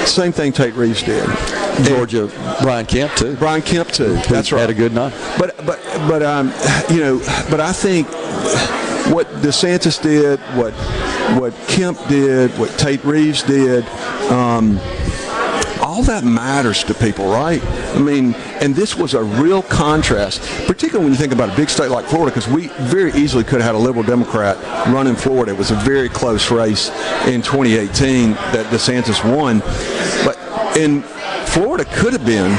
[0.08, 1.28] Same thing Tate Reeves did.
[1.84, 2.30] Georgia,
[2.62, 3.36] Brian Kemp too.
[3.36, 4.14] Brian Kemp too.
[4.28, 4.60] That's right.
[4.60, 5.12] Had a good night.
[5.38, 6.52] But but but um,
[6.90, 7.18] you know,
[7.50, 8.08] but I think
[9.12, 10.72] what DeSantis did, what
[11.38, 13.86] what Kemp did, what Tate Reeves did,
[14.30, 14.78] um,
[15.98, 17.60] all that matters to people, right?
[17.96, 21.68] I mean, and this was a real contrast, particularly when you think about a big
[21.68, 24.56] state like Florida, because we very easily could have had a liberal Democrat
[24.94, 25.50] run in Florida.
[25.50, 26.90] It was a very close race
[27.26, 29.58] in 2018 that DeSantis won,
[30.24, 30.38] but
[30.76, 31.02] in
[31.46, 32.52] Florida could have been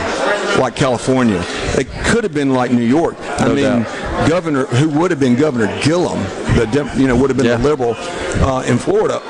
[0.60, 1.42] like California.
[1.78, 3.16] It could have been like New York.
[3.40, 3.84] I No mean,
[4.30, 6.20] Governor, who would have been Governor Gillum,
[6.58, 7.56] the you know would have been Yeah.
[7.56, 7.96] the liberal
[8.44, 9.22] uh, in Florida.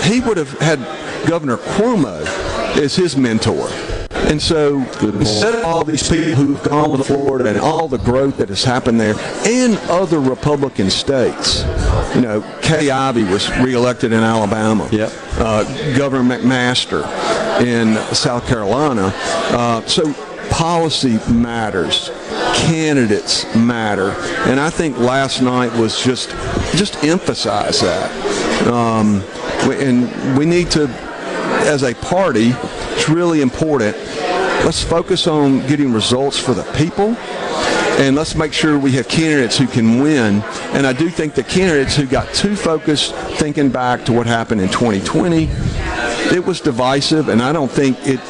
[0.04, 0.78] he would have had
[1.28, 2.24] Governor Cuomo
[2.76, 3.68] as his mentor.
[4.10, 8.36] And so instead of all these people who've gone to Florida and all the growth
[8.38, 9.14] that has happened there
[9.46, 11.64] and other Republican states,
[12.14, 14.88] you know, Kay Ivey was reelected in Alabama.
[14.92, 15.12] Yep.
[15.38, 17.04] Uh, Governor McMaster
[17.62, 19.12] in South Carolina.
[19.14, 20.12] Uh, so
[20.50, 22.10] policy matters.
[22.54, 24.10] Candidates matter.
[24.50, 26.30] And I think last night was just
[26.76, 28.10] just emphasize that.
[28.66, 29.22] Um,
[29.70, 30.86] and we need to,
[31.68, 32.52] as a party,
[32.92, 33.96] it's really important.
[34.64, 37.14] Let's focus on getting results for the people
[37.98, 40.42] and let's make sure we have candidates who can win.
[40.72, 44.60] And I do think the candidates who got too focused thinking back to what happened
[44.60, 45.46] in 2020
[46.32, 48.20] it was divisive, and I don't think it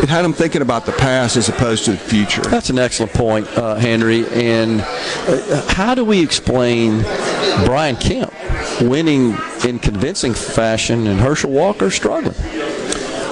[0.00, 2.42] it had them thinking about the past as opposed to the future.
[2.42, 4.26] That's an excellent point, uh, Henry.
[4.28, 7.02] And uh, how do we explain
[7.64, 8.32] Brian Kemp
[8.80, 12.36] winning in convincing fashion and Herschel Walker struggling?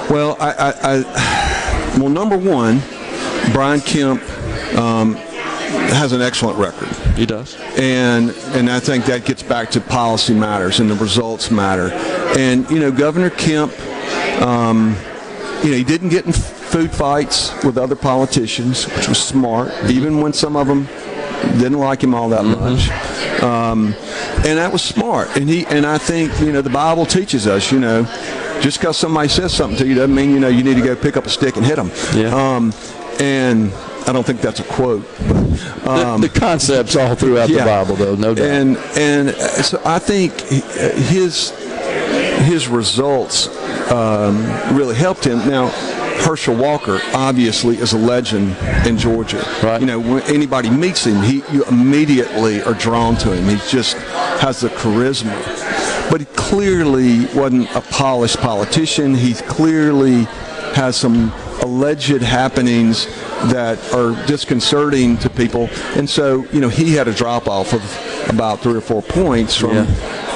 [0.09, 2.81] Well, I, I, I well, number one,
[3.53, 4.21] Brian Kemp
[4.77, 5.15] um,
[5.93, 6.87] has an excellent record.
[7.17, 11.51] He does, and and I think that gets back to policy matters and the results
[11.51, 11.91] matter.
[12.37, 13.71] And you know, Governor Kemp,
[14.41, 14.95] um,
[15.63, 20.21] you know, he didn't get in food fights with other politicians, which was smart, even
[20.21, 20.85] when some of them
[21.59, 22.89] didn't like him all that much.
[23.41, 23.93] Um,
[24.45, 25.35] and that was smart.
[25.37, 28.03] And he and I think you know the Bible teaches us, you know,
[28.61, 30.95] just because somebody says something to you doesn't mean you know you need to go
[30.95, 31.91] pick up a stick and hit them.
[32.15, 32.33] Yeah.
[32.35, 32.73] Um,
[33.19, 33.71] and
[34.07, 35.05] I don't think that's a quote.
[35.27, 37.59] But, um, the, the concepts all throughout yeah.
[37.59, 38.47] the Bible, though, no doubt.
[38.47, 41.51] And and uh, so I think his
[42.45, 43.47] his results
[43.91, 44.37] um,
[44.75, 45.39] really helped him.
[45.39, 45.69] Now,
[46.23, 48.55] Herschel Walker obviously is a legend
[48.87, 49.45] in Georgia.
[49.61, 49.79] Right.
[49.79, 53.47] You know, when anybody meets him, he you immediately are drawn to him.
[53.47, 53.97] He just
[54.39, 55.35] has the charisma.
[56.09, 59.13] But he clearly wasn't a polished politician.
[59.13, 60.23] He clearly
[60.73, 61.31] has some
[61.61, 63.05] alleged happenings
[63.51, 65.69] that are disconcerting to people.
[65.95, 69.55] And so, you know, he had a drop off of about three or four points
[69.55, 69.85] from Yeah.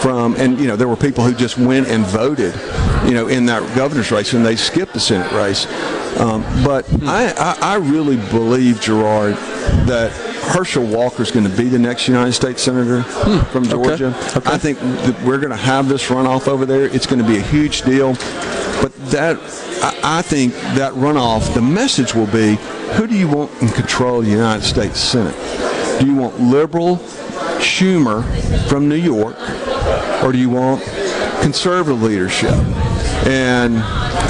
[0.01, 2.53] from and you know, there were people who just went and voted,
[3.05, 5.65] you know, in that governor's race and they skipped the Senate race.
[6.19, 9.35] Um, but I, I, I really believe, Gerard,
[9.87, 10.11] that
[10.53, 13.03] Herschel Walker is going to be the next United States Senator
[13.51, 14.13] from Georgia.
[14.45, 16.85] I think that we're going to have this runoff over there.
[16.85, 18.15] It's going to be a huge deal.
[19.09, 19.37] That,
[19.81, 22.55] I, I think that runoff, the message will be,
[22.93, 25.35] who do you want in control of the United States Senate?
[25.99, 26.97] Do you want liberal
[27.57, 28.23] Schumer
[28.69, 29.37] from New York,
[30.23, 30.83] or do you want
[31.41, 32.53] conservative leadership?
[33.27, 33.75] And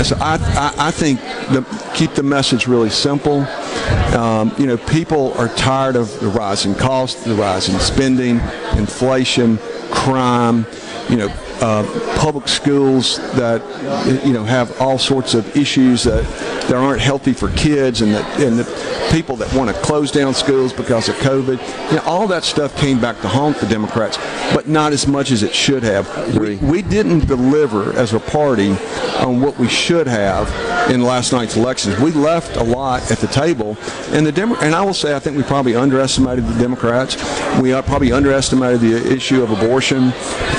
[0.06, 1.20] so I, I, I think
[1.52, 1.64] the,
[1.94, 3.42] keep the message really simple.
[4.16, 8.40] Um, you know, people are tired of the rising costs, the rising spending,
[8.78, 9.58] inflation,
[9.92, 10.66] crime.
[11.10, 11.28] You know,
[11.62, 11.84] uh,
[12.18, 13.62] public schools that
[14.26, 16.24] you know have all sorts of issues that
[16.68, 18.66] that aren't healthy for kids, and that and the
[19.12, 21.90] people that want to close down schools because of COVID.
[21.90, 24.18] You know, all that stuff came back to haunt the Democrats,
[24.54, 26.38] but not as much as it should have.
[26.38, 28.72] We, we didn't deliver as a party
[29.20, 30.50] on what we should have
[30.90, 32.00] in last night's elections.
[32.00, 33.78] We left a lot at the table,
[34.12, 37.16] and the Demo- and I will say I think we probably underestimated the Democrats.
[37.60, 40.14] We uh, probably underestimated the issue of abortion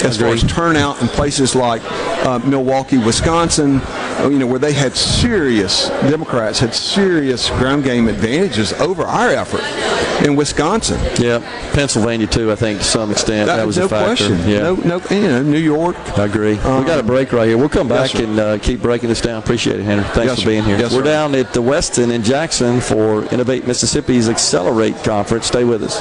[0.04, 1.82] as far as turnout in places like
[2.26, 3.80] uh, Milwaukee, Wisconsin.
[4.20, 9.62] You know where they had serious Democrats had serious ground game advantages over our effort
[10.26, 10.98] in Wisconsin.
[11.20, 11.38] Yeah,
[11.72, 12.50] Pennsylvania too.
[12.50, 14.26] I think to some extent that, was no a factor.
[14.26, 14.48] question.
[14.48, 15.96] Yeah, No, no, you know, New York.
[16.18, 16.54] I agree.
[16.54, 17.56] we got a break right here.
[17.56, 18.24] We'll come back sir.
[18.24, 19.40] and uh, keep breaking this down.
[19.42, 20.04] Appreciate it, Henry.
[20.06, 20.78] Thanks Yes, for being here.
[20.78, 21.04] Yes, We're sir.
[21.04, 25.46] down at the Westin in Jackson for Innovate Mississippi's Accelerate Conference.
[25.46, 26.00] Stay with us.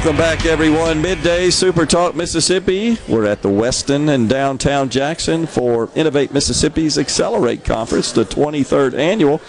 [0.00, 1.02] Welcome back, everyone.
[1.02, 2.96] Midday Super Talk Mississippi.
[3.06, 9.42] We're at the Westin in downtown Jackson for Innovate Mississippi's Accelerate Conference, the 23rd annual.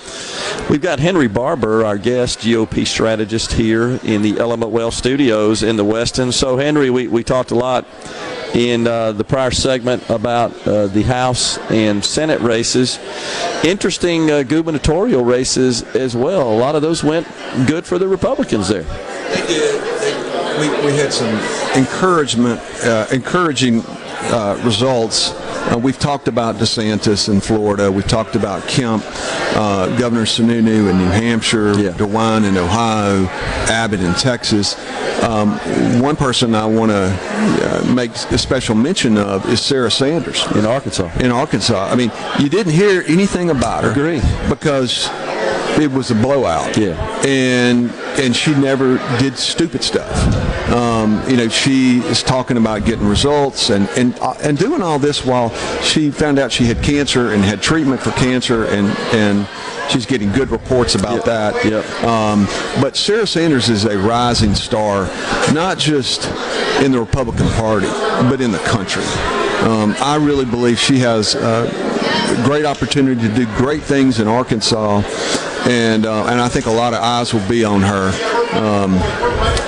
[0.69, 5.77] We've got Henry Barbour, our guest GOP strategist, here in the Element Wealth Studios in
[5.77, 6.33] the Westin.
[6.33, 7.87] So, Henry, we, we talked a lot
[8.53, 12.99] in uh, the prior segment about uh, the House and Senate races.
[13.63, 16.51] Interesting uh, gubernatorial races as well.
[16.51, 17.25] A lot of those went
[17.67, 18.83] good for the Republicans there.
[18.83, 19.90] They did.
[20.61, 21.33] We, we had some
[21.75, 23.81] encouragement, uh, encouraging
[24.29, 27.91] uh, results Uh, we've talked about DeSantis in Florida.
[27.91, 29.03] We've talked about Kemp,
[29.55, 33.25] uh, Governor Sununu in New Hampshire, DeWine in Ohio,
[33.69, 34.75] Abbott in Texas.
[35.23, 35.51] Um,
[36.01, 40.65] one person I want to uh, make a special mention of is Sarah Sanders in
[40.65, 41.11] Arkansas.
[41.19, 43.91] In Arkansas, I mean, you didn't hear anything about her.
[43.91, 44.21] Agree.
[44.49, 45.09] Because
[45.79, 46.75] it was a blowout.
[46.75, 46.97] Yeah.
[47.25, 50.11] And and she never did stupid stuff.
[50.71, 54.99] Um, you know, she is talking about getting results and and uh, and doing all
[54.99, 55.49] this while
[55.81, 59.47] she found out she had cancer and had treatment for cancer and and
[59.89, 61.53] she's getting good reports about that.
[61.65, 62.03] Yep.
[62.03, 62.45] Um,
[62.81, 65.05] but Sarah Sanders is a rising star,
[65.53, 66.25] not just
[66.81, 67.87] in the Republican Party,
[68.29, 69.03] but in the country.
[69.61, 71.69] Um, I really believe she has uh,
[72.39, 75.01] a great opportunity to do great things in Arkansas,
[75.67, 78.09] and uh, and I think a lot of eyes will be on her
[78.53, 78.93] um,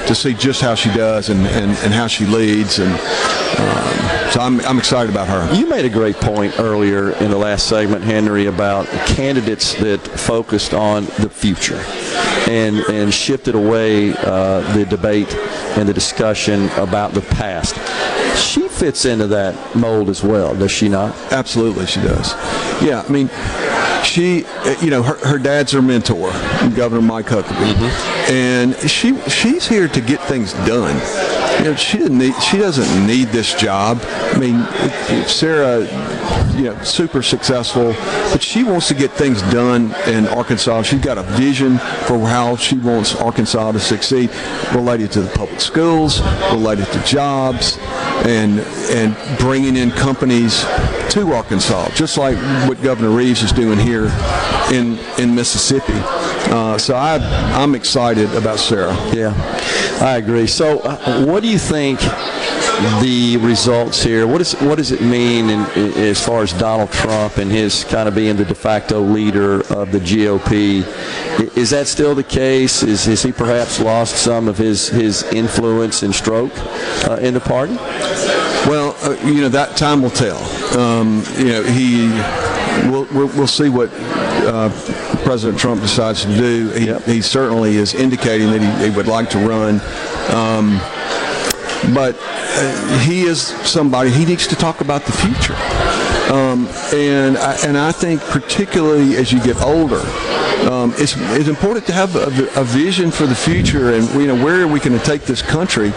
[0.07, 4.39] to see just how she does and, and, and how she leads, and um, so
[4.41, 5.53] I'm, I'm excited about her.
[5.55, 10.73] You made a great point earlier in the last segment, Henry, about candidates that focused
[10.73, 11.83] on the future
[12.49, 15.33] and and shifted away uh, the debate
[15.77, 17.75] and the discussion about the past.
[18.37, 21.15] She fits into that mold as well, does she not?
[21.31, 22.33] Absolutely, she does.
[22.83, 23.29] Yeah, I mean,
[24.03, 24.45] she,
[24.81, 26.31] you know, her, her dad's her mentor,
[26.75, 28.33] Governor Mike Huckabee, mm-hmm.
[28.33, 30.95] and she she's here to get things done.
[31.59, 33.99] You know, she didn't need, she doesn't need this job.
[34.03, 34.65] I mean,
[35.17, 35.79] if Sarah,
[36.57, 37.93] you know, super successful,
[38.33, 40.81] but she wants to get things done in Arkansas.
[40.81, 44.29] She's got a vision for how she wants Arkansas to succeed,
[44.73, 46.21] related to the public schools,
[46.51, 47.77] related to jobs,
[48.25, 48.59] and
[48.89, 50.61] and bringing in companies
[51.09, 54.05] to Arkansas, just like what Governor Reeves is doing here
[54.71, 55.93] in in Mississippi.
[56.51, 57.15] Uh, so I
[57.53, 58.93] I'm excited about Sarah.
[59.13, 59.33] Yeah,
[60.01, 60.47] I agree.
[60.47, 61.99] So, uh, what do you think
[63.01, 64.27] the results here?
[64.27, 67.83] What is what does it mean in, in, as far as Donald Trump and his
[67.85, 70.83] kind of being the de facto leader of the GOP?
[71.57, 72.83] Is that still the case?
[72.83, 76.53] Is has he perhaps lost some of his his influence and stroke
[77.07, 77.75] uh, in the party?
[78.65, 80.41] Well, uh, you know that time will tell.
[80.77, 82.09] Um, you know he.
[82.89, 84.69] We'll, we'll, we'll see what uh,
[85.23, 86.69] President Trump decides to do.
[86.71, 89.79] He, he certainly is indicating that he, he would like to run.
[90.33, 90.81] Um,
[91.93, 95.55] but uh, he is somebody he needs to talk about the future
[96.33, 100.01] um, and I, and I think particularly as you get older
[100.69, 104.43] um, it's, it's important to have a, a vision for the future and you know
[104.43, 105.91] where are we going to take this country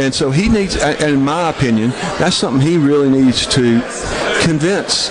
[0.00, 3.80] and so he needs and in my opinion that's something he really needs to
[4.42, 5.10] convince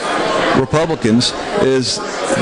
[0.59, 1.97] Republicans is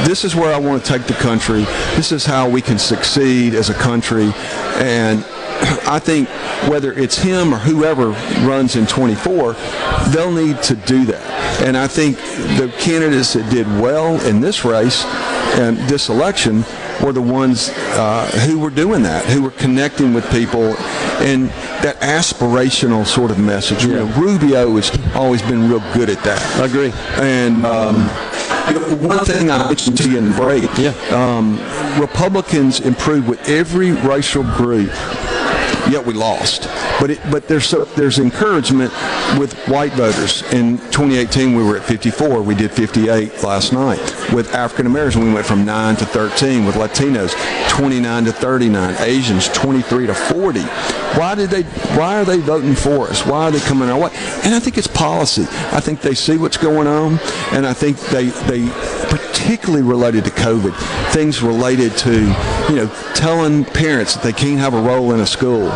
[0.06, 1.64] this is where I want to take the country.
[1.96, 4.32] This is how we can succeed as a country.
[4.76, 5.26] And
[5.88, 6.28] I think
[6.70, 8.10] whether it's him or whoever
[8.48, 9.54] runs in 24,
[10.10, 11.62] they'll need to do that.
[11.62, 12.18] And I think
[12.58, 15.06] the candidates that did well in this race
[15.56, 16.64] and this election
[17.02, 20.76] were the ones uh, who were doing that, who were connecting with people,
[21.22, 21.50] and
[21.84, 23.84] that aspirational sort of message.
[23.84, 26.42] You know, Rubio has always been real good at that.
[26.60, 26.92] I agree.
[27.22, 27.96] And um,
[29.08, 30.94] one thing I mentioned to you in the break, Yeah.
[31.12, 31.60] um,
[32.00, 34.92] Republicans improved with every racial group.
[35.94, 36.64] Yet we lost,
[37.00, 38.92] but it, but there's so, there's encouragement
[39.38, 40.42] with white voters.
[40.52, 42.42] In 2018, we were at 54.
[42.42, 44.00] We did 58 last night.
[44.34, 46.66] With African Americans, we went from nine to 13.
[46.66, 47.36] With Latinos,
[47.70, 48.96] 29 to 39.
[49.02, 50.62] Asians, 23 to 40.
[50.62, 51.62] Why did they?
[51.96, 53.24] Why are they voting for us?
[53.24, 54.10] Why are they coming our way?
[54.44, 55.44] And I think it's policy.
[55.72, 57.20] I think they see what's going on,
[57.52, 58.62] and I think they they
[59.34, 60.74] particularly related to COVID,
[61.12, 62.22] things related to
[62.70, 65.70] you know telling parents that they can't have a role in a school,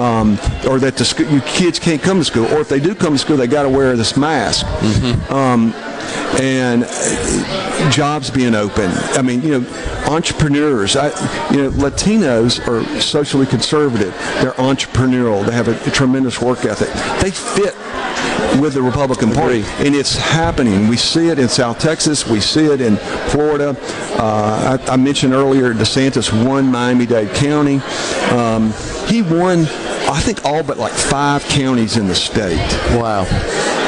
[0.00, 0.32] um,
[0.68, 3.12] or that the sc- your kids can't come to school, or if they do come
[3.12, 4.66] to school, they got to wear this mask.
[5.30, 5.72] Um,
[6.40, 8.90] and uh, jobs being open.
[9.16, 9.66] I mean, you know,
[10.08, 10.96] entrepreneurs.
[10.96, 11.06] I,
[11.52, 14.12] you know, Latinos are socially conservative.
[14.42, 15.46] They're entrepreneurial.
[15.46, 16.88] They have a, a tremendous work ethic.
[17.22, 17.74] They fit
[18.60, 20.88] with the Republican Party, and it's happening.
[20.88, 22.26] We see it in South Texas.
[22.26, 22.96] We see it in
[23.30, 23.76] Florida.
[24.18, 27.80] Uh, I, I mentioned earlier DeSantis won Miami-Dade County.
[28.30, 28.72] Um,
[29.06, 29.60] he won,
[30.08, 32.58] I think, all but like five counties in the state.
[32.96, 33.24] Wow.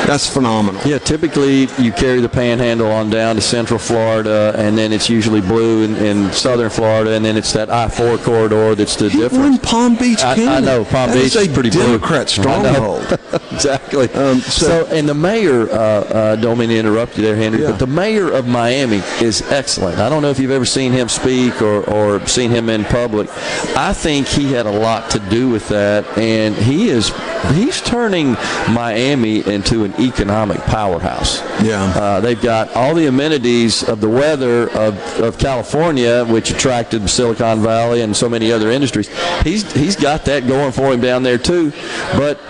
[0.07, 0.81] That's phenomenal.
[0.87, 5.41] Yeah, typically you carry the panhandle on down to central Florida, and then it's usually
[5.41, 9.59] blue in, in southern Florida, and then it's that I-4 corridor that's the He difference.
[9.59, 10.47] Palm Beach I, County.
[10.49, 11.81] I know Palm That Beach is a pretty blue.
[11.99, 13.01] Democrat I know.
[13.03, 13.19] stronghold.
[13.53, 14.09] exactly.
[14.15, 17.63] Um, so, so- and the mayor, uh, uh, don't mean to interrupt you there, Henry,
[17.63, 17.71] Yeah.
[17.73, 19.99] but the mayor of Miami is excellent.
[19.99, 23.29] I don't know if you've ever seen him speak or, or seen him in public.
[23.77, 27.13] I think he had a lot to do with that, and he is
[27.55, 28.33] he's turning
[28.71, 31.41] Miami into an economic powerhouse.
[31.63, 31.85] Yeah.
[31.95, 37.61] Uh, they've got all the amenities of the weather of, of California, which attracted Silicon
[37.61, 39.09] Valley and so many other industries.
[39.43, 41.73] He's he's got that going for him down there too.
[42.17, 42.41] But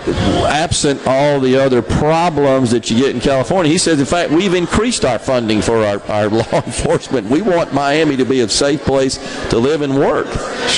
[0.47, 4.53] absent all the other problems that you get in California, he says, in fact, we've
[4.53, 7.29] increased our funding for our, our law enforcement.
[7.29, 9.17] We want Miami to be a safe place
[9.49, 10.27] to live and work.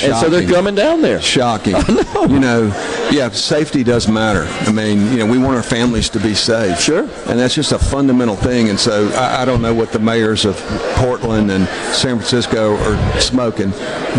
[0.02, 1.20] And so they're coming down there.
[1.20, 1.72] Shocking.
[1.88, 2.26] know.
[2.26, 4.44] You know, yeah, safety does matter.
[4.68, 6.59] I mean, you know, we want our families to be safe.
[6.78, 7.02] Sure.
[7.26, 8.68] And that's just a fundamental thing.
[8.68, 10.56] And so I, I don't know what the mayors of
[10.96, 13.70] Portland and San Francisco are smoking,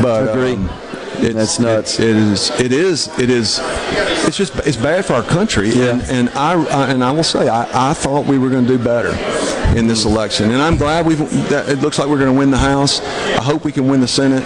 [0.01, 0.53] but Agree.
[0.53, 0.69] um,
[1.23, 1.99] it's, That's nuts.
[1.99, 2.49] It, it is.
[2.59, 3.07] It is.
[3.19, 3.59] It is.
[4.25, 4.55] It's just.
[4.65, 5.69] It's bad for our country.
[5.69, 5.91] Yeah.
[5.91, 8.77] And, and I, I and I will say I, I thought we were going to
[8.77, 9.11] do better
[9.75, 11.19] in this election, and I'm glad we've.
[11.49, 13.01] That, it looks like we're going to win the House.
[13.01, 14.45] I hope we can win the Senate.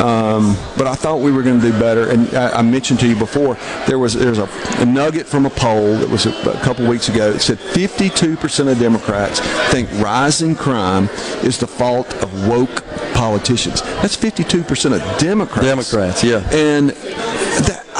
[0.00, 3.08] Um, but I thought we were going to do better, and I, I mentioned to
[3.08, 3.56] you before
[3.86, 4.48] there was there's a,
[4.78, 7.30] a nugget from a poll that was a, a couple weeks ago.
[7.30, 9.40] It said 52% of Democrats
[9.70, 11.08] think rising crime
[11.42, 13.82] is the fault of woke politicians.
[13.82, 15.66] That's 52% of Democrats.
[15.66, 16.48] Democrats, yeah.
[16.52, 16.90] And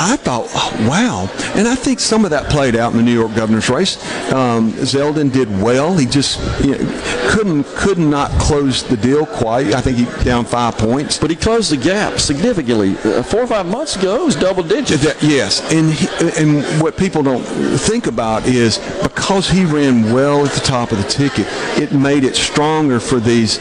[0.03, 1.29] I thought, oh, wow.
[1.55, 4.03] And I think some of that played out in the New York governor's race.
[4.33, 5.95] Um, Zeldin did well.
[5.95, 9.75] He just you know, couldn't could not close the deal quite.
[9.75, 11.19] I think he down five points.
[11.19, 12.97] But he closed the gap significantly.
[13.05, 15.05] Uh, four or five months ago, it was double digits.
[15.05, 16.09] That- yes, and he,
[16.43, 20.99] and what people don't think about is because he ran well at the top of
[20.99, 21.47] the ticket,
[21.79, 23.59] it made it stronger for these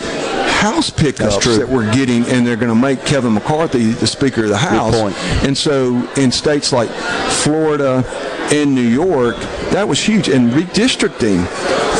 [0.59, 4.49] House pickups that we're getting, and they're going to make Kevin McCarthy the Speaker of
[4.49, 4.93] the House.
[4.99, 5.15] point.
[5.45, 8.03] And so, in states like Florida
[8.51, 9.37] and New York,
[9.71, 11.47] that was huge, and redistricting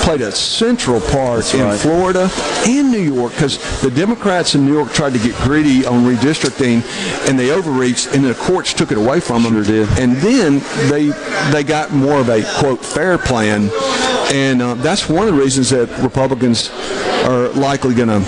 [0.02, 1.80] played a central part in right.
[1.80, 2.30] Florida
[2.66, 6.82] and New York because the Democrats in New York tried to get greedy on redistricting
[7.28, 9.54] and they overreached and the courts took it away from them.
[9.54, 10.00] Sure did.
[10.00, 11.10] And then they
[11.52, 13.70] they got more of a quote fair plan,
[14.34, 16.70] and uh, that's one of the reasons that Republicans
[17.30, 18.20] are likely going to,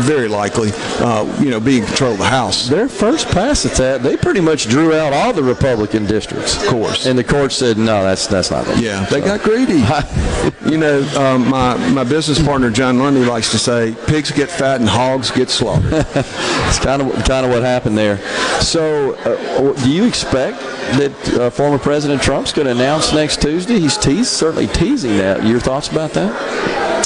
[0.00, 0.70] very likely,
[1.00, 2.68] uh, you know, be in control of the House.
[2.68, 6.62] Their first pass at that, they pretty much drew out all the Republican districts.
[6.62, 7.06] Of course.
[7.06, 8.80] And the court said, no, that's that's not it.
[8.80, 9.84] Yeah, they got greedy.
[10.70, 14.80] you know, um, my my business partner John Lundy likes to say, "Pigs get fat
[14.80, 16.06] and hogs get slaughtered."
[16.68, 18.18] It's kind of kind of what happened there.
[18.60, 20.60] So, uh, do you expect
[20.98, 23.80] that uh, former President Trump's going to announce next Tuesday?
[23.80, 25.46] He's teased, certainly teasing that.
[25.46, 26.97] Your thoughts about that?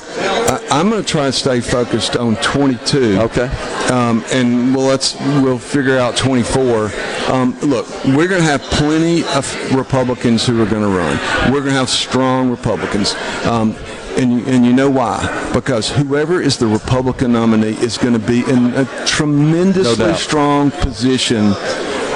[0.52, 3.18] I, I'm going to try and stay focused on 22.
[3.22, 3.46] Okay.
[3.90, 6.90] Um, and well, let's we'll figure out 24.
[7.32, 11.16] Um, look, we're going to have plenty of Republicans who are going to run.
[11.52, 13.14] We're going to have strong Republicans.
[13.44, 13.74] Um,
[14.16, 15.50] and, you- and you know why?
[15.54, 20.18] Because whoever is the Republican nominee is going to be in a tremendously doubt.
[20.18, 21.52] strong position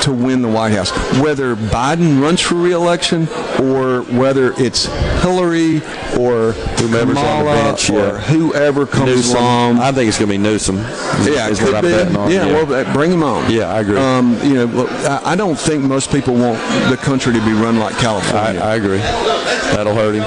[0.03, 0.91] to win the White House.
[1.21, 3.29] Whether Biden runs for reelection
[3.61, 4.87] or whether it's
[5.23, 5.77] Hillary
[6.19, 8.21] or Whomever's on the Kamala bench, or yeah.
[8.21, 9.37] whoever comes Newsom.
[9.37, 9.79] along.
[9.79, 10.77] I think it's going to be Newsom.
[10.77, 12.31] Yeah, is what I'm betting on.
[12.31, 13.51] Yeah, well, bring him on.
[13.51, 13.99] Yeah, I agree.
[13.99, 14.87] Um, you know,
[15.25, 18.61] I I don't think most people want the country to be run like I, California.
[18.61, 18.99] I agree.
[19.75, 20.23] That'll hurt him.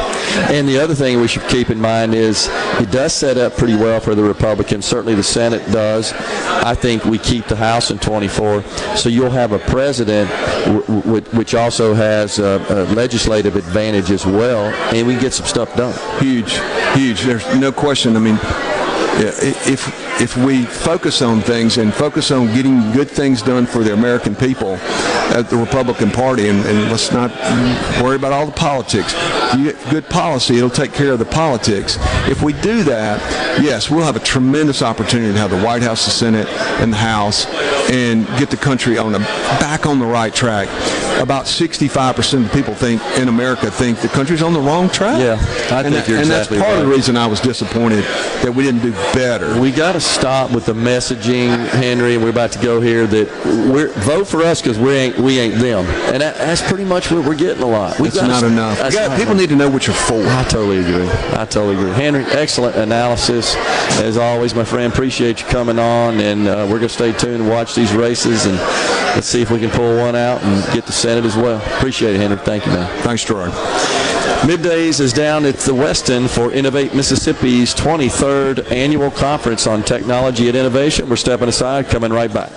[0.54, 2.48] And the other thing we should keep in mind is
[2.80, 4.86] it does set up pretty well for the Republicans.
[4.86, 6.14] Certainly the Senate does.
[6.14, 8.64] I think we keep the House in 24.
[8.96, 10.30] So you'll have a president
[10.66, 15.46] w- w- which also has a, a legislative advantage as well, and we get some
[15.46, 15.94] stuff done.
[16.22, 16.60] huge,
[16.96, 17.22] huge.
[17.24, 18.16] There's no question.
[18.16, 18.40] I mean,
[19.22, 23.94] if if we focus on things and focus on getting good things done for the
[23.94, 24.76] American people
[25.32, 27.32] at the Republican Party, and, and let's not
[28.02, 29.14] worry about all the politics.
[29.58, 31.98] You get good policy; it'll take care of the politics.
[32.28, 33.20] If we do that,
[33.62, 36.48] yes, we'll have a tremendous opportunity to have the White House, the Senate,
[36.82, 37.46] and the House,
[37.90, 39.20] and get the country on a
[39.60, 40.68] back on the right track.
[41.20, 45.20] About 65% of the people think in America think the country's on the wrong track.
[45.20, 45.36] Yeah,
[45.76, 48.04] I and think you're and exactly that's part of the reason I was disappointed
[48.44, 49.60] that we didn't do better.
[49.60, 53.06] We got to stop with the messaging, Henry, and we're about to go here.
[53.08, 53.28] That
[53.70, 57.12] we're vote for us because we ain't we ain't them, and that, that's pretty much
[57.12, 58.00] what we're getting a lot.
[58.00, 58.78] We've It's gotta not s- enough.
[58.78, 59.42] that's You got- not people enough.
[59.42, 60.22] need to know what you're for.
[60.26, 61.10] I totally agree.
[61.34, 61.92] I totally agree.
[61.92, 63.56] Henry, excellent analysis.
[64.00, 66.20] As always, my friend, appreciate you coming on.
[66.22, 68.46] And uh, we're going to stay tuned and watch these races.
[68.46, 68.58] And
[69.16, 71.58] let's see if we can pull one out and get the Senate as well.
[71.78, 72.38] Appreciate it, Henry.
[72.38, 73.04] Thank you, man.
[73.04, 73.52] Thanks, Gerard.
[74.42, 80.58] Middays is down at the Westin for Innovate Mississippi's 23rd annual conference on technology and
[80.58, 81.10] innovation.
[81.10, 82.52] We're stepping aside, coming right back.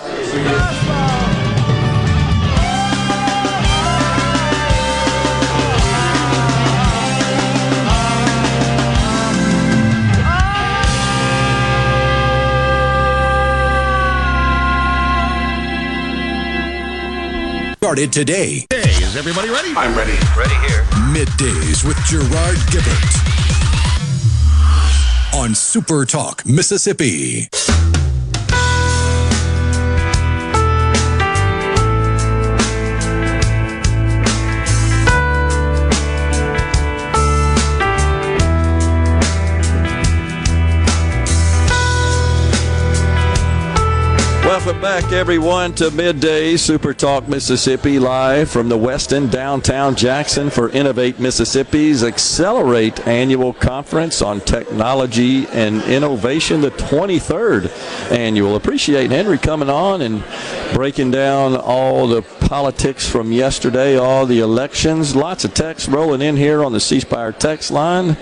[17.92, 18.60] Started today.
[18.70, 19.74] Today is Is everybody ready?
[19.76, 20.14] I'm ready.
[20.34, 20.82] Ready here.
[21.12, 23.12] Middays with Gerard Gibert
[25.34, 27.50] on Super Talk, Mississippi.
[44.52, 50.68] Welcome back, everyone, to Midday Super Talk Mississippi, live from the Westin downtown Jackson for
[50.68, 58.54] Innovate Mississippi's Accelerate annual conference on technology and innovation, the 23rd annual.
[58.54, 60.22] Appreciate Henry coming on and
[60.74, 65.16] breaking down all the politics from yesterday, all the elections.
[65.16, 68.18] Lots of text rolling in here on the C Spire text line.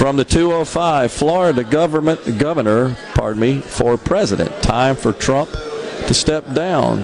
[0.00, 4.50] From the 205, Florida government governor, pardon me, for president.
[4.62, 7.02] Time for Trump to step down.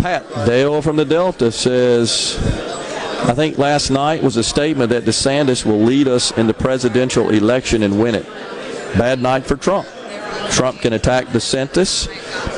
[0.00, 2.38] Pat Dale from the Delta says,
[3.28, 7.28] I think last night was a statement that DeSantis will lead us in the presidential
[7.28, 8.24] election and win it.
[8.96, 9.86] Bad night for Trump.
[10.50, 12.08] Trump can attack DeSantis,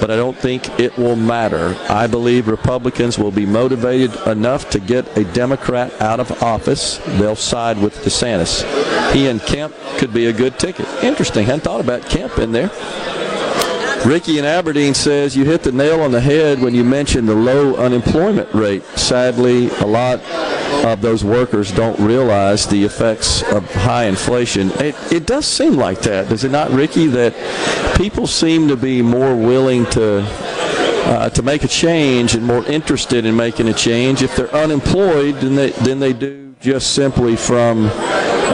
[0.01, 1.77] but I don't think it will matter.
[1.89, 6.99] I believe Republicans will be motivated enough to get a Democrat out of office.
[7.19, 8.63] They'll side with DeSantis.
[9.13, 10.87] He and Kemp could be a good ticket.
[11.03, 11.45] Interesting.
[11.45, 12.71] I hadn't thought about Kemp in there.
[14.07, 17.35] Ricky in Aberdeen says you hit the nail on the head when you mentioned the
[17.35, 18.83] low unemployment rate.
[18.97, 20.21] Sadly, a lot
[20.85, 24.71] of those workers don't realize the effects of high inflation.
[24.77, 27.07] It, it does seem like that, does it not, Ricky?
[27.07, 27.35] That
[27.97, 30.25] people seem to be more willing to
[31.09, 35.37] uh, to make a change and more interested in making a change if they're unemployed
[35.37, 37.87] than they than they do just simply from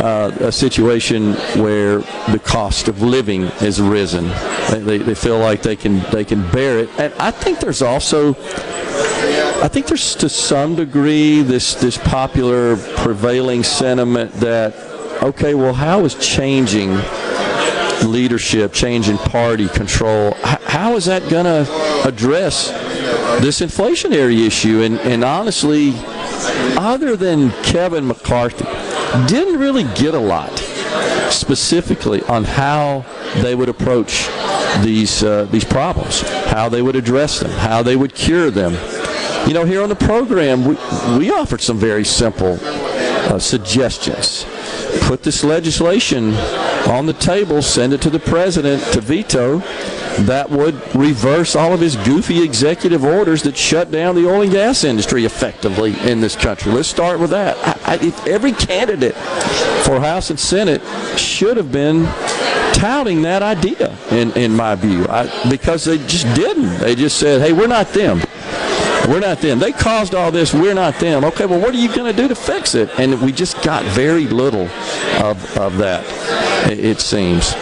[0.04, 1.32] uh, a situation
[1.62, 2.00] where
[2.30, 4.28] the cost of living has risen.
[4.70, 7.80] They, they, they feel like they can they can bear it, and I think there's
[7.80, 8.34] also
[9.62, 14.74] I think there's to some degree this this popular prevailing sentiment that
[15.22, 16.90] okay, well, how is changing
[18.04, 21.66] leadership, changing party control, how is that going to
[22.06, 22.68] address
[23.40, 24.82] this inflationary issue?
[24.82, 25.94] And and honestly,
[26.76, 28.66] other than Kevin McCarthy,
[29.26, 30.50] didn't really get a lot
[31.30, 33.04] specifically on how
[33.42, 34.28] they would approach
[34.82, 38.72] these uh, these problems, how they would address them, how they would cure them.
[39.46, 40.76] You know, here on the program, we,
[41.18, 44.46] we offered some very simple uh, suggestions.
[45.02, 46.34] Put this legislation
[46.88, 49.62] on the table, send it to the president to veto.
[50.20, 54.52] That would reverse all of his goofy executive orders that shut down the oil and
[54.52, 56.70] gas industry effectively in this country.
[56.70, 57.56] Let's start with that.
[57.58, 59.14] I, I, every candidate
[59.84, 60.82] for House and Senate
[61.18, 62.04] should have been
[62.74, 66.78] touting that idea, in, in my view, I, because they just didn't.
[66.78, 68.20] They just said, hey, we're not them.
[69.08, 69.58] We're not them.
[69.58, 70.54] They caused all this.
[70.54, 71.24] We're not them.
[71.24, 72.88] Okay, well, what are you going to do to fix it?
[72.98, 74.68] And we just got very little
[75.22, 76.04] of, of that,
[76.70, 77.54] it, it seems.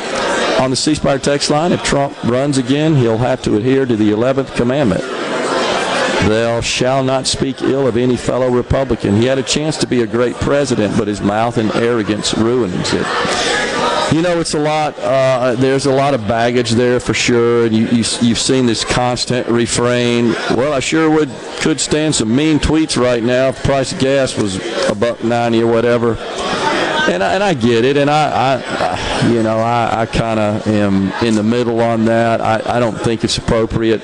[0.62, 3.96] On the C Spire text line, if Trump runs again, he'll have to adhere to
[3.96, 5.00] the 11th commandment.
[5.00, 9.16] Thou shall not speak ill of any fellow Republican.
[9.16, 12.92] He had a chance to be a great president, but his mouth and arrogance ruins
[12.94, 13.04] it.
[14.14, 14.96] You know, it's a lot.
[15.00, 18.84] Uh, there's a lot of baggage there for sure, and you, you, you've seen this
[18.84, 20.28] constant refrain.
[20.54, 24.38] Well, I sure would could stand some mean tweets right now if price of gas
[24.38, 26.16] was a buck ninety or whatever.
[27.11, 30.66] And I, and I get it, and I, I, you know, I, I kind of
[30.68, 32.40] am in the middle on that.
[32.40, 34.00] I, I don't think it's appropriate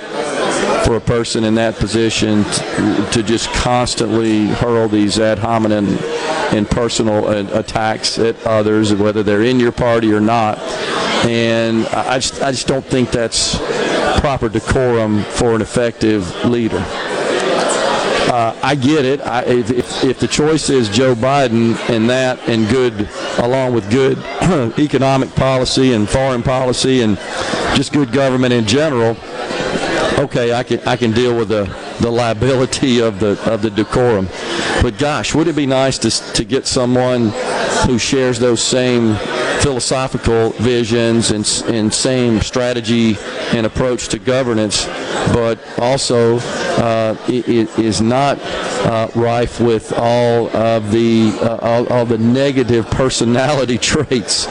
[0.84, 5.86] for a person in that position to, to just constantly hurl these ad hominem
[6.52, 10.58] and personal attacks at others, whether they're in your party or not.
[11.24, 13.58] And I just, I just don't think that's
[14.20, 16.84] proper decorum for an effective leader.
[18.28, 19.22] Uh, I get it.
[19.22, 23.08] I, if, if, the choice is Joe Biden and that and good,
[23.38, 24.18] along with good
[24.78, 27.16] economic policy and foreign policy and
[27.74, 29.16] just good government in general,
[30.18, 31.64] okay, I can I can deal with the,
[32.00, 34.28] the liability of the of the decorum.
[34.82, 37.30] But gosh, would it be nice to to get someone
[37.86, 39.16] who shares those same
[39.60, 43.16] philosophical visions and and same strategy
[43.52, 44.86] and approach to governance,
[45.32, 46.38] but also
[46.78, 52.18] uh, it, it is not uh, rife with all of the uh, all, all the
[52.18, 54.46] negative personality traits.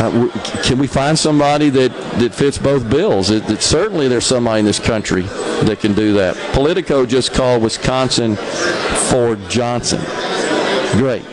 [0.00, 0.30] Uh,
[0.62, 3.28] can we find somebody that, that fits both bills?
[3.28, 6.36] It, it, certainly, there's somebody in this country that can do that.
[6.54, 8.36] Politico just called Wisconsin
[9.10, 10.00] Ford Johnson.
[10.92, 11.24] Great.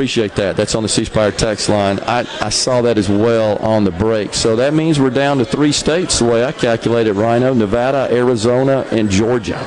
[0.00, 0.56] Appreciate that.
[0.56, 2.00] That's on the C Spire text line.
[2.00, 4.32] I, I saw that as well on the break.
[4.32, 8.86] So that means we're down to three states, the way I calculated, Rhino Nevada, Arizona,
[8.92, 9.58] and Georgia.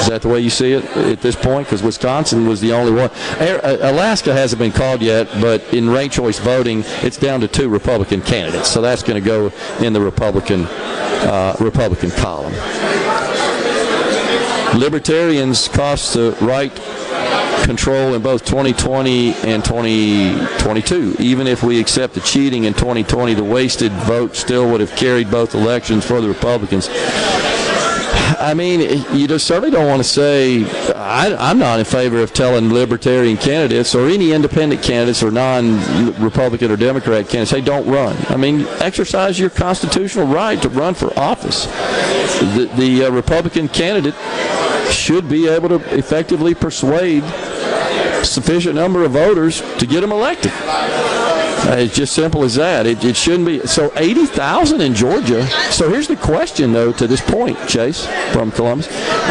[0.00, 1.66] Is that the way you see it at this point?
[1.66, 3.10] Because Wisconsin was the only one.
[3.38, 7.68] Uh, Alaska hasn't been called yet, but in ranked choice voting, it's down to two
[7.68, 8.70] Republican candidates.
[8.70, 9.52] So that's going to go
[9.84, 12.54] in the Republican uh, Republican column.
[14.80, 16.72] Libertarians cost the right
[17.70, 21.14] control in both 2020 and 2022.
[21.20, 25.30] Even if we accept the cheating in 2020, the wasted vote still would have carried
[25.30, 26.88] both elections for the Republicans.
[28.40, 28.80] I mean,
[29.12, 30.64] you just certainly don't want to say
[30.94, 36.72] I, I'm not in favor of telling libertarian candidates or any independent candidates or non-Republican
[36.72, 38.16] or Democrat candidates, hey, don't run.
[38.30, 41.66] I mean, exercise your constitutional right to run for office.
[42.56, 44.14] The, the uh, Republican candidate
[44.90, 47.22] should be able to effectively persuade
[48.24, 50.52] sufficient number of voters to get them elected.
[51.62, 52.86] Uh, it's just simple as that.
[52.86, 53.66] It, it shouldn't be.
[53.66, 55.46] So 80,000 in Georgia.
[55.70, 58.88] So here's the question, though, to this point, Chase from Columbus.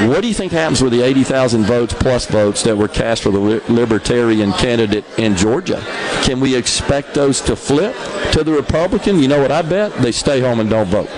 [0.07, 3.31] What do you think happens with the 80,000 votes plus votes that were cast for
[3.31, 5.81] the Libertarian candidate in Georgia?
[6.23, 7.95] Can we expect those to flip
[8.33, 9.19] to the Republican?
[9.19, 9.91] You know what I bet?
[9.95, 11.09] They stay home and don't vote.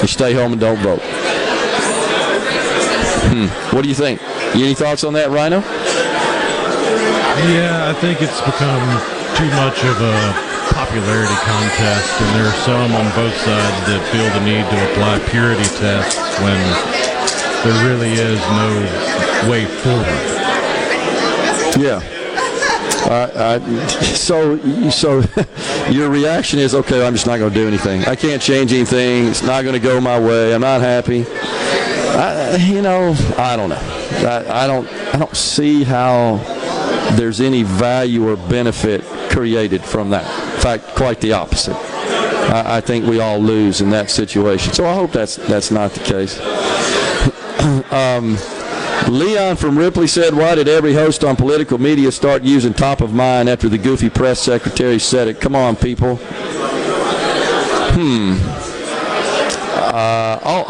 [0.00, 1.00] They stay home and don't vote.
[3.30, 3.74] Hmm.
[3.74, 4.22] What do you think?
[4.54, 5.62] Any thoughts on that, Rhino?
[7.46, 8.82] Yeah, I think it's become
[9.38, 10.18] too much of a
[10.74, 15.18] popularity contest, and there are some on both sides that feel the need to apply
[15.30, 16.58] purity tests when
[17.62, 20.38] there really is no way forward.
[21.78, 22.02] Yeah.
[23.08, 24.58] Uh, I, so,
[24.90, 25.22] so
[25.90, 27.06] your reaction is okay.
[27.06, 28.04] I'm just not going to do anything.
[28.04, 29.28] I can't change anything.
[29.28, 30.54] It's not going to go my way.
[30.54, 31.24] I'm not happy.
[31.28, 33.80] I, you know, I don't know.
[34.28, 34.88] I, I don't.
[35.14, 36.57] I don't see how
[37.16, 40.24] there's any value or benefit created from that.
[40.54, 41.76] In fact, quite the opposite.
[41.76, 44.72] I, I think we all lose in that situation.
[44.72, 46.38] So I hope that's that's not the case.
[47.92, 48.36] um,
[49.08, 53.14] Leon from Ripley said, Why did every host on political media start using top of
[53.14, 55.40] mind after the goofy press secretary said it?
[55.40, 56.18] Come on, people.
[57.94, 58.67] Hmm.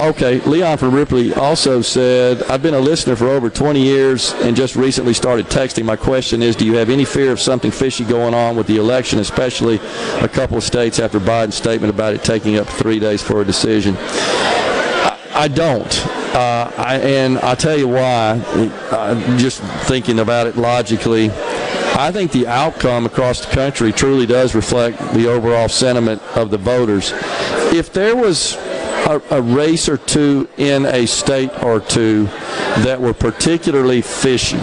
[0.09, 0.41] Uh, okay.
[0.41, 4.77] Leon from Ripley also said, I've been a listener for over 20 years and just
[4.77, 5.85] recently started texting.
[5.85, 8.77] My question is, do you have any fear of something fishy going on with the
[8.77, 9.77] election, especially
[10.21, 13.45] a couple of states after Biden's statement about it taking up three days for a
[13.45, 13.97] decision?
[13.99, 16.07] I, I don't.
[16.35, 18.43] Uh, I, and I'll tell you why.
[18.91, 21.31] I'm just thinking about it logically.
[21.31, 26.59] I think the outcome across the country truly does reflect the overall sentiment of the
[26.59, 27.13] voters.
[27.73, 28.57] If there was
[29.07, 32.25] a, a race or two in a state or two
[32.85, 34.61] that were particularly fishy,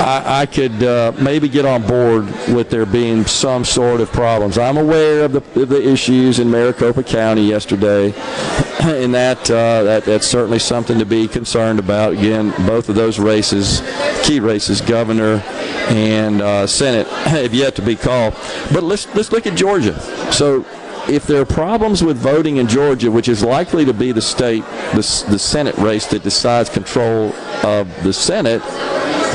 [0.00, 4.56] I, I could uh, maybe get on board with there being some sort of problems.
[4.56, 8.12] I'm aware of the, of the issues in Maricopa County yesterday,
[8.82, 12.14] and that, uh, that that's certainly something to be concerned about.
[12.14, 13.82] Again, both of those races,
[14.24, 15.42] key races, governor
[15.90, 18.34] and uh, Senate, have yet to be called.
[18.72, 20.00] But let's let's look at Georgia.
[20.32, 20.64] So
[21.08, 24.62] if there are problems with voting in Georgia, which is likely to be the state,
[24.92, 27.32] the, the Senate race that decides control
[27.64, 28.62] of the Senate,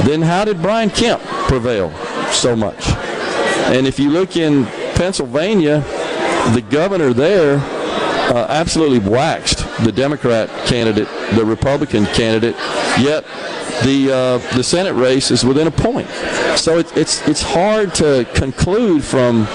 [0.06, 1.92] then how did Brian Kemp prevail
[2.32, 2.88] so much?
[3.68, 4.66] And if you look in
[4.96, 5.80] Pennsylvania,
[6.54, 12.56] the governor there uh, absolutely waxed the Democrat candidate, the Republican candidate,
[13.00, 13.24] yet
[13.84, 16.08] the uh, the Senate race is within a point.
[16.58, 19.48] So it, it's it's hard to conclude from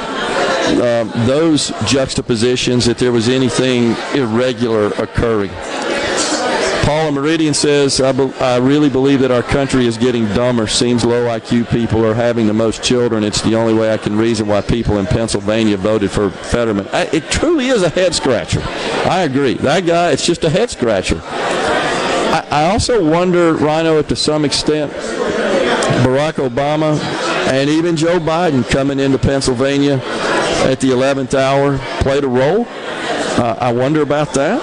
[0.78, 5.50] um, those juxtapositions that there was anything irregular occurring.
[6.84, 10.66] Paula Meridian says, I, be- I really believe that our country is getting dumber.
[10.66, 13.22] Seems low IQ people are having the most children.
[13.22, 16.88] It's the only way I can reason why people in Pennsylvania voted for Fetterman.
[16.88, 18.62] I, it truly is a head scratcher.
[18.64, 19.54] I agree.
[19.54, 21.20] That guy, it's just a head scratcher.
[21.22, 24.90] I, I also wonder, Rhino, to some extent,
[26.02, 26.98] Barack Obama
[27.50, 30.00] and even Joe Biden coming into Pennsylvania
[30.64, 32.66] at the 11th hour played a role.
[32.68, 34.62] Uh, I wonder about that.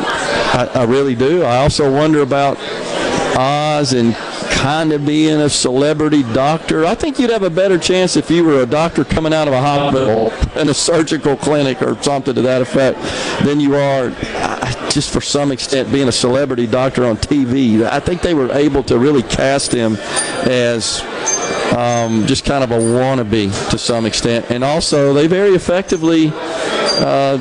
[0.56, 1.44] I, I really do.
[1.44, 2.58] I also wonder about
[3.38, 4.16] Oz and
[4.58, 6.84] kind of being a celebrity doctor.
[6.84, 9.54] I think you'd have a better chance if you were a doctor coming out of
[9.54, 13.00] a hospital in a surgical clinic or something to that effect
[13.46, 14.10] than you are
[14.90, 17.84] just for some extent being a celebrity doctor on TV.
[17.84, 19.96] I think they were able to really cast him
[20.50, 21.02] as
[21.78, 24.50] um, just kind of a wannabe to some extent.
[24.50, 27.38] And also, they very effectively uh,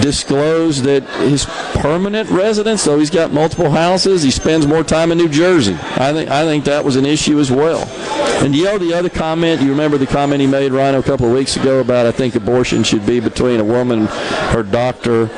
[0.00, 5.18] disclosed that his permanent residence, though he's got multiple houses, he spends more time in
[5.18, 5.74] New Jersey.
[5.74, 7.86] I think I think that was an issue as well.
[8.44, 11.26] And you know the other comment, you remember the comment he made, Rhino, a couple
[11.26, 15.30] of weeks ago about I think abortion should be between a woman, her doctor,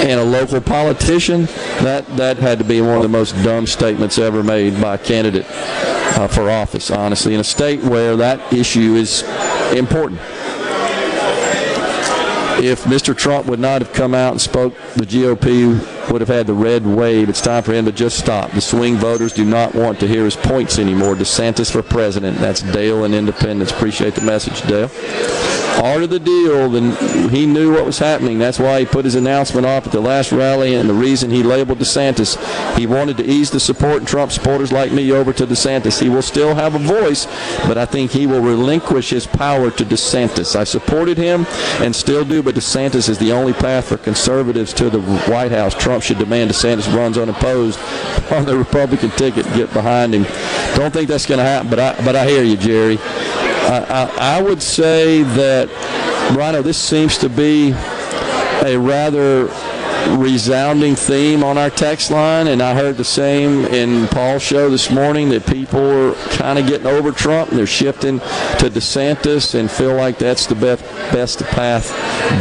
[0.00, 1.44] and a local politician.
[1.82, 4.98] That that had to be one of the most dumb statements ever made by a
[4.98, 6.90] candidate uh, for office.
[6.90, 9.22] Honestly, in a state where that issue is
[9.72, 10.20] important.
[12.62, 13.16] If Mr.
[13.16, 16.84] Trump would not have come out and spoke, the GOP would have had the red
[16.86, 17.28] wave.
[17.28, 18.50] It's time for him to just stop.
[18.52, 21.14] The swing voters do not want to hear his points anymore.
[21.14, 22.38] DeSantis for president.
[22.38, 23.70] That's Dale and Independence.
[23.70, 24.90] Appreciate the message, Dale.
[25.80, 28.38] Part of the deal, then he knew what was happening.
[28.38, 31.42] That's why he put his announcement off at the last rally, and the reason he
[31.42, 32.36] labeled DeSantis,
[32.76, 35.98] he wanted to ease the support and Trump supporters like me over to DeSantis.
[35.98, 37.26] He will still have a voice,
[37.66, 40.54] but I think he will relinquish his power to DeSantis.
[40.54, 41.46] I supported him
[41.78, 45.00] and still do, but DeSantis is the only path for conservatives to the
[45.30, 45.74] White House.
[45.74, 47.78] Trump should demand DeSantis runs unopposed
[48.32, 49.46] on the Republican ticket.
[49.46, 50.24] and Get behind him.
[50.76, 52.98] Don't think that's going to happen, but I but I hear you, Jerry.
[53.00, 55.68] I, I, I would say that,
[56.36, 57.72] Rhino, this seems to be
[58.64, 59.48] a rather
[60.16, 64.90] resounding theme on our text line, and I heard the same in Paul's show this
[64.90, 69.70] morning that people are kind of getting over Trump and they're shifting to DeSantis and
[69.70, 70.82] feel like that's the best,
[71.12, 71.90] best path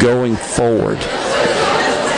[0.02, 0.98] going forward.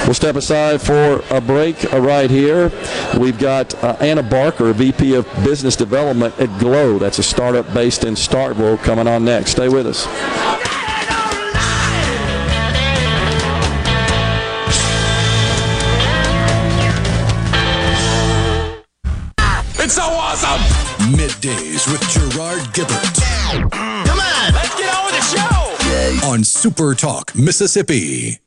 [0.05, 2.71] We'll step aside for a break uh, right here.
[3.19, 6.97] We've got uh, Anna Barker, VP of Business Development at Glo.
[6.97, 9.51] That's a startup based in Starkville, coming on next.
[9.51, 10.07] Stay with us.
[19.79, 20.61] It's so awesome!
[21.13, 23.71] Middays with Gerard Gibert.
[23.71, 26.27] Come on, let's get on with the show.
[26.27, 28.39] On Super Talk, Mississippi.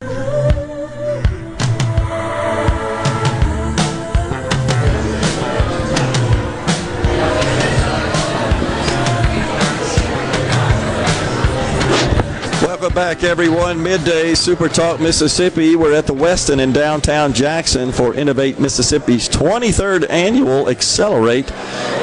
[12.95, 13.83] Back, everyone.
[13.83, 15.75] Midday Super Talk Mississippi.
[15.75, 21.49] We're at the Westin in downtown Jackson for Innovate Mississippi's 23rd annual Accelerate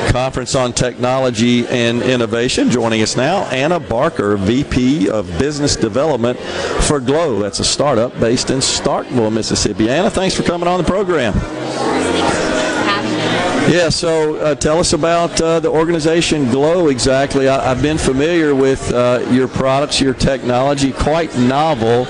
[0.10, 2.70] Conference on Technology and Innovation.
[2.70, 7.40] Joining us now, Anna Barker, VP of Business Development for Glo.
[7.40, 9.90] That's a startup based in Starkville, Mississippi.
[9.90, 12.51] Anna, thanks for coming on the program.
[13.72, 17.48] Yeah, so uh, tell us about uh, the organization Glo exactly.
[17.48, 22.06] I, I've been familiar with uh, your products, your technology, quite novel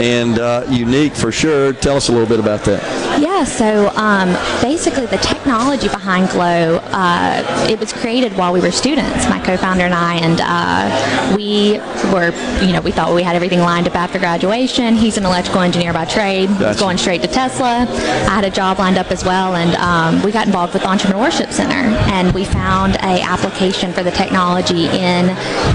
[0.00, 1.72] and uh, unique for sure.
[1.72, 2.82] Tell us a little bit about that.
[3.22, 8.72] Yeah, so um, basically the technology behind Glo, uh, it was created while we were
[8.72, 11.78] students, my co-founder and I, and uh, we
[12.12, 14.96] were, you know, we thought we had everything lined up after graduation.
[14.96, 16.80] He's an electrical engineer by trade, Gotcha.
[16.80, 17.86] going straight to Tesla.
[17.88, 21.03] I had a job lined up as well, and um, we got involved with Entrepreneurship
[21.04, 25.26] Center, and we found a application for the technology in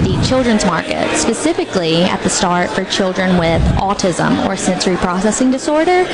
[0.02, 6.04] the children's market, specifically at the start for children with autism or sensory processing disorder.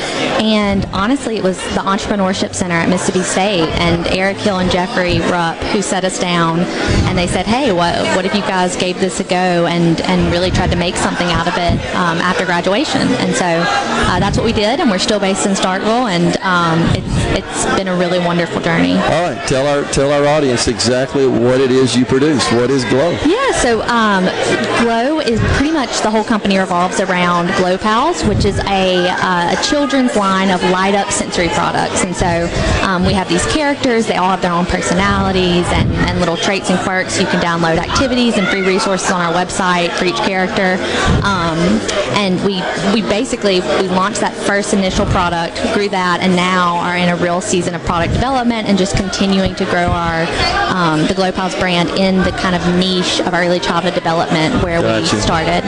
[0.41, 5.21] And honestly, it was the Entrepreneurship Center at Mississippi State and Eric Hill and Jeffrey
[5.21, 6.61] Rupp who set us down,
[7.09, 10.31] and they said, "Hey, what what if you guys gave this a go and and
[10.31, 14.37] really tried to make something out of it um, after graduation?" And so uh, that's
[14.37, 17.97] what we did, and we're still based in Starkville, and um, it's it's been a
[17.97, 18.95] really wonderful journey.
[19.07, 22.45] All right, tell our tell our audience exactly what it is you produce.
[22.53, 23.11] What is Glo?
[23.25, 24.25] Yeah, so um,
[24.83, 29.57] Glo is pretty much the whole company revolves around Glo Pals, which is a, uh,
[29.59, 32.05] a children's line of light up sensory products.
[32.05, 32.49] And so
[32.87, 36.71] um, we have these characters, they all have their own personalities and, and little traits
[36.71, 37.19] and quirks.
[37.19, 40.77] You can download activities and free resources on our website for each character.
[41.25, 41.59] Um,
[42.17, 42.63] and we,
[42.95, 47.17] we basically we launched that first initial product, grew that, and now are in a
[47.17, 50.27] real season of product development and just continuing to grow our
[50.75, 54.83] um, the Glo Pals brand in the kind of niche of early childhood development where
[54.83, 55.15] Gotcha.
[55.15, 55.63] we started.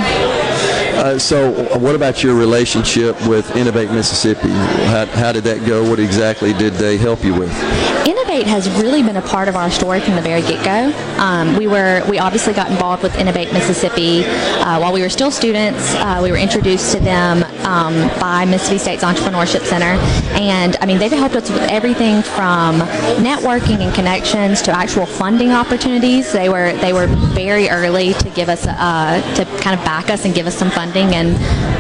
[0.99, 4.49] Uh, so, what about your relationship with Innovate Mississippi?
[4.49, 5.89] How, how did that go?
[5.89, 7.98] What exactly did they help you with?
[8.39, 10.93] Innovate has really been a part of our story from the very get-go.
[11.21, 15.33] Um, we were we obviously got involved with Innovate Mississippi uh, while we were still
[15.33, 15.93] students.
[15.97, 19.99] Uh, we were introduced to them um, by Mississippi State's Entrepreneurship Center,
[20.39, 22.79] and I mean they've helped us with everything from
[23.19, 26.33] networking and connections to actual funding opportunities.
[26.33, 30.25] They were they were very early to give us uh, to kind of back us
[30.25, 31.35] and give us some funding, and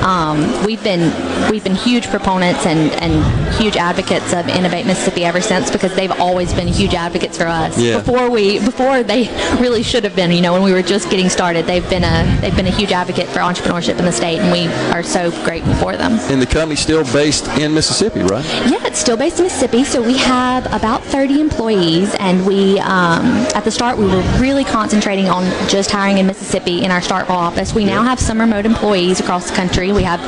[0.04, 1.12] um, we've been
[1.50, 6.12] we've been huge proponents and, and huge advocates of Innovate Mississippi ever since because they've
[6.12, 7.78] always always been huge advocates for us.
[7.78, 7.98] Yeah.
[7.98, 9.28] Before we, before they
[9.60, 12.38] really should have been, you know, when we were just getting started, they've been a,
[12.40, 15.74] they've been a huge advocate for entrepreneurship in the state, and we are so grateful
[15.74, 16.12] for them.
[16.30, 18.44] And the company's still based in Mississippi, right?
[18.70, 19.84] Yeah, it's still based in Mississippi.
[19.84, 24.64] So we have about 30 employees, and we, um, at the start, we were really
[24.64, 27.74] concentrating on just hiring in Mississippi in our Starkville office.
[27.74, 29.92] We now have some remote employees across the country.
[29.92, 30.20] We have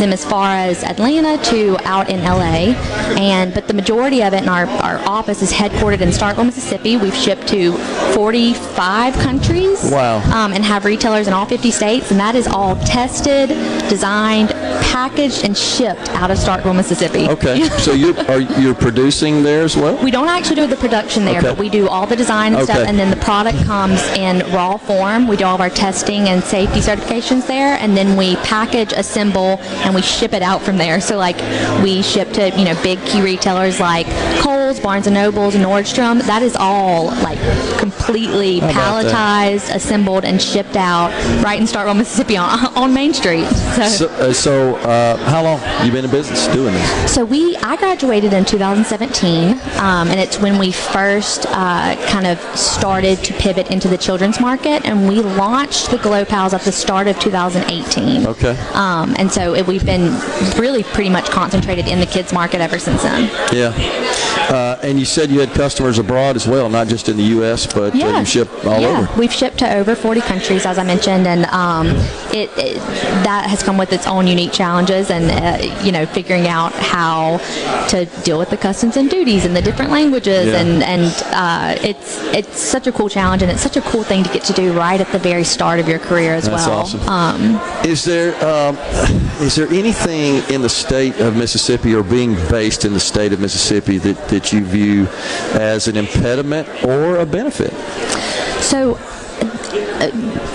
[0.00, 2.74] them as far as Atlanta to out in LA,
[3.16, 6.96] and but the majority of it in our, our office is headquartered in Starkville, Mississippi.
[6.96, 7.72] We've shipped to
[8.14, 9.90] 45 countries.
[9.90, 10.22] Wow.
[10.32, 13.50] Um, and have retailers in all 50 states, and that is all tested,
[13.90, 14.48] designed,
[14.90, 17.28] packaged, and shipped out of Starkville, Mississippi.
[17.28, 17.68] Okay.
[17.78, 20.02] so you are you're producing there as well?
[20.02, 21.48] We don't actually do the production there, Okay.
[21.50, 24.78] but we do all the design and stuff, and then the product comes in raw
[24.78, 25.28] form.
[25.28, 29.58] We do all of our testing and safety certifications there, and then we package, assemble,
[29.84, 31.02] and we ship it out from there.
[31.02, 31.36] So, like,
[31.82, 34.06] we ship to you know big key retailers like
[34.70, 36.22] Kohl's, Barnes and Nobles, Nordstrom.
[36.26, 37.38] That is all like
[37.78, 39.12] completely How about that?
[39.12, 41.10] palletized, assembled, and shipped out
[41.42, 43.46] right in Starkville, Mississippi, on, on Main Street.
[43.46, 43.88] So.
[43.88, 47.12] So, uh, so uh, how long you been in business doing this?
[47.12, 52.38] So we, I graduated in 2017, um, and it's when we first uh, kind of
[52.56, 56.72] started to pivot into the children's market, and we launched the Glo Pals at the
[56.72, 58.26] start of 2018.
[58.26, 58.56] Okay.
[58.74, 60.12] Um, and so it, we've been
[60.56, 63.30] really pretty much concentrated in the kids market ever since then.
[63.52, 63.72] Yeah.
[64.60, 67.66] Uh, and you said you had customers abroad as well, not just in the U.S.,
[67.66, 68.88] but uh, you ship all yeah.
[68.88, 69.18] over.
[69.18, 71.86] We've shipped to over 40 countries, as I mentioned, and um,
[72.40, 72.76] it, it
[73.24, 77.38] that has come with its own unique challenges, and uh, you know, figuring out how
[77.88, 80.60] to deal with the customs and duties and the different languages, Yeah.
[80.60, 84.24] and and uh, it's it's such a cool challenge, and it's such a cool thing
[84.24, 86.80] to get to do right at the very start of your career as That's well.
[86.80, 87.00] awesome.
[87.08, 87.40] Um,
[87.84, 88.76] Is there um,
[89.40, 93.40] is there anything in the state of Mississippi or being based in the state of
[93.40, 95.08] Mississippi that, that you view
[95.54, 97.72] as an impediment or a benefit?
[98.62, 98.98] So,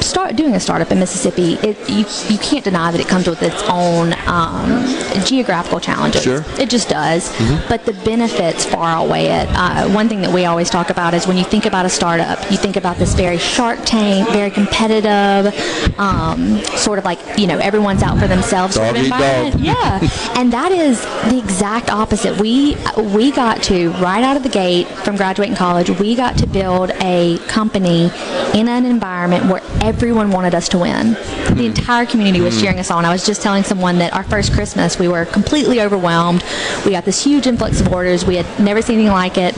[0.01, 3.41] start doing a startup in Mississippi, it, you you can't deny that it comes with
[3.41, 4.85] its own um,
[5.25, 6.23] geographical challenges.
[6.23, 6.43] Sure.
[6.59, 7.31] It just does.
[7.33, 7.69] Mhm.
[7.69, 9.47] But the benefits far outweigh it.
[9.51, 12.39] Uh, one thing that we always talk about is when you think about a startup,
[12.51, 15.53] you think about this very Shark Tank, very competitive,
[15.99, 19.59] um, sort of like you know everyone's out for themselves Dog eat dog.
[19.59, 19.99] Yeah,
[20.35, 21.01] and that is
[21.31, 22.39] the exact opposite.
[22.39, 25.89] We we got to right out of the gate from graduating college.
[25.89, 28.11] We got to build a company
[28.53, 31.13] in an environment where everyone wanted us to win.
[31.53, 32.61] The entire community was Mm.
[32.61, 33.05] cheering us on.
[33.05, 36.43] I was just telling someone that our first Christmas we were completely overwhelmed.
[36.85, 38.25] We got this huge influx of orders.
[38.25, 39.55] We had never seen anything like it.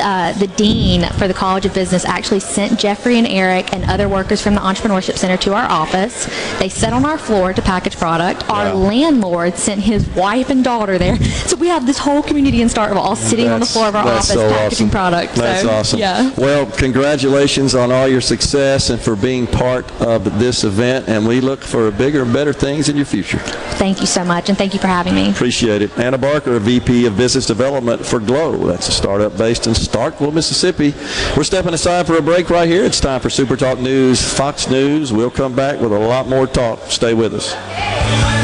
[0.00, 4.08] Uh, the dean for the College of Business actually sent Jeffrey and Eric and other
[4.08, 6.28] workers from the Entrepreneurship Center to our office.
[6.58, 8.48] They sat on our floor to package product.
[8.48, 8.74] Our Wow.
[8.74, 11.16] landlord sent his wife and daughter there.
[11.46, 14.06] So we have this whole community in Starkville all sitting on the floor of our
[14.06, 14.90] office so packaging awesome.
[14.90, 15.34] product.
[15.34, 15.98] That's So, awesome.
[16.00, 16.30] Yeah.
[16.36, 21.08] Well, congratulations on all your success and for being part of this event.
[21.08, 23.38] And we look for bigger and better things in your future.
[23.38, 25.30] Thank you so much, and thank you for having me.
[25.30, 25.96] Appreciate it.
[25.98, 28.56] Anna Barker, VP of Business Development for Glo.
[28.66, 30.94] That's a startup based in Starkville, Mississippi.
[31.36, 32.84] We're stepping aside for a break right here.
[32.84, 35.12] It's time for Super Talk News, Fox News.
[35.12, 36.78] We'll come back with a lot more talk.
[36.90, 38.43] Stay with us.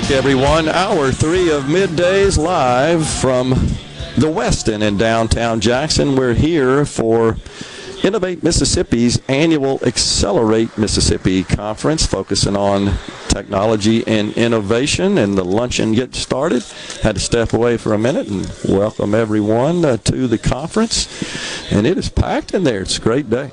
[0.00, 0.68] Back, everyone.
[0.68, 3.48] Hour three of Middays live from
[4.18, 6.16] the Westin in downtown Jackson.
[6.16, 7.38] We're here for
[8.04, 12.92] Innovate Mississippi's annual Accelerate Mississippi conference, focusing on
[13.28, 15.16] technology and innovation.
[15.16, 16.62] And the luncheon gets started.
[17.02, 21.72] Had to step away for a minute and welcome everyone uh, to the conference.
[21.72, 22.82] And it is packed in there.
[22.82, 23.50] It's a great day.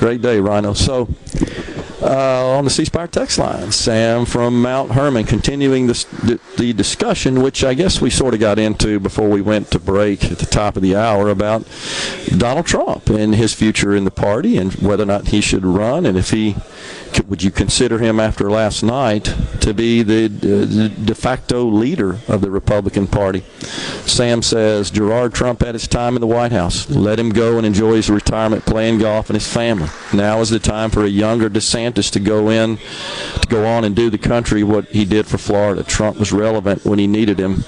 [0.00, 0.72] Great day, Rhino.
[0.72, 1.08] So,
[2.06, 3.72] uh, on the C Spire text line.
[3.72, 8.58] Sam from Mount Hermon, continuing this, the, discussion, which I guess we sort of got
[8.58, 11.66] into before we went to break at the top of the hour about
[12.36, 16.06] Donald Trump and his future in the party and whether or not he should run
[16.06, 16.56] and if he
[17.28, 19.24] would you consider him after last night
[19.60, 23.40] to be the, de facto leader of the Republican Party?
[24.04, 26.88] Sam says Gerard Trump had his time in the White House.
[26.88, 29.88] Let him go and enjoy his retirement playing golf and his family.
[30.12, 33.96] Now is the time for a younger DeSantis to go in, to go on and
[33.96, 35.82] do the country what he did for Florida.
[35.82, 37.64] Trump was relevant when he needed him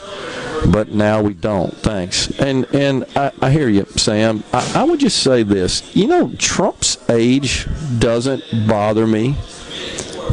[0.67, 1.75] but now we don't.
[1.77, 2.31] Thanks.
[2.41, 4.45] And and I, I hear you, Sam.
[4.53, 5.95] I, I would just say this.
[5.95, 7.67] You know, Trump's age
[7.99, 9.37] doesn't bother me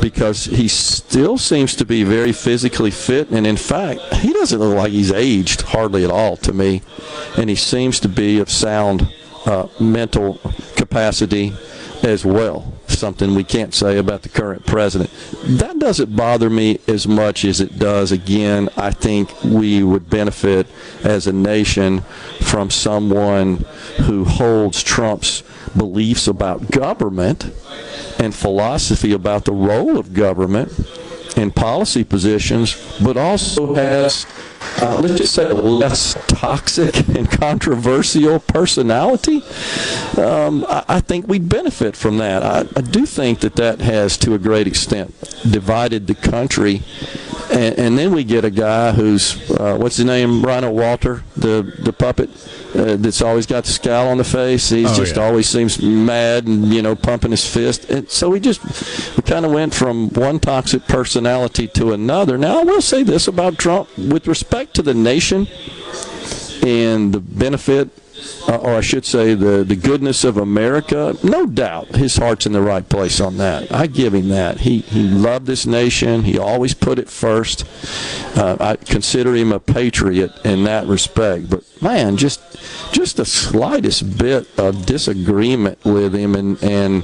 [0.02, 4.78] because he still seems to be very physically fit, and in fact, he doesn't look
[4.78, 6.82] like he's aged hardly at all to me,
[7.38, 9.12] and he seems to be of sound
[9.46, 10.40] uh, mental
[10.76, 11.54] capacity
[12.06, 12.74] as well.
[12.88, 15.10] Something we can't say about the current president.
[15.44, 18.12] That doesn't bother me as much as it does.
[18.12, 20.68] Again, I think we would benefit
[21.04, 22.02] as a nation
[22.42, 23.66] from someone
[24.04, 25.44] who holds Trump's
[25.76, 27.52] beliefs about government
[28.20, 30.72] and philosophy about the role of government
[31.36, 34.26] and policy positions, but also has,
[34.82, 39.42] uh, let's just say, a less toxic and controversial personality.
[40.18, 42.44] Um, I, I think we'd benefit from that.
[42.44, 45.14] I, I do think that that has, to a great extent,
[45.50, 46.84] divided the country.
[47.52, 51.76] And, and then we get a guy who's, uh, what's his name, Rhino Walter, the,
[51.80, 52.30] the puppet,
[52.74, 54.70] uh, that's always got the scowl on the face.
[54.70, 55.24] He's Oh, just yeah.
[55.24, 57.90] always seems mad and, you know, pumping his fist.
[57.90, 58.62] And so we just,
[59.16, 62.38] we kind of went from one toxic personality to another.
[62.38, 65.48] Now, I will say this about Trump with respect to the nation
[66.64, 67.90] and the benefit,
[68.48, 72.54] uh, or I should say, the, the goodness of America, no doubt his heart's in
[72.54, 73.72] the right place on that.
[73.72, 74.60] I give him that.
[74.62, 77.66] He, he loved this nation, he always put it first.
[78.38, 81.50] Uh, I consider him a patriot in that respect.
[81.50, 82.42] But man, just
[82.92, 87.04] just the slightest bit of disagreement with him and, and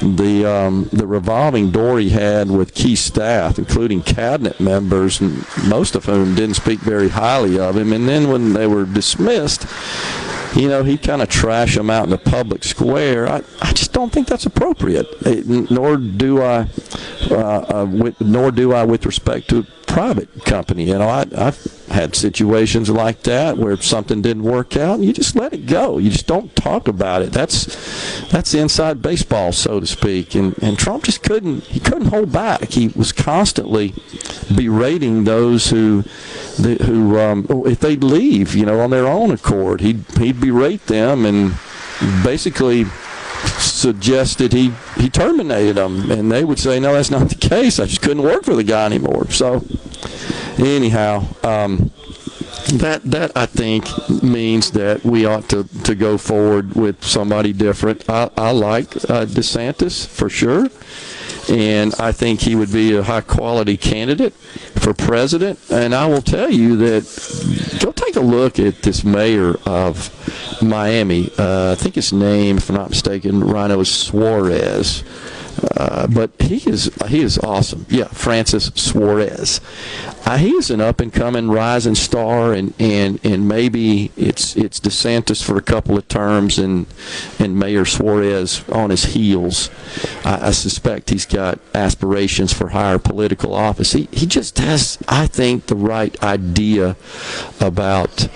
[0.00, 5.20] the um, the revolving door he had with key staff, including cabinet members,
[5.66, 7.92] most of whom didn't speak very highly of him.
[7.92, 9.66] And then when they were dismissed,
[10.54, 13.28] you know, he kind of trash them out in the public square.
[13.28, 15.06] I, I just don't think that's appropriate.
[15.22, 16.68] It, nor do I,
[17.30, 19.64] uh, uh, with, nor do I with respect to
[19.94, 20.88] private company.
[20.88, 25.12] You know, I, I've had situations like that where something didn't work out, and you
[25.12, 25.98] just let it go.
[25.98, 27.30] You just don't talk about it.
[27.30, 30.34] That's that's inside baseball, so to speak.
[30.34, 32.72] And and Trump just couldn't he couldn't hold back.
[32.72, 33.94] He was constantly
[34.52, 36.00] berating those who
[36.56, 41.24] who um, if they'd leave, you know, on their own accord, he'd he'd berate them
[41.24, 41.54] and
[42.24, 42.86] basically
[43.58, 47.78] suggested he he terminated them, and they would say, no, that's not the case.
[47.78, 49.30] I just couldn't work for the guy anymore.
[49.30, 49.64] So
[50.58, 51.26] anyhow.
[51.42, 51.90] Um,
[52.72, 53.84] that that I think
[54.22, 58.08] means that we ought to, to go forward with somebody different.
[58.08, 60.68] I, I like uh, DeSantis for sure,
[61.50, 64.32] and I think he would be a high quality candidate
[64.76, 65.58] for president.
[65.70, 70.10] And I will tell you that go take a look at this mayor of
[70.62, 71.30] Miami.
[71.38, 75.04] Uh, I think his name, if I'm not mistaken, Rhino Suarez.
[75.76, 77.86] Uh, but he is he is awesome.
[77.88, 79.60] Yeah, Francis Suarez.
[80.26, 84.80] Uh, he is an up and coming rising star, and, and, and maybe it's it's
[84.80, 86.86] DeSantis for a couple of terms, and
[87.38, 89.70] and Mayor Suarez on his heels.
[90.24, 93.92] I, I suspect he's got aspirations for higher political office.
[93.92, 96.96] He he just has, I think, the right idea
[97.60, 98.28] about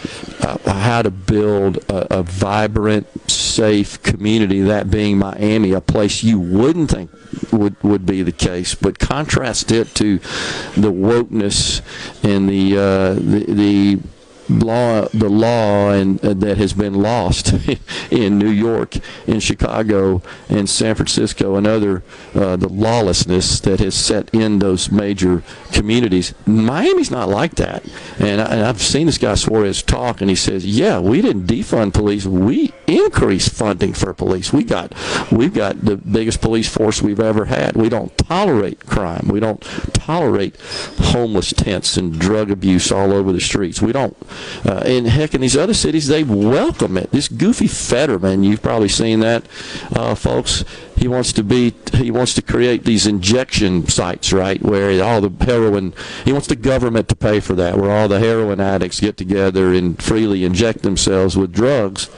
[0.45, 4.61] uh, how to build a, a vibrant, safe community.
[4.61, 7.08] That being Miami, a place you wouldn't think
[7.53, 10.19] would would be the case, but contrast it to
[10.77, 11.83] the wokeness
[12.25, 14.01] and the uh, the, the
[14.49, 17.53] law the law and uh, that has been lost
[18.11, 18.97] in New York,
[19.27, 22.03] in Chicago, in San Francisco, and other
[22.35, 25.43] uh, the lawlessness that has set in those major
[25.73, 26.35] communities.
[26.47, 27.85] Miami's not like that,
[28.19, 31.93] and, I, I've seen this guy Suarez talk, and he says, "Yeah, we didn't defund
[31.93, 34.53] police, we increased funding for police.
[34.53, 34.93] We got
[35.31, 37.77] we've got the biggest police force we've ever had.
[37.77, 39.29] We don't tolerate crime.
[39.29, 39.61] We don't
[39.93, 40.57] tolerate
[40.99, 43.83] homeless tents and drug abuse all over the streets.
[43.83, 44.17] We don't."
[44.65, 47.11] Uh, and heck, in these other cities, they welcome it.
[47.11, 49.45] This goofy Fetterman, you've probably seen that,
[49.95, 50.65] uh, folks.
[50.97, 55.45] He wants to be, he wants to create these injection sites, right, where all the
[55.45, 55.95] heroin,
[56.25, 59.73] he wants the government to pay for that, where all the heroin addicts get together
[59.73, 62.11] and freely inject themselves with drugs.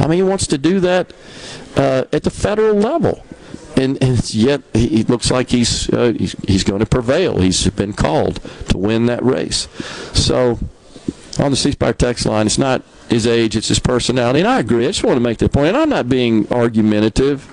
[0.00, 1.12] I mean, he wants to do that
[1.76, 3.22] uh, at the federal level.
[3.76, 7.38] and, and yet he, looks like he's, uh, he's he's going to prevail.
[7.38, 8.40] He's been called
[8.70, 9.68] to win that race.
[10.14, 10.58] So
[11.40, 14.40] on the C Spire text line, it's not his age, it's his personality.
[14.40, 14.84] And I agree.
[14.84, 15.68] I just want to make that point.
[15.68, 17.52] And I'm not being argumentative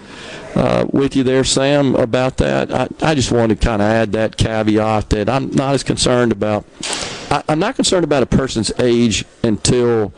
[0.55, 2.71] uh, with you there, Sam, about that.
[2.71, 6.31] I, I just want to kind of add that caveat that I'm not as concerned
[6.31, 6.65] about.
[7.29, 10.13] I, I'm not concerned about a person's age until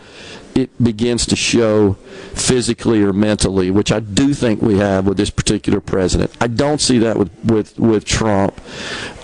[0.56, 1.94] it begins to show
[2.34, 6.32] physically or mentally, which I do think we have with this particular president.
[6.40, 8.60] I don't see that with with with Trump,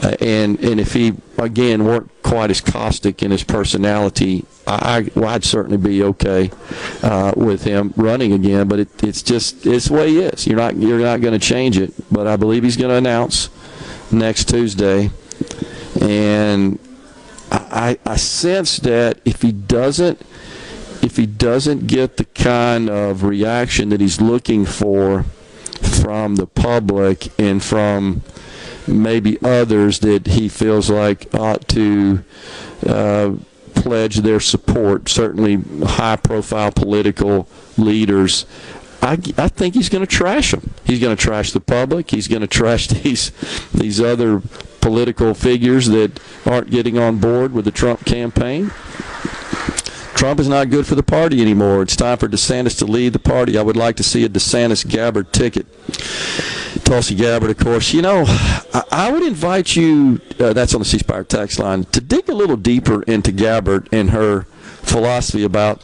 [0.04, 5.20] uh, and and if he again weren't quite as caustic in his personality, I, I
[5.20, 6.52] well, I'd certainly be okay
[7.02, 8.68] uh, with him running again.
[8.68, 10.46] But it, it's just it's the way he is.
[10.46, 11.94] You're not you're not going to change it.
[12.12, 13.50] But I believe he's going to announce
[14.12, 15.10] next Tuesday,
[16.02, 16.78] and
[17.52, 20.22] I, I sense that if he doesn't
[21.02, 25.24] if he doesn't get the kind of reaction that he's looking for
[25.82, 28.22] from the public and from
[28.88, 32.24] maybe others that he feels like ought to
[32.88, 33.34] uh,
[33.74, 37.48] pledge their support, certainly high profile political
[37.78, 38.46] leaders.
[39.02, 40.74] I, I think he's going to trash them.
[40.84, 42.12] He's going to trash the public.
[42.12, 43.32] He's going to trash these
[43.74, 44.42] these other
[44.82, 48.72] political figures that aren't getting on board with the Trump campaign.
[50.22, 51.82] Trump is not good for the party anymore.
[51.82, 53.58] It's time for DeSantis to lead the party.
[53.58, 55.66] I would like to see a DeSantis Gabbard ticket.
[56.86, 57.92] Tulsi Gabbard, of course.
[57.92, 58.26] You know,
[58.92, 62.36] I, would invite you, uh, that's on the C Spire text line, to dig a
[62.36, 64.44] little deeper into Gabbard and her
[64.84, 65.84] philosophy about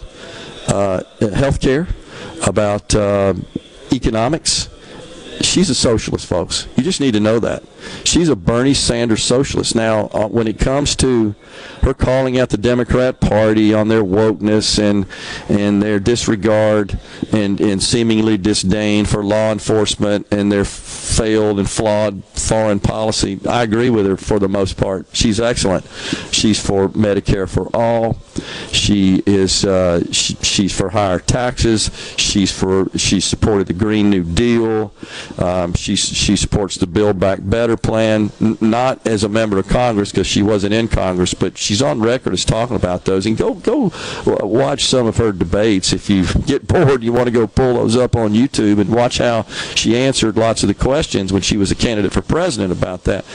[0.68, 1.02] uh,
[1.34, 1.88] health care,
[2.46, 3.34] about uh,
[3.92, 4.70] economics.
[5.42, 6.68] She's a socialist, folks.
[6.76, 7.64] You just need to know that.
[8.04, 9.76] She's a Bernie Sanders socialist.
[9.76, 11.36] Now, uh, when it comes to
[11.82, 15.06] her calling out the Democrat Party on their wokeness and
[15.50, 17.00] and their disregard
[17.32, 23.64] and, and seemingly disdain for law enforcement and their failed and flawed foreign policy, I
[23.64, 25.08] agree with her for the most part.
[25.14, 25.86] She's excellent.
[26.32, 28.18] She's for Medicare for all.
[28.72, 31.92] She is uh, she, she's for higher taxes.
[32.18, 34.94] She's for she supported the Green New Deal.
[35.38, 39.68] Um, she she supports the Build Back Better plan, n- not as a member of
[39.68, 43.26] Congress because she wasn't in Congress, but she's on record as talking about those.
[43.26, 43.88] And go go
[44.28, 47.04] uh, watch some of her debates if you get bored.
[47.04, 49.44] You want to go pull those up on YouTube and watch how
[49.76, 53.26] she answered lots of the questions when she was a candidate for president about that.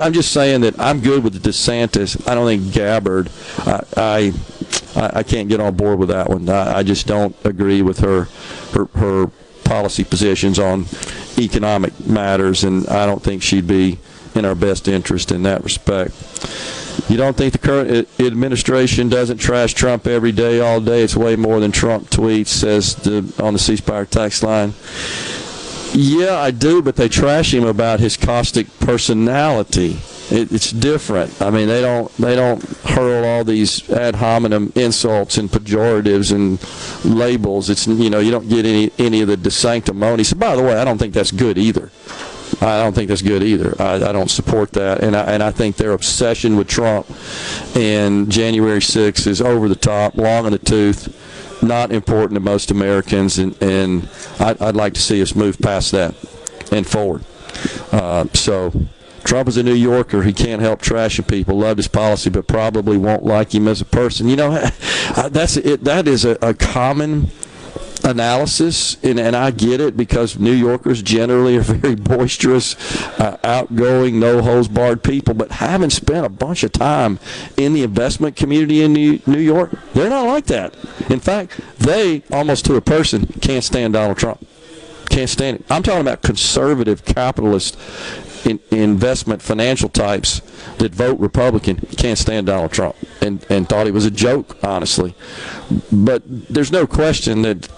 [0.00, 2.26] I'm just saying that I'm good with the DeSantis.
[2.28, 3.28] I don't think Gabbard.
[3.58, 4.32] I, I
[4.94, 6.48] I, I can't get on board with that one.
[6.48, 8.24] I, I just don't agree with her,
[8.72, 9.30] her, her
[9.68, 10.86] policy positions on
[11.38, 13.98] economic matters, and I don't think she'd be
[14.34, 16.12] in our best interest in that respect.
[17.08, 21.02] You don't think the current administration doesn't trash Trump every day, all day?
[21.02, 24.74] It's way more than Trump tweets, says the, on the C Spire text line.
[26.00, 29.98] Yeah, I do, but they trash him about his caustic personality.
[30.30, 31.42] It, it's different.
[31.42, 36.62] I mean, they don't they don't hurl all these ad hominem insults and pejoratives and
[37.04, 37.68] labels.
[37.68, 40.38] It's you know you don't get any any of the DeSanctimonious.
[40.38, 41.90] By the way, I don't think that's good either.
[42.60, 43.74] I don't think that's good either.
[43.82, 47.06] I, I don't support that, and I, and I think their obsession with Trump
[47.76, 51.14] and January 6th is over the top, long in the tooth,
[51.62, 54.08] not important to most Americans, and and
[54.38, 56.14] I'd, I'd like to see us move past that
[56.72, 57.24] and forward.
[57.92, 58.72] Uh, so.
[59.24, 60.22] Trump is a New Yorker.
[60.22, 61.58] He can't help trashing people.
[61.58, 64.26] Loved his policy, but probably won't like him as a person.
[64.26, 64.50] You know,
[65.28, 65.84] that's it.
[65.84, 67.30] That is a, a common
[68.08, 72.76] analysis, and, and I get it because New Yorkers generally are very boisterous,
[73.20, 75.34] uh, outgoing, no holds barred people.
[75.34, 77.18] But having spent a bunch of time
[77.56, 80.74] in the investment community in New, New York, they're not like that.
[81.10, 84.46] In fact, they almost to a person can't stand Donald Trump.
[85.10, 85.66] Can't stand it.
[85.70, 87.78] I'm talking about conservative capitalist
[88.44, 90.40] in, investment financial types
[90.78, 95.14] that vote Republican can't stand Donald Trump and, and thought he was a joke, honestly.
[95.90, 97.68] But there's no question that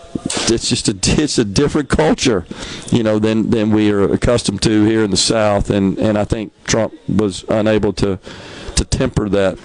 [0.51, 2.47] it's just a it's a different culture,
[2.91, 6.25] you know, than than we are accustomed to here in the South, and and I
[6.25, 8.19] think Trump was unable to
[8.77, 9.59] to temper that.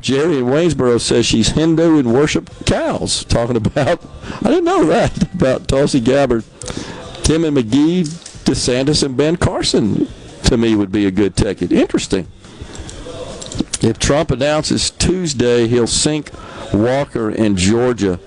[0.00, 3.24] Jerry in Waynesboro says she's Hindu and worship cows.
[3.24, 4.04] Talking about,
[4.42, 6.44] I didn't know that about Tulsi Gabbard.
[7.22, 8.04] Tim and Magee,
[8.46, 10.08] DeSantis, and Ben Carson
[10.44, 11.72] to me would be a good ticket.
[11.72, 12.26] Interesting.
[13.82, 16.30] If Trump announces Tuesday he'll sink
[16.72, 18.18] Walker in Georgia,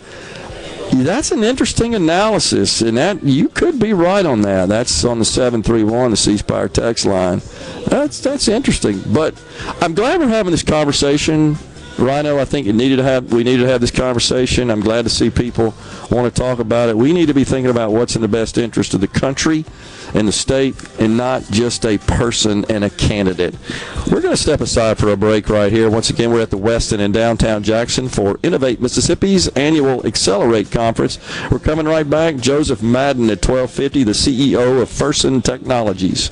[0.91, 4.69] that's an interesting analysis, and that you could be right on that.
[4.69, 7.41] That's on the seven three one, the C Spire text line.
[7.87, 9.41] That's that's interesting, but
[9.81, 11.57] I'm glad we're having this conversation
[11.99, 14.71] Rhino, I think needed to have we needed to have this conversation.
[14.71, 15.73] I'm glad to see people
[16.09, 16.97] want to talk about it.
[16.97, 19.65] We need to be thinking about what's in the best interest of the country
[20.13, 23.55] and the state, and not just a person and a candidate.
[24.11, 25.89] We're going to step aside for a break right here.
[25.89, 31.19] Once again, we're at the Westin in downtown Jackson for Innovate Mississippi's annual Accelerate conference.
[31.51, 32.37] We're coming right back.
[32.37, 36.31] Joseph Madden at 1250, the CEO of Ferson Technologies.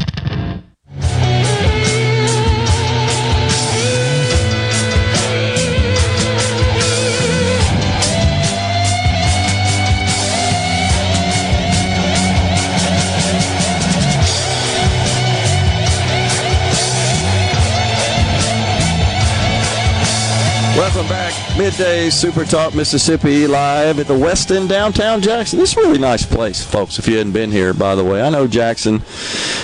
[21.57, 25.59] Midday Super Talk Mississippi live at the Westin downtown Jackson.
[25.59, 28.21] This is a really nice place, folks, if you hadn't been here, by the way.
[28.21, 29.01] I know Jackson,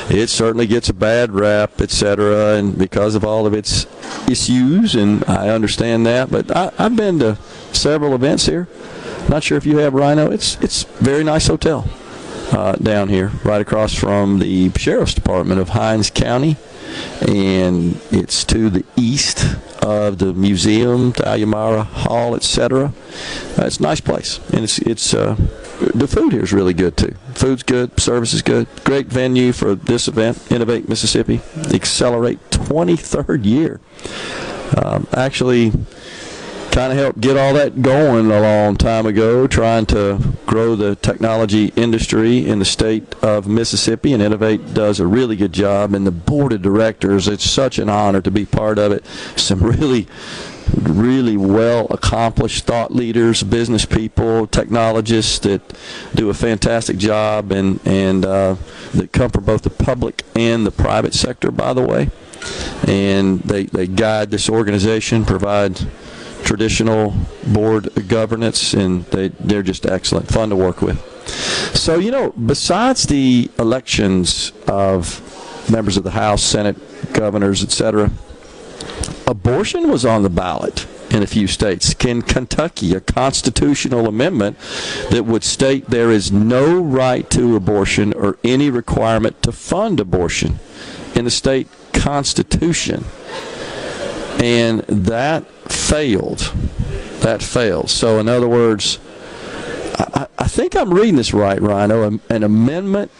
[0.09, 3.87] it certainly gets a bad rap, etc., and because of all of its
[4.29, 7.37] issues, and I understand that, but I, I've been to
[7.71, 8.67] several events here.
[9.29, 10.29] Not sure if you have, Rhino.
[10.29, 11.87] It's it's very nice hotel
[12.51, 16.57] uh, down here, right across from the Sheriff's Department of Hinds County
[17.27, 19.45] and it's to the east
[19.83, 22.93] of the museum, the Thalia Mara Hall, etc.
[23.57, 25.35] Uh, it's a nice place, and it's it's uh,
[25.93, 27.15] the food here is really good too.
[27.33, 28.67] Food's good, service is good.
[28.83, 31.41] Great venue for this event, Innovate Mississippi,
[31.73, 33.79] Accelerate 23rd year.
[34.83, 35.71] Um, actually,
[36.77, 40.95] kind of helped get all that going a long time ago, trying to grow the
[40.97, 44.13] technology industry in the state of Mississippi.
[44.13, 45.95] And Innovate does a really good job.
[45.95, 49.03] And the board of directors, it's such an honor to be part of it.
[49.35, 50.07] Some really
[50.83, 55.61] really well accomplished thought leaders, business people, technologists that
[56.13, 58.55] do a fantastic job and, and uh,
[58.93, 62.11] that come from both the public and the private sector, by the way.
[62.85, 65.87] And they, they guide this organization, provide
[66.47, 67.13] traditional
[67.47, 70.97] board governance, and they, they're just excellent, fun to work with.
[71.75, 75.21] So, you know, besides the elections of
[75.69, 76.77] members of the House, Senate,
[77.11, 78.09] governors, etc.,
[79.27, 81.93] abortion was on the ballot in a few states.
[82.05, 84.57] In Kentucky, a constitutional amendment
[85.11, 90.59] that would state there is no right to abortion or any requirement to fund abortion
[91.13, 93.03] in the state constitution.
[94.39, 96.53] And that failed.
[97.21, 97.89] That failed.
[97.89, 98.99] So, in other words,
[99.97, 102.19] I, I think I'm reading this right, Rhino.
[102.29, 103.11] An amendment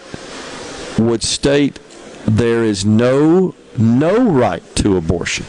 [1.00, 1.80] would state
[2.26, 5.46] there is no no right to abortion.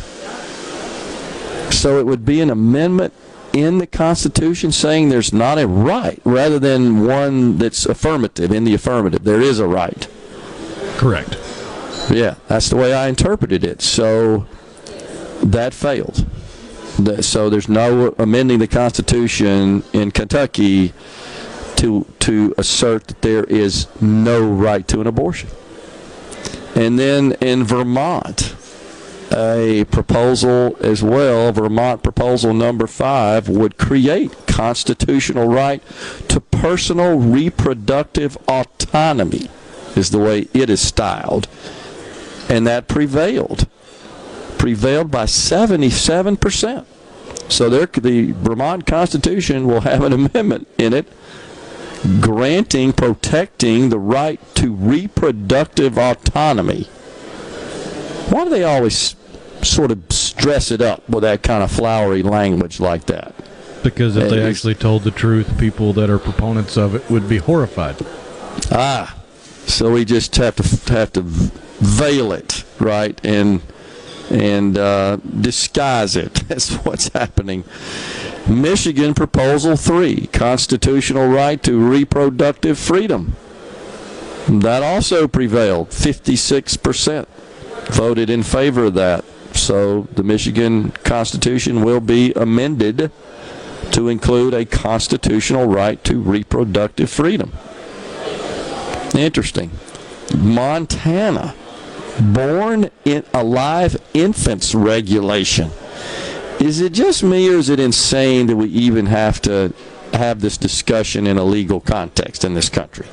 [1.70, 3.14] So it would be an amendment
[3.52, 8.74] in the Constitution saying there's not a right, rather than one that's affirmative in the
[8.74, 9.24] affirmative.
[9.24, 10.08] There is a right.
[10.96, 11.38] Correct.
[12.10, 13.82] Yeah, that's the way I interpreted it.
[13.82, 14.46] So
[15.42, 16.26] that failed.
[17.20, 20.92] So there's no amending the Constitution in Kentucky
[21.76, 25.48] to to assert that there is no right to an abortion.
[26.74, 28.54] And then in Vermont,
[29.32, 35.82] a proposal as well, Vermont proposal number five, would create constitutional right
[36.28, 39.48] to personal reproductive autonomy,
[39.94, 41.46] is the way it is styled.
[42.48, 43.68] And that prevailed.
[44.58, 46.84] Prevailed by 77%.
[47.48, 51.06] So there, the Vermont Constitution will have an amendment in it
[52.20, 56.84] granting, protecting the right to reproductive autonomy.
[58.30, 59.16] Why do they always
[59.62, 63.34] sort of stress it up with that kind of flowery language like that?
[63.82, 67.38] Because if they actually told the truth, people that are proponents of it would be
[67.38, 67.96] horrified.
[68.70, 69.16] Ah,
[69.66, 73.62] so we just have to have to veil it, right, and
[74.30, 76.34] and uh, disguise it.
[76.48, 77.64] That's what's happening.
[78.46, 83.36] Michigan proposal three: constitutional right to reproductive freedom.
[84.48, 85.92] That also prevailed.
[85.92, 87.28] Fifty-six percent
[87.90, 89.24] voted in favor of that.
[89.52, 93.10] So the Michigan Constitution will be amended
[93.92, 97.52] to include a constitutional right to reproductive freedom.
[99.14, 99.70] Interesting.
[100.36, 101.54] Montana,
[102.20, 105.70] born in alive infants regulation.
[106.60, 109.72] Is it just me, or is it insane that we even have to
[110.12, 113.06] have this discussion in a legal context in this country?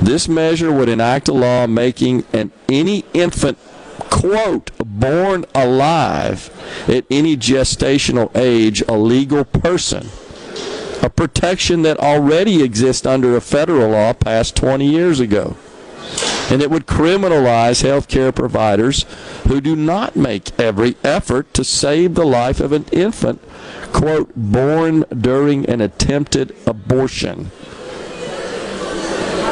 [0.00, 3.58] This measure would enact a law making an any infant
[4.10, 6.50] quote born alive
[6.88, 10.08] at any gestational age a legal person
[11.02, 15.56] a protection that already exists under a federal law passed 20 years ago.
[16.50, 19.04] And it would criminalize healthcare providers
[19.46, 23.42] who do not make every effort to save the life of an infant,
[23.92, 27.50] quote, born during an attempted abortion.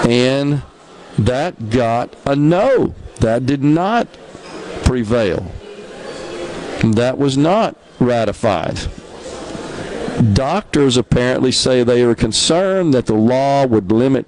[0.09, 0.63] And
[1.19, 2.95] that got a no.
[3.21, 4.09] That did not
[4.85, 5.51] prevail.
[6.83, 8.79] That was not ratified.
[10.33, 14.27] Doctors apparently say they are concerned that the law would limit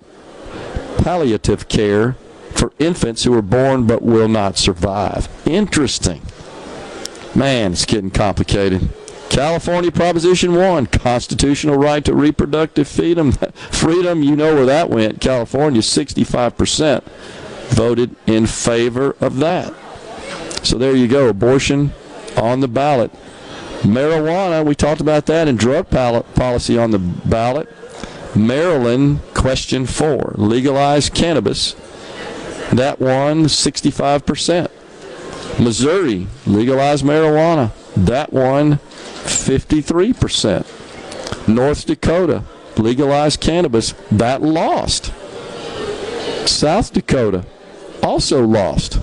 [0.98, 2.16] palliative care
[2.58, 5.28] for infants who are born but will not survive.
[5.46, 6.22] Interesting.
[7.34, 8.88] Man, it's getting complicated.
[9.30, 13.32] California Proposition 1, constitutional right to reproductive freedom.
[13.70, 15.20] Freedom, you know where that went.
[15.20, 17.02] California, 65%
[17.68, 19.72] voted in favor of that.
[20.64, 21.92] So there you go, abortion
[22.36, 23.12] on the ballot.
[23.82, 27.68] Marijuana, we talked about that, and drug policy on the ballot.
[28.34, 31.76] Maryland, question four, legalize cannabis.
[32.72, 34.70] That won 65%.
[35.58, 37.72] Missouri, legalized marijuana.
[37.96, 38.78] That won
[39.24, 41.48] 53%.
[41.48, 42.44] North Dakota,
[42.76, 43.94] legalized cannabis.
[44.10, 45.12] That lost.
[46.46, 47.44] South Dakota,
[48.02, 49.00] also lost.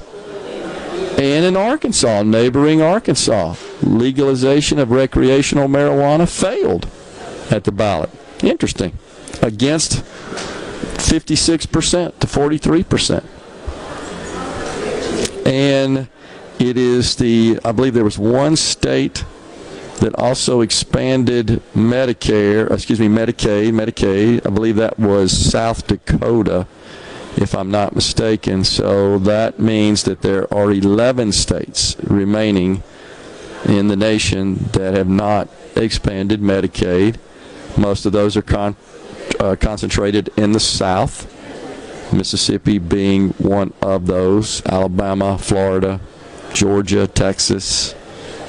[1.17, 6.89] And in Arkansas, neighboring Arkansas, legalization of recreational marijuana failed
[7.49, 8.09] at the ballot.
[8.43, 8.97] Interesting.
[9.41, 10.03] Against
[10.97, 13.23] 56% to 43%.
[15.45, 16.09] And
[16.59, 19.23] it is the, I believe there was one state
[19.99, 24.45] that also expanded Medicare, excuse me, Medicaid, Medicaid.
[24.45, 26.67] I believe that was South Dakota,
[27.37, 28.63] if I'm not mistaken.
[28.63, 32.83] So that means that there are 11 states remaining
[33.65, 37.17] in the nation that have not expanded Medicaid.
[37.77, 38.75] Most of those are con-
[39.39, 41.31] uh, concentrated in the South,
[42.11, 45.99] Mississippi being one of those, Alabama, Florida,
[46.53, 47.95] Georgia, Texas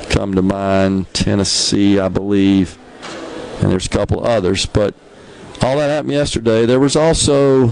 [0.09, 2.79] come to mind, Tennessee, I believe,
[3.61, 4.67] and there's a couple others.
[4.67, 4.95] But
[5.63, 6.67] all that happened yesterday.
[6.67, 7.69] There was also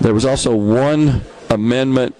[0.00, 2.14] there was also one amendment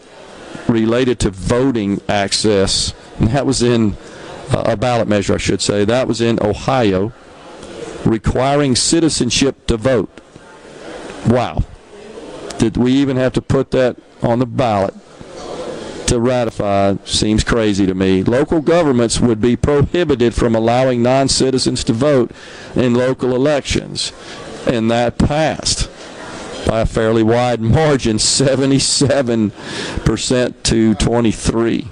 [0.68, 3.96] related to voting access, and that was in
[4.50, 5.84] uh, a ballot measure, I should say.
[5.84, 7.12] That was in Ohio,
[8.04, 10.20] requiring citizenship to vote.
[11.26, 11.64] Wow.
[12.62, 14.94] Did we even have to put that on the ballot
[16.06, 16.94] to ratify?
[17.04, 18.22] Seems crazy to me.
[18.22, 22.30] Local governments would be prohibited from allowing non citizens to vote
[22.76, 24.12] in local elections.
[24.64, 25.90] And that passed
[26.68, 31.88] by a fairly wide margin 77% to 23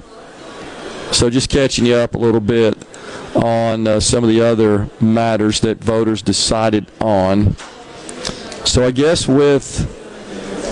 [1.11, 2.79] so just catching you up a little bit
[3.35, 7.57] on uh, some of the other matters that voters decided on
[8.65, 9.97] so i guess with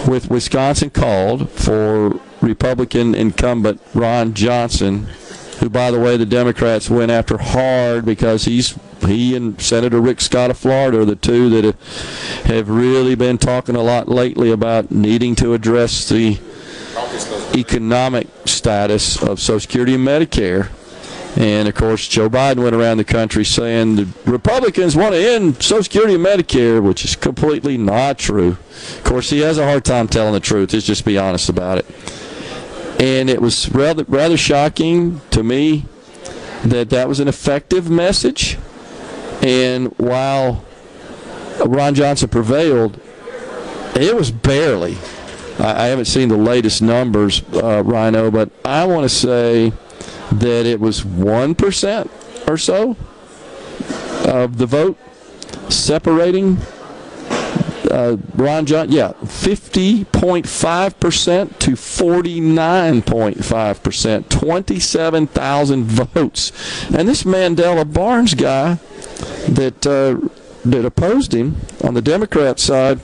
[0.07, 5.05] with wisconsin called for republican incumbent ron johnson
[5.59, 10.21] who by the way the democrats went after hard because he's he and Senator Rick
[10.21, 14.51] Scott of Florida are the two that have, have really been talking a lot lately
[14.51, 16.39] about needing to address the
[17.55, 20.71] economic status of Social Security and Medicare.
[21.37, 25.63] And of course, Joe Biden went around the country saying the Republicans want to end
[25.63, 28.57] Social Security and Medicare, which is completely not true.
[28.97, 30.73] Of course, he has a hard time telling the truth.
[30.73, 31.87] Let's just be honest about it.
[33.01, 35.85] And it was rather rather shocking to me
[36.65, 38.59] that that was an effective message.
[39.41, 40.65] And while
[41.65, 43.01] Ron Johnson prevailed,
[43.95, 44.97] it was barely.
[45.59, 49.73] I, I haven't seen the latest numbers, uh, Rhino, but I want to say
[50.33, 52.97] that it was 1% or so
[54.27, 54.99] of the vote
[55.71, 56.59] separating
[57.91, 66.53] uh, Ron John, yeah, 50.5% to 49.5%, 27,000 votes.
[66.95, 68.75] And this Mandela Barnes guy
[69.49, 70.19] that uh,
[70.65, 73.01] that opposed him on the Democrat side,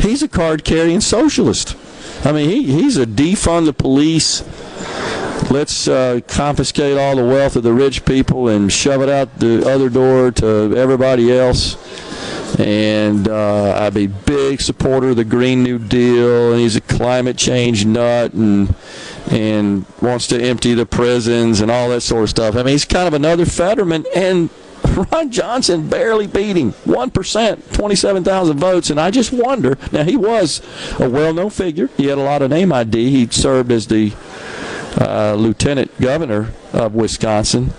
[0.00, 1.74] he's a card carrying socialist.
[2.24, 4.42] I mean, he, he's a defund the police.
[5.50, 9.68] Let's uh, confiscate all the wealth of the rich people and shove it out the
[9.68, 11.76] other door to everybody else
[12.58, 17.36] and uh, I'd be big supporter of the Green New Deal, and he's a climate
[17.36, 18.74] change nut, and
[19.30, 22.54] and wants to empty the prisons and all that sort of stuff.
[22.54, 24.48] I mean, he's kind of another Fetterman, and
[25.12, 29.76] Ron Johnson barely beating one percent, twenty-seven thousand votes, and I just wonder.
[29.92, 30.62] Now he was
[30.98, 31.90] a well-known figure.
[31.96, 33.10] He had a lot of name ID.
[33.10, 34.12] He served as the
[34.96, 37.70] uh, lieutenant governor of Wisconsin.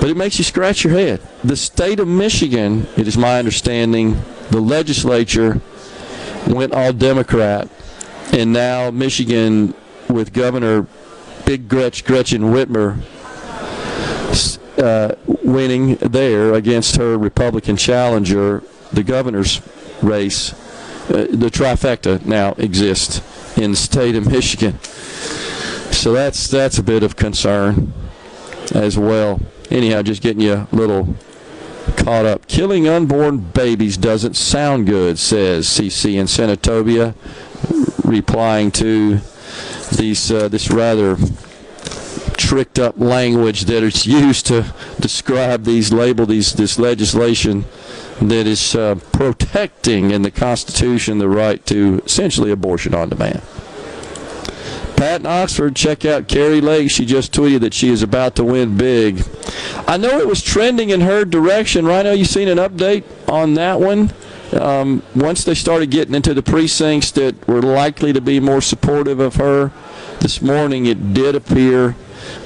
[0.00, 1.20] But it makes you scratch your head.
[1.42, 4.20] The state of Michigan, it is my understanding,
[4.50, 5.60] the legislature
[6.46, 7.68] went all Democrat,
[8.32, 9.74] and now Michigan,
[10.08, 10.86] with Governor
[11.44, 13.02] Big Gretch Gretchen Whitmer
[14.78, 18.62] uh, winning there against her Republican challenger,
[18.92, 19.60] the governor's
[20.02, 20.52] race,
[21.10, 23.22] uh, the trifecta now exists
[23.56, 24.78] in the state of Michigan.
[25.96, 27.92] So that's that's a bit of concern
[28.74, 29.40] as well.
[29.70, 31.16] Anyhow, just getting you a little
[31.96, 32.46] caught up.
[32.46, 37.14] Killing unborn babies doesn't sound good, says CC in Senatobia,
[38.04, 39.20] replying to
[39.96, 41.16] these uh, this rather
[42.36, 47.64] tricked up language that is used to describe these label these this legislation
[48.20, 53.42] that is uh, protecting in the Constitution the right to essentially abortion on demand.
[54.96, 56.90] Pat in Oxford, check out Kari Lake.
[56.90, 59.22] She just tweeted that she is about to win big.
[59.86, 61.84] I know it was trending in her direction.
[61.84, 64.12] Rhino, you seen an update on that one?
[64.52, 69.20] Um, once they started getting into the precincts that were likely to be more supportive
[69.20, 69.70] of her,
[70.20, 71.94] this morning it did appear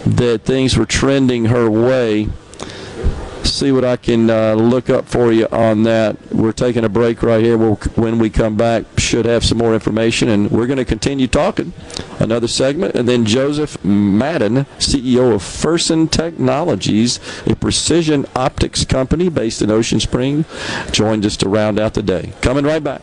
[0.05, 2.28] that things were trending her way.
[3.61, 6.16] See what I can uh, look up for you on that.
[6.32, 7.59] We're taking a break right here.
[7.59, 11.27] We'll, when we come back, should have some more information, and we're going to continue
[11.27, 11.74] talking.
[12.19, 19.61] Another segment, and then Joseph Madden, CEO of Ferson Technologies, a precision optics company based
[19.61, 20.47] in Ocean Spring,
[20.91, 22.32] joined us to round out the day.
[22.41, 23.03] Coming right back.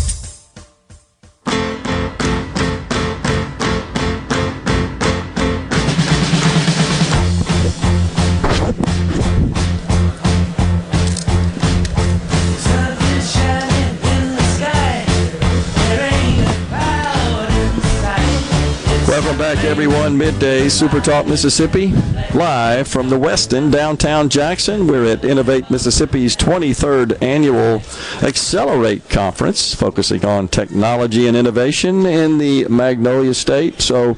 [19.41, 20.15] Back, everyone.
[20.15, 21.87] Midday Super Talk Mississippi,
[22.35, 24.85] live from the Westin, downtown Jackson.
[24.85, 27.81] We're at Innovate Mississippi's 23rd annual
[28.21, 33.81] Accelerate Conference, focusing on technology and innovation in the Magnolia State.
[33.81, 34.15] So,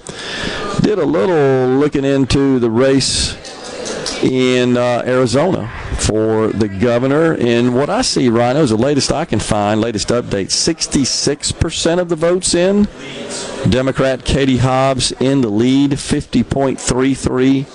[0.82, 3.34] did a little looking into the race
[4.24, 5.72] in uh, Arizona
[6.08, 7.36] for the governor.
[7.36, 12.10] And what I see, Rhino, is the latest I can find, latest update 66% of
[12.10, 12.88] the votes in.
[13.70, 17.66] Democrat Katie Hobbs in the lead, 50.33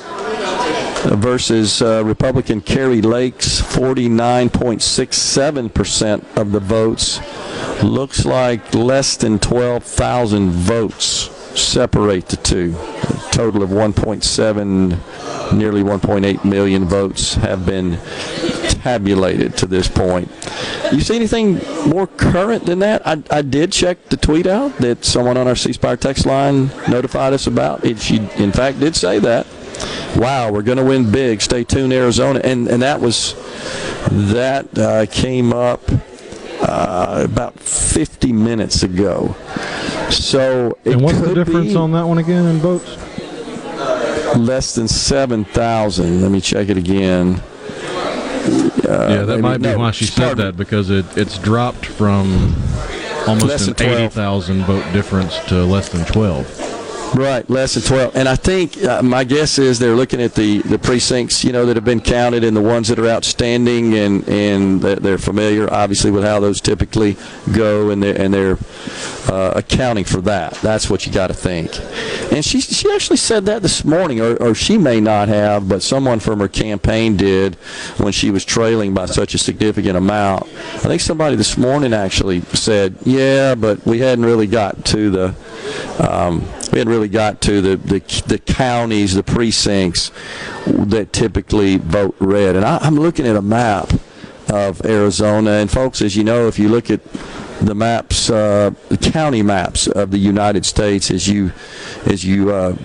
[1.17, 7.21] versus uh, Republican Kari Lakes, 49.67% of the votes.
[7.83, 12.75] Looks like less than 12,000 votes separate the two.
[13.31, 17.99] Total of 1.7, nearly 1.8 million votes have been
[18.83, 20.31] tabulated to this point.
[20.93, 23.07] You see anything more current than that?
[23.07, 26.69] I, I did check the tweet out that someone on our C Spire text line
[26.89, 27.85] notified us about.
[27.85, 29.47] It, she, in fact, did say that.
[30.17, 31.41] Wow, we're going to win big.
[31.41, 32.41] Stay tuned, Arizona.
[32.43, 33.35] And and that was
[34.11, 35.83] that uh, came up
[36.61, 39.37] uh, about 50 minutes ago.
[40.11, 42.97] So it And what's the difference be on that one again in votes?
[44.47, 46.23] Less than 7,000.
[46.23, 47.41] Let me check it again.
[48.49, 51.85] Uh, yeah, that maybe- might be no, why she said that because it, it's dropped
[51.85, 52.55] from
[53.27, 56.58] almost an 80,000 vote difference to less than 12.
[57.15, 58.17] Right, less than 12.
[58.17, 61.65] And I think uh, my guess is they're looking at the, the precincts, you know,
[61.67, 66.11] that have been counted and the ones that are outstanding, and, and they're- familiar, obviously,
[66.11, 67.17] with how those typically
[67.53, 68.57] go, and they're, and they're
[69.29, 70.53] uh, accounting for that.
[70.63, 71.77] That's what you got to think.
[72.33, 75.83] And she, she actually said that this morning, or, or she may not have, but
[75.83, 77.57] someone from her campaign did
[77.97, 80.45] when she was trailing by such a significant amount.
[80.45, 85.35] I think somebody this morning actually said, yeah, but we hadn't really got to the.
[85.99, 90.11] Um, we hadn't really got to the, the, the counties, the precincts
[90.67, 92.57] that typically vote red.
[92.57, 93.93] And I, I'm looking at a map
[94.51, 95.51] of Arizona.
[95.53, 97.01] And, folks, as you know, if you look at
[97.61, 101.53] the maps, uh, the county maps of the United States, as you,
[102.07, 102.77] as you uh,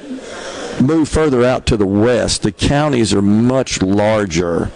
[0.82, 4.72] move further out to the west, the counties are much larger.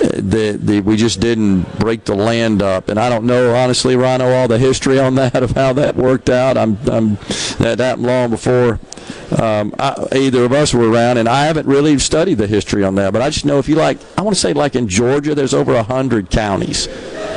[0.00, 4.48] The, we just didn't break the land up, and I don't know honestly, Rhino, all
[4.48, 6.56] the history on that of how that worked out.
[6.56, 7.16] I'm, I'm
[7.58, 8.80] that that long before
[9.38, 12.96] um, I, either of us were around, and I haven't really studied the history on
[12.96, 13.12] that.
[13.12, 15.54] But I just know if you like, I want to say like in Georgia, there's
[15.54, 16.88] over a hundred counties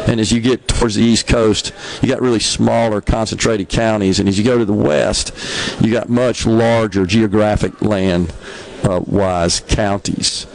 [0.08, 1.72] And as you get towards the East Coast,
[2.02, 4.20] you got really smaller, concentrated counties.
[4.20, 5.34] And as you go to the West,
[5.82, 8.34] you got much larger geographic land
[8.84, 10.48] uh, wise counties.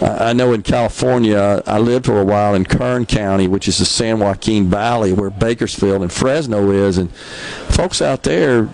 [0.00, 3.84] I know in California, I lived for a while in Kern County, which is the
[3.84, 8.68] San Joaquin Valley, where Bakersfield and Fresno is, and folks out there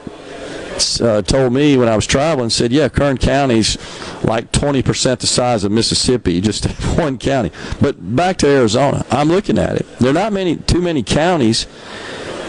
[1.00, 3.78] uh, told me when I was traveling, said, "Yeah, Kern County's
[4.22, 6.66] like 20% the size of Mississippi, just
[6.98, 9.98] one county." But back to Arizona, I'm looking at it.
[9.98, 11.66] There are not many, too many counties,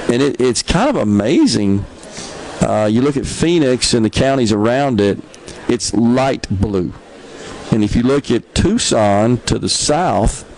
[0.10, 1.86] and it, it's kind of amazing.
[2.62, 5.20] Uh, you look at Phoenix and the counties around it;
[5.70, 6.94] it's light blue.
[7.76, 10.50] And if you look at Tucson to the south,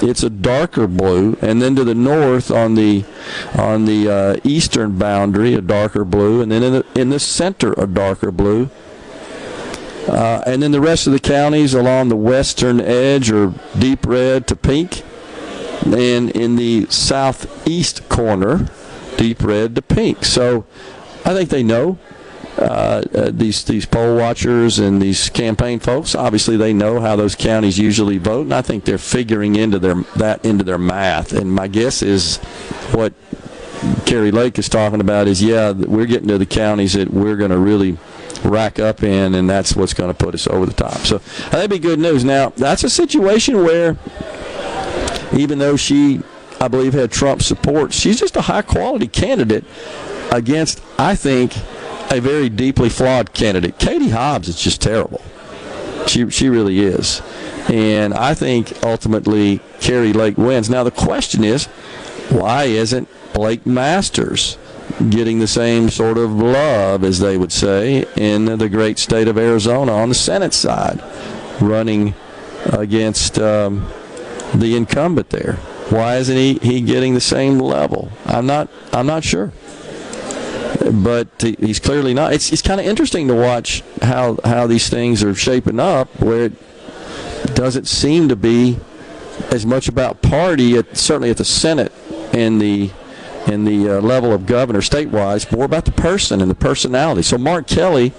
[0.00, 3.04] it's a darker blue, and then to the north on the
[3.58, 7.72] on the uh, eastern boundary, a darker blue, and then in the, in the center,
[7.72, 8.70] a darker blue.
[10.06, 14.46] Uh, and then the rest of the counties along the western edge are deep red
[14.46, 15.02] to pink,
[15.84, 18.70] and in the southeast corner,
[19.16, 20.24] deep red to pink.
[20.24, 20.64] So
[21.24, 21.98] I think they know
[22.58, 26.14] uh, uh, these these poll watchers and these campaign folks.
[26.14, 29.94] Obviously, they know how those counties usually vote, and I think they're figuring into their
[30.16, 31.32] that into their math.
[31.32, 32.36] And my guess is
[32.92, 33.14] what
[34.04, 37.50] Kari Lake is talking about is yeah, we're getting to the counties that we're going
[37.50, 37.96] to really
[38.44, 40.98] rack up in, and that's what's going to put us over the top.
[40.98, 41.18] So
[41.50, 42.24] that'd be good news.
[42.24, 43.96] Now that's a situation where
[45.34, 46.20] even though she,
[46.60, 49.64] I believe, had Trump support, she's just a high quality candidate
[50.30, 51.54] against, I think,
[52.12, 53.78] a very deeply flawed candidate.
[53.78, 55.22] Katie Hobbs is just terrible.
[56.06, 57.22] She she really is,
[57.68, 60.68] and I think ultimately Kari Lake wins.
[60.68, 61.66] Now the question is,
[62.28, 64.58] why isn't Blake Masters
[65.08, 69.38] getting the same sort of love as they would say in the great state of
[69.38, 71.02] Arizona on the Senate side,
[71.60, 72.14] running
[72.66, 73.88] against um,
[74.54, 75.54] the incumbent there?
[75.88, 78.10] Why isn't he, he getting the same level?
[78.26, 79.52] I'm not I'm not sure
[80.90, 82.32] but he's clearly not.
[82.32, 86.44] It's, it's kind of interesting to watch how how these things are shaping up, where
[86.46, 88.78] it doesn't seem to be
[89.50, 91.92] as much about party, at, certainly at the Senate
[92.32, 92.90] and the
[93.46, 97.22] and the uh, level of governor statewide, more about the person and the personality.
[97.22, 98.12] So Mark Kelly,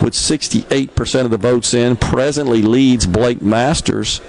[0.00, 4.20] with 68% of the votes in, presently leads Blake Masters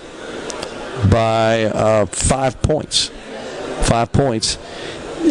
[1.11, 3.11] by uh, five points.
[3.83, 4.57] Five points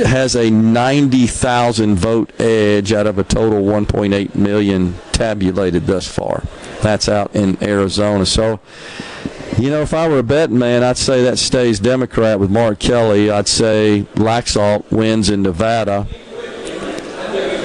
[0.01, 6.43] has a 90,000 vote edge out of a total 1.8 million tabulated thus far.
[6.81, 8.27] That's out in Arizona.
[8.27, 8.61] So,
[9.59, 12.79] you know, if I were a betting man, I'd say that stays Democrat with Mark
[12.79, 13.31] Kelly.
[13.31, 16.07] I'd say Laxalt wins in Nevada.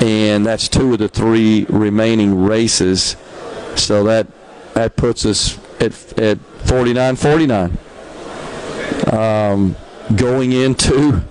[0.01, 3.15] And that's two of the three remaining races.
[3.75, 4.27] So that
[4.73, 7.77] that puts us at at 49 49.
[9.11, 9.75] Um,
[10.15, 11.23] going into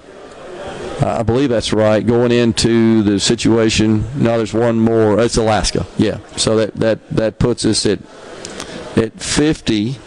[1.00, 2.06] I believe that's right.
[2.06, 5.20] Going into the situation, now there's one more.
[5.20, 5.86] It's Alaska.
[5.98, 6.18] Yeah.
[6.36, 7.98] So that that that puts us at
[8.96, 9.98] at 50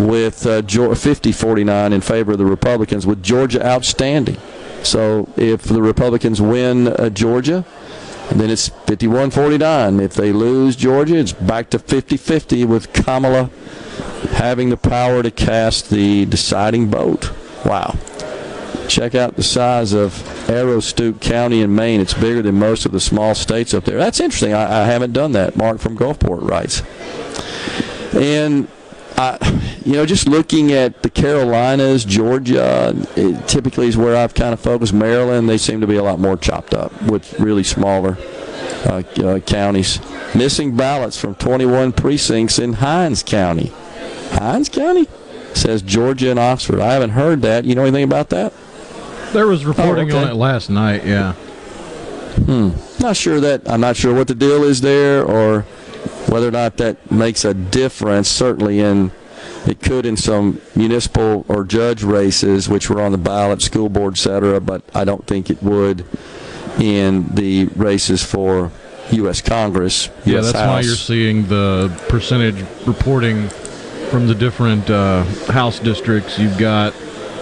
[0.00, 4.36] with uh, 50-49 in favor of the Republicans, with Georgia outstanding.
[4.82, 7.64] So if the Republicans win uh, Georgia,
[8.32, 10.02] then it's 51-49.
[10.02, 13.50] If they lose Georgia, it's back to 50-50 with Kamala
[14.32, 17.32] having the power to cast the deciding vote.
[17.64, 17.96] Wow.
[18.88, 20.12] Check out the size of
[20.46, 22.00] Aroostook County in Maine.
[22.00, 23.98] It's bigger than most of the small states up there.
[23.98, 24.52] That's interesting.
[24.52, 25.56] I, I haven't done that.
[25.56, 26.82] Mark from Gulfport writes.
[28.14, 28.68] And
[29.16, 29.38] I,
[29.84, 32.94] you know, just looking at the Carolinas, Georgia,
[33.46, 34.92] typically is where I've kind of focused.
[34.92, 38.18] Maryland, they seem to be a lot more chopped up with really smaller
[38.86, 40.00] uh, uh, counties.
[40.34, 43.72] Missing ballots from 21 precincts in Hinds County.
[44.32, 45.08] Hinds County
[45.54, 46.80] says Georgia and Oxford.
[46.80, 47.64] I haven't heard that.
[47.64, 48.52] You know anything about that?
[49.34, 50.26] There was reporting Oh, okay.
[50.26, 51.04] on it last night.
[51.04, 51.32] Yeah.
[52.46, 52.70] Hmm.
[53.00, 55.62] Not sure that I'm not sure what the deal is there, or
[56.28, 58.28] whether or not that makes a difference.
[58.28, 59.10] Certainly, in
[59.66, 64.14] it could in some municipal or judge races, which were on the ballot, school board,
[64.14, 64.60] etc.
[64.60, 66.04] But I don't think it would
[66.78, 68.70] in the races for
[69.10, 69.40] U.S.
[69.40, 70.10] Congress.
[70.24, 73.48] Yeah, US that's why you're seeing the percentage reporting
[74.10, 76.38] from the different uh, House districts.
[76.38, 76.94] You've got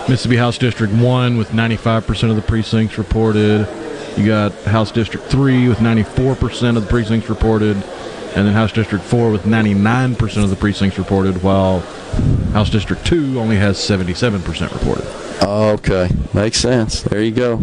[0.09, 3.69] Mississippi House District 1 with 95% of the precincts reported.
[4.17, 7.77] You got House District 3 with 94% of the precincts reported.
[8.35, 11.81] And then House District 4 with 99% of the precincts reported, while
[12.53, 15.07] House District 2 only has 77% reported.
[15.43, 17.03] Okay, makes sense.
[17.03, 17.61] There you go.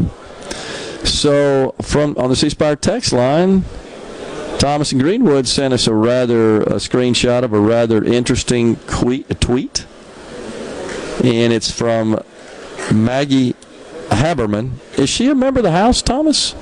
[1.03, 3.63] So, from on the C Spire text line,
[4.59, 9.85] Thomas and Greenwood sent us a rather a screenshot of a rather interesting tweet,
[11.23, 12.21] and it's from
[12.93, 13.53] Maggie
[14.09, 14.71] Haberman.
[14.97, 16.55] Is she a member of the House, Thomas?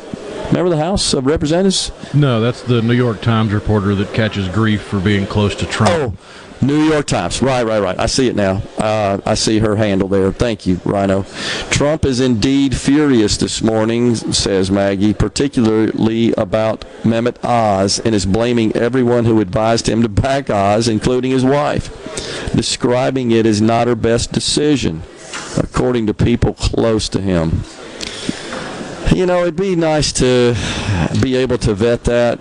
[0.51, 1.91] Member of the House of Representatives?
[2.13, 5.91] No, that's the New York Times reporter that catches grief for being close to Trump.
[5.91, 7.41] Oh, New York Times.
[7.41, 7.99] Right, right, right.
[7.99, 8.61] I see it now.
[8.77, 10.31] Uh, I see her handle there.
[10.31, 11.23] Thank you, Rhino.
[11.69, 18.75] Trump is indeed furious this morning, says Maggie, particularly about Mehmet Oz, and is blaming
[18.75, 21.89] everyone who advised him to back Oz, including his wife,
[22.55, 25.03] describing it as not her best decision,
[25.57, 27.63] according to people close to him.
[29.15, 30.55] You know, it'd be nice to
[31.21, 32.39] be able to vet that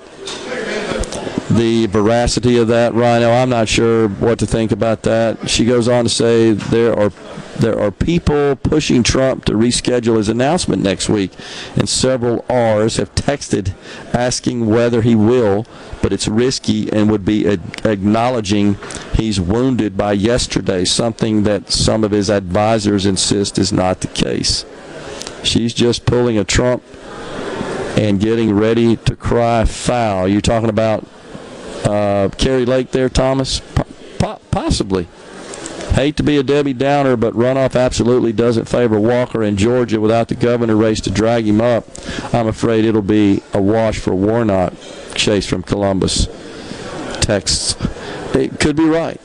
[1.56, 3.30] the veracity of that, Rhino.
[3.30, 5.48] I'm not sure what to think about that.
[5.48, 7.10] She goes on to say there are
[7.58, 11.32] there are people pushing Trump to reschedule his announcement next week,
[11.74, 13.72] and several R's have texted
[14.12, 15.66] asking whether he will,
[16.02, 18.76] but it's risky and would be acknowledging
[19.14, 24.66] he's wounded by yesterday, something that some of his advisors insist is not the case.
[25.42, 26.82] She's just pulling a Trump
[27.96, 30.28] and getting ready to cry foul.
[30.28, 31.06] You're talking about
[31.86, 33.60] uh, Kari Lake there, Thomas?
[33.60, 33.86] Po-
[34.18, 35.08] po- possibly.
[35.92, 40.28] Hate to be a Debbie Downer, but runoff absolutely doesn't favor Walker in Georgia without
[40.28, 41.86] the governor race to drag him up.
[42.34, 44.74] I'm afraid it'll be a wash for Warnock.
[45.14, 46.26] Chase from Columbus
[47.20, 47.76] texts.
[48.34, 49.18] It could be right.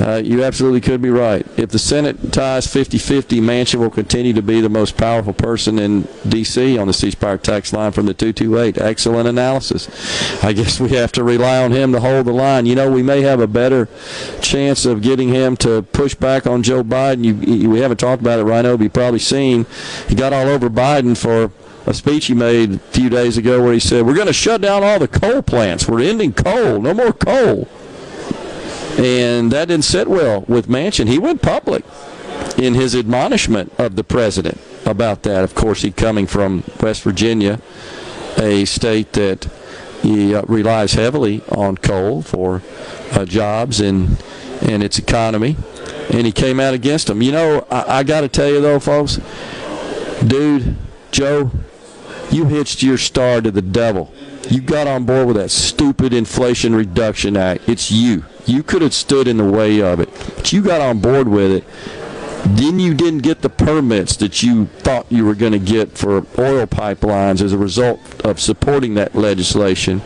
[0.00, 1.46] Uh, you absolutely could be right.
[1.58, 5.78] If the Senate ties 50 50, Manchin will continue to be the most powerful person
[5.78, 6.78] in D.C.
[6.78, 8.78] on the C Spire text line from the 228.
[8.78, 9.88] Excellent analysis.
[10.42, 12.64] I guess we have to rely on him to hold the line.
[12.64, 13.88] You know, we may have a better
[14.40, 17.24] chance of getting him to push back on Joe Biden.
[17.24, 19.66] You, you, we haven't talked about it, Rhino, but you've probably seen
[20.08, 21.52] he got all over Biden for
[21.86, 24.62] a speech he made a few days ago where he said, We're going to shut
[24.62, 25.86] down all the coal plants.
[25.86, 26.80] We're ending coal.
[26.80, 27.68] No more coal
[28.98, 31.08] and that didn't sit well with Manchin.
[31.08, 31.84] He went public
[32.58, 35.44] in his admonishment of the president about that.
[35.44, 37.60] Of course, he coming from West Virginia,
[38.36, 39.48] a state that
[40.02, 42.62] he uh, relies heavily on coal for
[43.12, 44.22] uh, jobs and
[44.62, 45.56] and its economy,
[46.12, 47.22] and he came out against him.
[47.22, 49.18] You know, I, I got to tell you though, folks,
[50.26, 50.76] dude,
[51.10, 51.50] Joe,
[52.30, 54.12] you hitched your star to the devil.
[54.48, 57.68] You got on board with that stupid Inflation Reduction Act.
[57.68, 58.24] It's you.
[58.46, 61.50] You could have stood in the way of it, but you got on board with
[61.50, 61.64] it.
[62.44, 66.26] Then you didn't get the permits that you thought you were going to get for
[66.38, 70.00] oil pipelines as a result of supporting that legislation.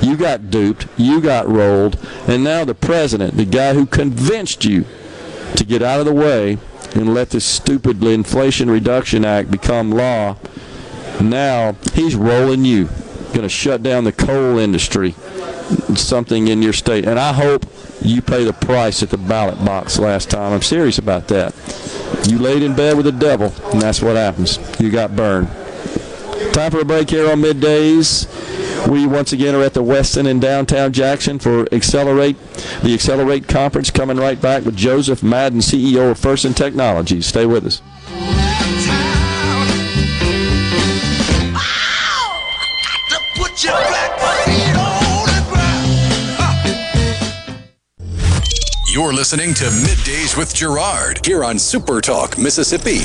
[0.00, 4.86] You got duped, you got rolled, and now the president, the guy who convinced you
[5.56, 6.58] to get out of the way
[6.94, 10.36] and let this stupid Inflation Reduction Act become law,
[11.20, 12.88] now he's rolling you.
[13.28, 15.14] Going to shut down the coal industry,
[15.96, 17.06] something in your state.
[17.06, 17.64] And I hope
[18.02, 20.52] you pay the price at the ballot box last time.
[20.52, 21.54] I'm serious about that.
[22.28, 24.58] You laid in bed with the devil, and that's what happens.
[24.80, 25.48] You got burned.
[26.52, 28.28] Time for a break here on middays.
[28.88, 32.36] We once again are at the Westin in downtown Jackson for Accelerate,
[32.82, 33.90] the Accelerate conference.
[33.90, 37.26] Coming right back with Joseph Madden, CEO of Ferson Technologies.
[37.26, 37.80] Stay with us.
[48.94, 53.00] You're listening to Middays with Gerard here on Super Talk, Mississippi.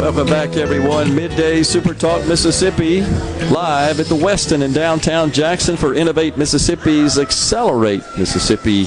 [0.00, 1.14] Welcome back, everyone.
[1.14, 3.02] Midday Super Talk Mississippi,
[3.50, 8.86] live at the Westin in downtown Jackson for Innovate Mississippi's Accelerate Mississippi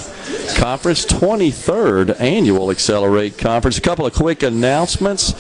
[0.53, 3.77] Conference, 23rd annual Accelerate Conference.
[3.77, 5.33] A couple of quick announcements.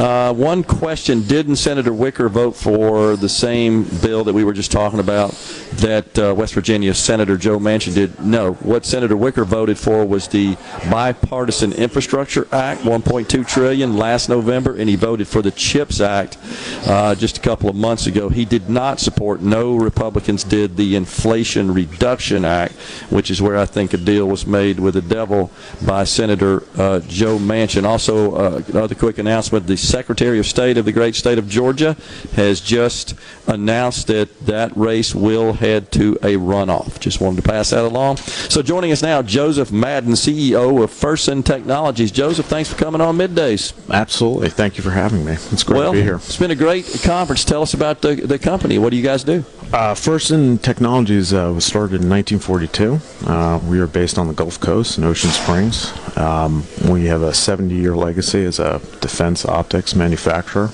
[0.00, 4.72] Uh, one question Didn't Senator Wicker vote for the same bill that we were just
[4.72, 5.32] talking about
[5.74, 8.18] that uh, West Virginia Senator Joe Manchin did?
[8.24, 8.54] No.
[8.54, 10.56] What Senator Wicker voted for was the
[10.90, 16.38] Bipartisan Infrastructure Act, 1.2 trillion last November, and he voted for the CHIPS Act
[16.86, 18.28] uh, just a couple of months ago.
[18.28, 22.74] He did not support, no Republicans did, the Inflation Reduction Act,
[23.10, 25.50] which is where I think a deal was made with the devil
[25.84, 27.84] by Senator uh, Joe Manchin.
[27.84, 31.96] Also, uh, another quick announcement the Secretary of State of the great state of Georgia
[32.34, 33.14] has just
[33.46, 36.98] announced that that race will head to a runoff.
[37.00, 38.16] Just wanted to pass that along.
[38.16, 42.10] So, joining us now, Joseph Madden, CEO of Ferson Technologies.
[42.10, 43.72] Joseph, thanks for coming on middays.
[43.90, 44.50] Absolutely.
[44.50, 45.32] Thank you for having me.
[45.32, 46.16] It's great well, to be here.
[46.16, 47.44] It's been a great conference.
[47.44, 48.78] Tell us about the, the company.
[48.78, 49.44] What do you guys do?
[49.72, 53.00] Uh, Technologies uh, was started in 1942.
[53.26, 55.92] Uh, we are based on the Gulf Coast in Ocean Springs.
[56.16, 60.70] Um, we have a 70-year legacy as a defense optics manufacturer.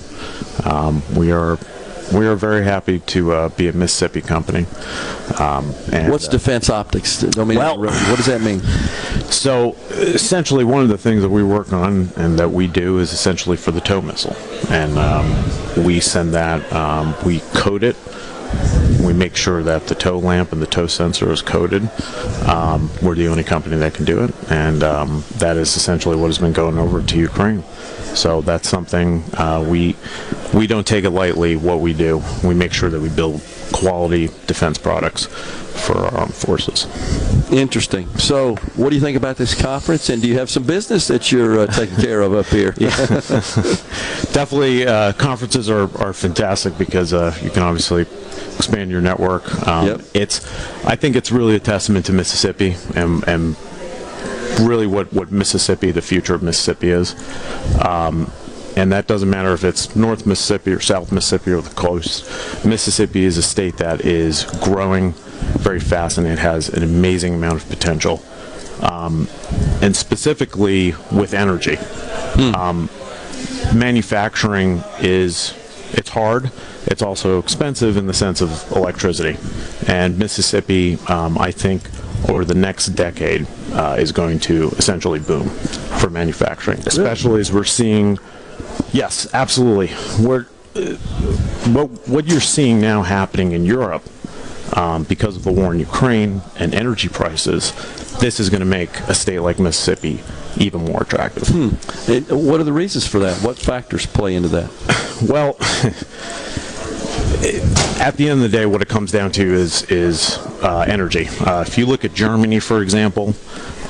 [0.63, 1.57] Um, we are
[2.11, 4.65] we are very happy to uh, be a Mississippi company.
[5.39, 7.21] Um, and, What's uh, defense optics?
[7.21, 8.61] Don't mean Well- what does that mean?
[9.31, 13.13] So essentially, one of the things that we work on and that we do is
[13.13, 14.35] essentially for the tow missile,
[14.69, 17.95] and um, we send that, um, we code it.
[19.03, 21.89] We make sure that the tow lamp and the tow sensor is coded.
[22.47, 26.27] Um, we're the only company that can do it, and um, that is essentially what
[26.27, 27.63] has been going over to Ukraine.
[28.15, 29.95] So that's something uh, we
[30.53, 31.55] we don't take it lightly.
[31.55, 33.41] What we do, we make sure that we build
[33.71, 36.85] quality defense products for our armed forces.
[37.51, 38.07] Interesting.
[38.17, 40.09] So, what do you think about this conference?
[40.09, 42.71] And do you have some business that you're uh, taking care of up here?
[44.31, 48.05] Definitely, uh, conferences are, are fantastic because uh, you can obviously
[48.55, 49.67] expand your network.
[49.67, 50.01] Um, Yep.
[50.13, 50.45] It's,
[50.85, 53.55] I think it's really a testament to Mississippi and, and
[54.59, 57.15] really what, what Mississippi, the future of Mississippi is.
[57.83, 58.31] Um,
[58.75, 62.25] and that doesn't matter if it's North Mississippi or South Mississippi or the coast.
[62.65, 65.11] Mississippi is a state that is growing
[65.59, 68.23] very fast and it has an amazing amount of potential.
[68.81, 69.27] Um,
[69.81, 71.77] and specifically with energy.
[72.55, 72.89] Um,
[73.75, 75.53] manufacturing is
[75.93, 76.51] it's hard
[76.85, 79.37] it's also expensive in the sense of electricity
[79.87, 81.83] and mississippi um, i think
[82.29, 85.49] over the next decade uh, is going to essentially boom
[85.99, 88.17] for manufacturing especially as we're seeing
[88.91, 89.93] yes absolutely
[90.25, 90.45] we're
[90.75, 90.95] uh,
[91.71, 94.03] what, what you're seeing now happening in europe
[94.75, 97.73] um, because of the war in Ukraine and energy prices,
[98.19, 100.21] this is going to make a state like Mississippi
[100.57, 101.49] even more attractive.
[102.09, 103.41] And what are the reasons for that?
[103.43, 104.71] What factors play into that?
[105.29, 105.57] Well,
[107.43, 111.27] at the end of the day, what it comes down to is is uh, energy.
[111.39, 113.33] Uh, if you look at Germany, for example,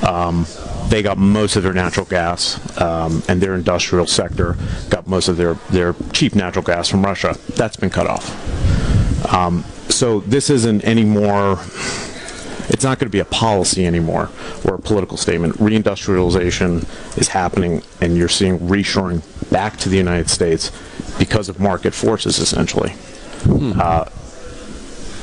[0.06, 0.46] um,
[0.88, 4.56] they got most of their natural gas, um, and their industrial sector
[4.90, 7.36] got most of their their cheap natural gas from Russia.
[7.54, 9.32] That's been cut off.
[9.32, 11.58] Um, so this isn't anymore.
[12.68, 14.30] It's not going to be a policy anymore
[14.64, 15.54] or a political statement.
[15.58, 20.72] Reindustrialization is happening, and you're seeing reshoring back to the United States
[21.18, 22.94] because of market forces, essentially.
[23.46, 24.04] Uh,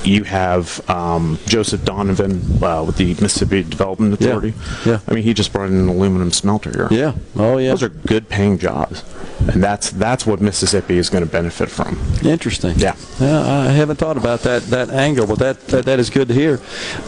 [0.04, 4.54] you have um, Joseph Donovan uh, with the Mississippi Development Yeah, Authority.
[4.86, 5.00] yeah.
[5.08, 6.88] I mean, he just brought in an aluminum smelter here.
[6.92, 7.14] Yeah.
[7.36, 7.70] Oh, yeah.
[7.72, 9.04] Those are good paying jobs.
[9.52, 12.00] And that's that's what Mississippi is going to benefit from.
[12.24, 12.78] Interesting.
[12.78, 12.96] Yeah.
[13.20, 16.34] Yeah, I haven't thought about that that angle, but that that, that is good to
[16.36, 16.60] hear.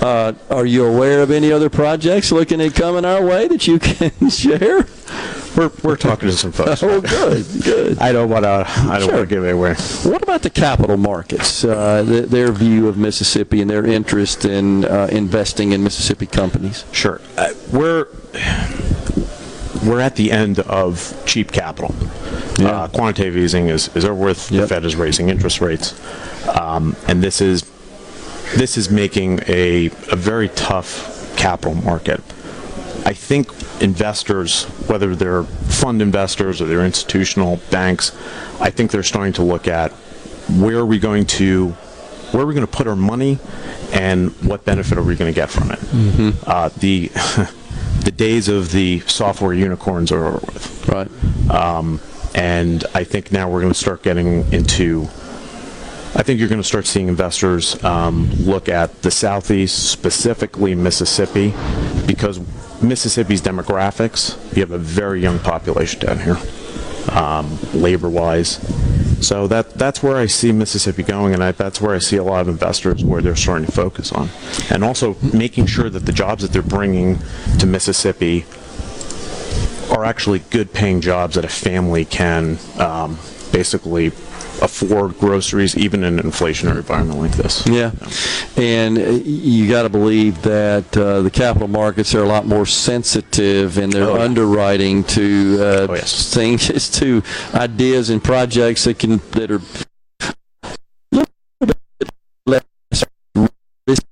[0.01, 3.77] Uh, are you aware of any other projects looking at coming our way that you
[3.79, 4.87] can share?
[5.55, 6.81] We're, we're talking to some folks.
[6.83, 7.99] Oh, good, good.
[7.99, 8.65] I don't want to.
[8.67, 9.17] I don't Sure.
[9.17, 9.75] want to give it away.
[10.03, 11.63] What about the capital markets?
[11.63, 16.85] Uh, th- their view of Mississippi and their interest in uh, investing in Mississippi companies.
[16.91, 17.21] Sure.
[17.37, 18.07] Uh, we're
[19.85, 21.93] we're at the end of cheap capital.
[22.59, 24.47] Uh, quantitative easing is, is over with.
[24.49, 25.99] The Fed is raising interest rates,
[26.47, 27.69] um, and this is
[28.55, 32.21] this is making a a very tough capital market.
[33.05, 33.49] I think
[33.81, 38.15] investors, whether they're fund investors or they're institutional banks,
[38.61, 39.91] I think they're starting to look at
[40.59, 41.75] where are we going to
[42.33, 43.37] where are we going to put our money
[43.91, 45.79] and what benefit are we going to get from it.
[46.47, 47.07] Uh, the
[48.03, 50.89] the days of the software unicorns are over with.
[50.89, 51.51] Right.
[51.51, 51.99] Um,
[52.35, 55.03] and I think now we're going to start getting into.
[56.15, 61.53] I think you're going to start seeing investors um, look at the southeast, specifically Mississippi,
[62.05, 62.39] because
[62.83, 64.37] Mississippi's demographics.
[64.55, 66.37] You have a very young population down here,
[67.09, 68.59] um, labor-wise.
[69.23, 72.23] So that that's where I see Mississippi going, and I, that's where I see a
[72.23, 74.29] lot of investors where they're starting to focus on,
[74.69, 77.19] and also making sure that the jobs that they're bringing
[77.59, 78.45] to Mississippi
[79.89, 83.17] are actually good paying jobs that a family can um,
[83.51, 84.11] basically
[84.63, 87.65] afford groceries even in an inflationary environment like this.
[87.67, 87.91] Yeah,
[88.57, 92.65] and uh, you got to believe that uh, the capital markets are a lot more
[92.65, 94.23] sensitive in their Oh, yeah.
[94.23, 96.33] underwriting to uh, Oh, yes.
[96.33, 97.21] things, to
[97.53, 99.61] ideas and projects that can that are
[100.21, 100.33] a
[101.11, 101.27] little
[101.99, 102.09] bit
[102.45, 102.63] less
[103.87, 104.05] risky.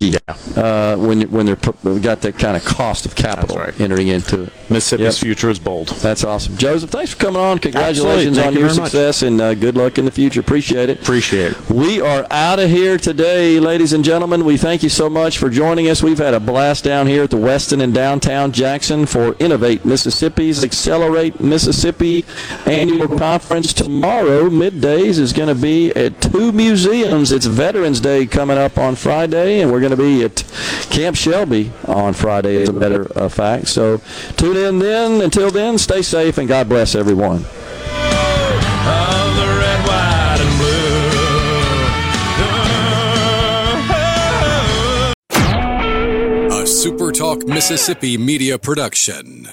[0.00, 0.13] Yeah.
[0.26, 4.52] Uh, when when they're put, got that kind of cost of capital entering into it.
[4.70, 5.88] Mississippi's future is bold.
[5.88, 6.88] That's awesome, Joseph.
[6.88, 7.58] Thanks for coming on.
[7.58, 8.90] Congratulations on you your very much.
[8.90, 10.40] success and uh, good luck in the future.
[10.40, 11.02] Appreciate it.
[11.02, 11.70] Appreciate it.
[11.70, 14.46] We are out of here today, ladies and gentlemen.
[14.46, 16.02] We thank you so much for joining us.
[16.02, 20.64] We've had a blast down here at the Westin in downtown Jackson for Innovate Mississippi's
[20.64, 22.24] Accelerate Mississippi
[22.64, 23.74] annual conference.
[23.74, 27.30] Tomorrow, middays, is going to be at two museums.
[27.30, 30.44] It's Veterans Day coming up on Friday, and we're going to be at
[30.90, 33.68] Camp Shelby on Friday, as a matter of fact.
[33.68, 34.00] So
[34.36, 35.20] tune in then.
[35.22, 37.44] Until then, stay safe and God bless everyone.
[46.84, 49.48] SuperTalk Mississippi media production.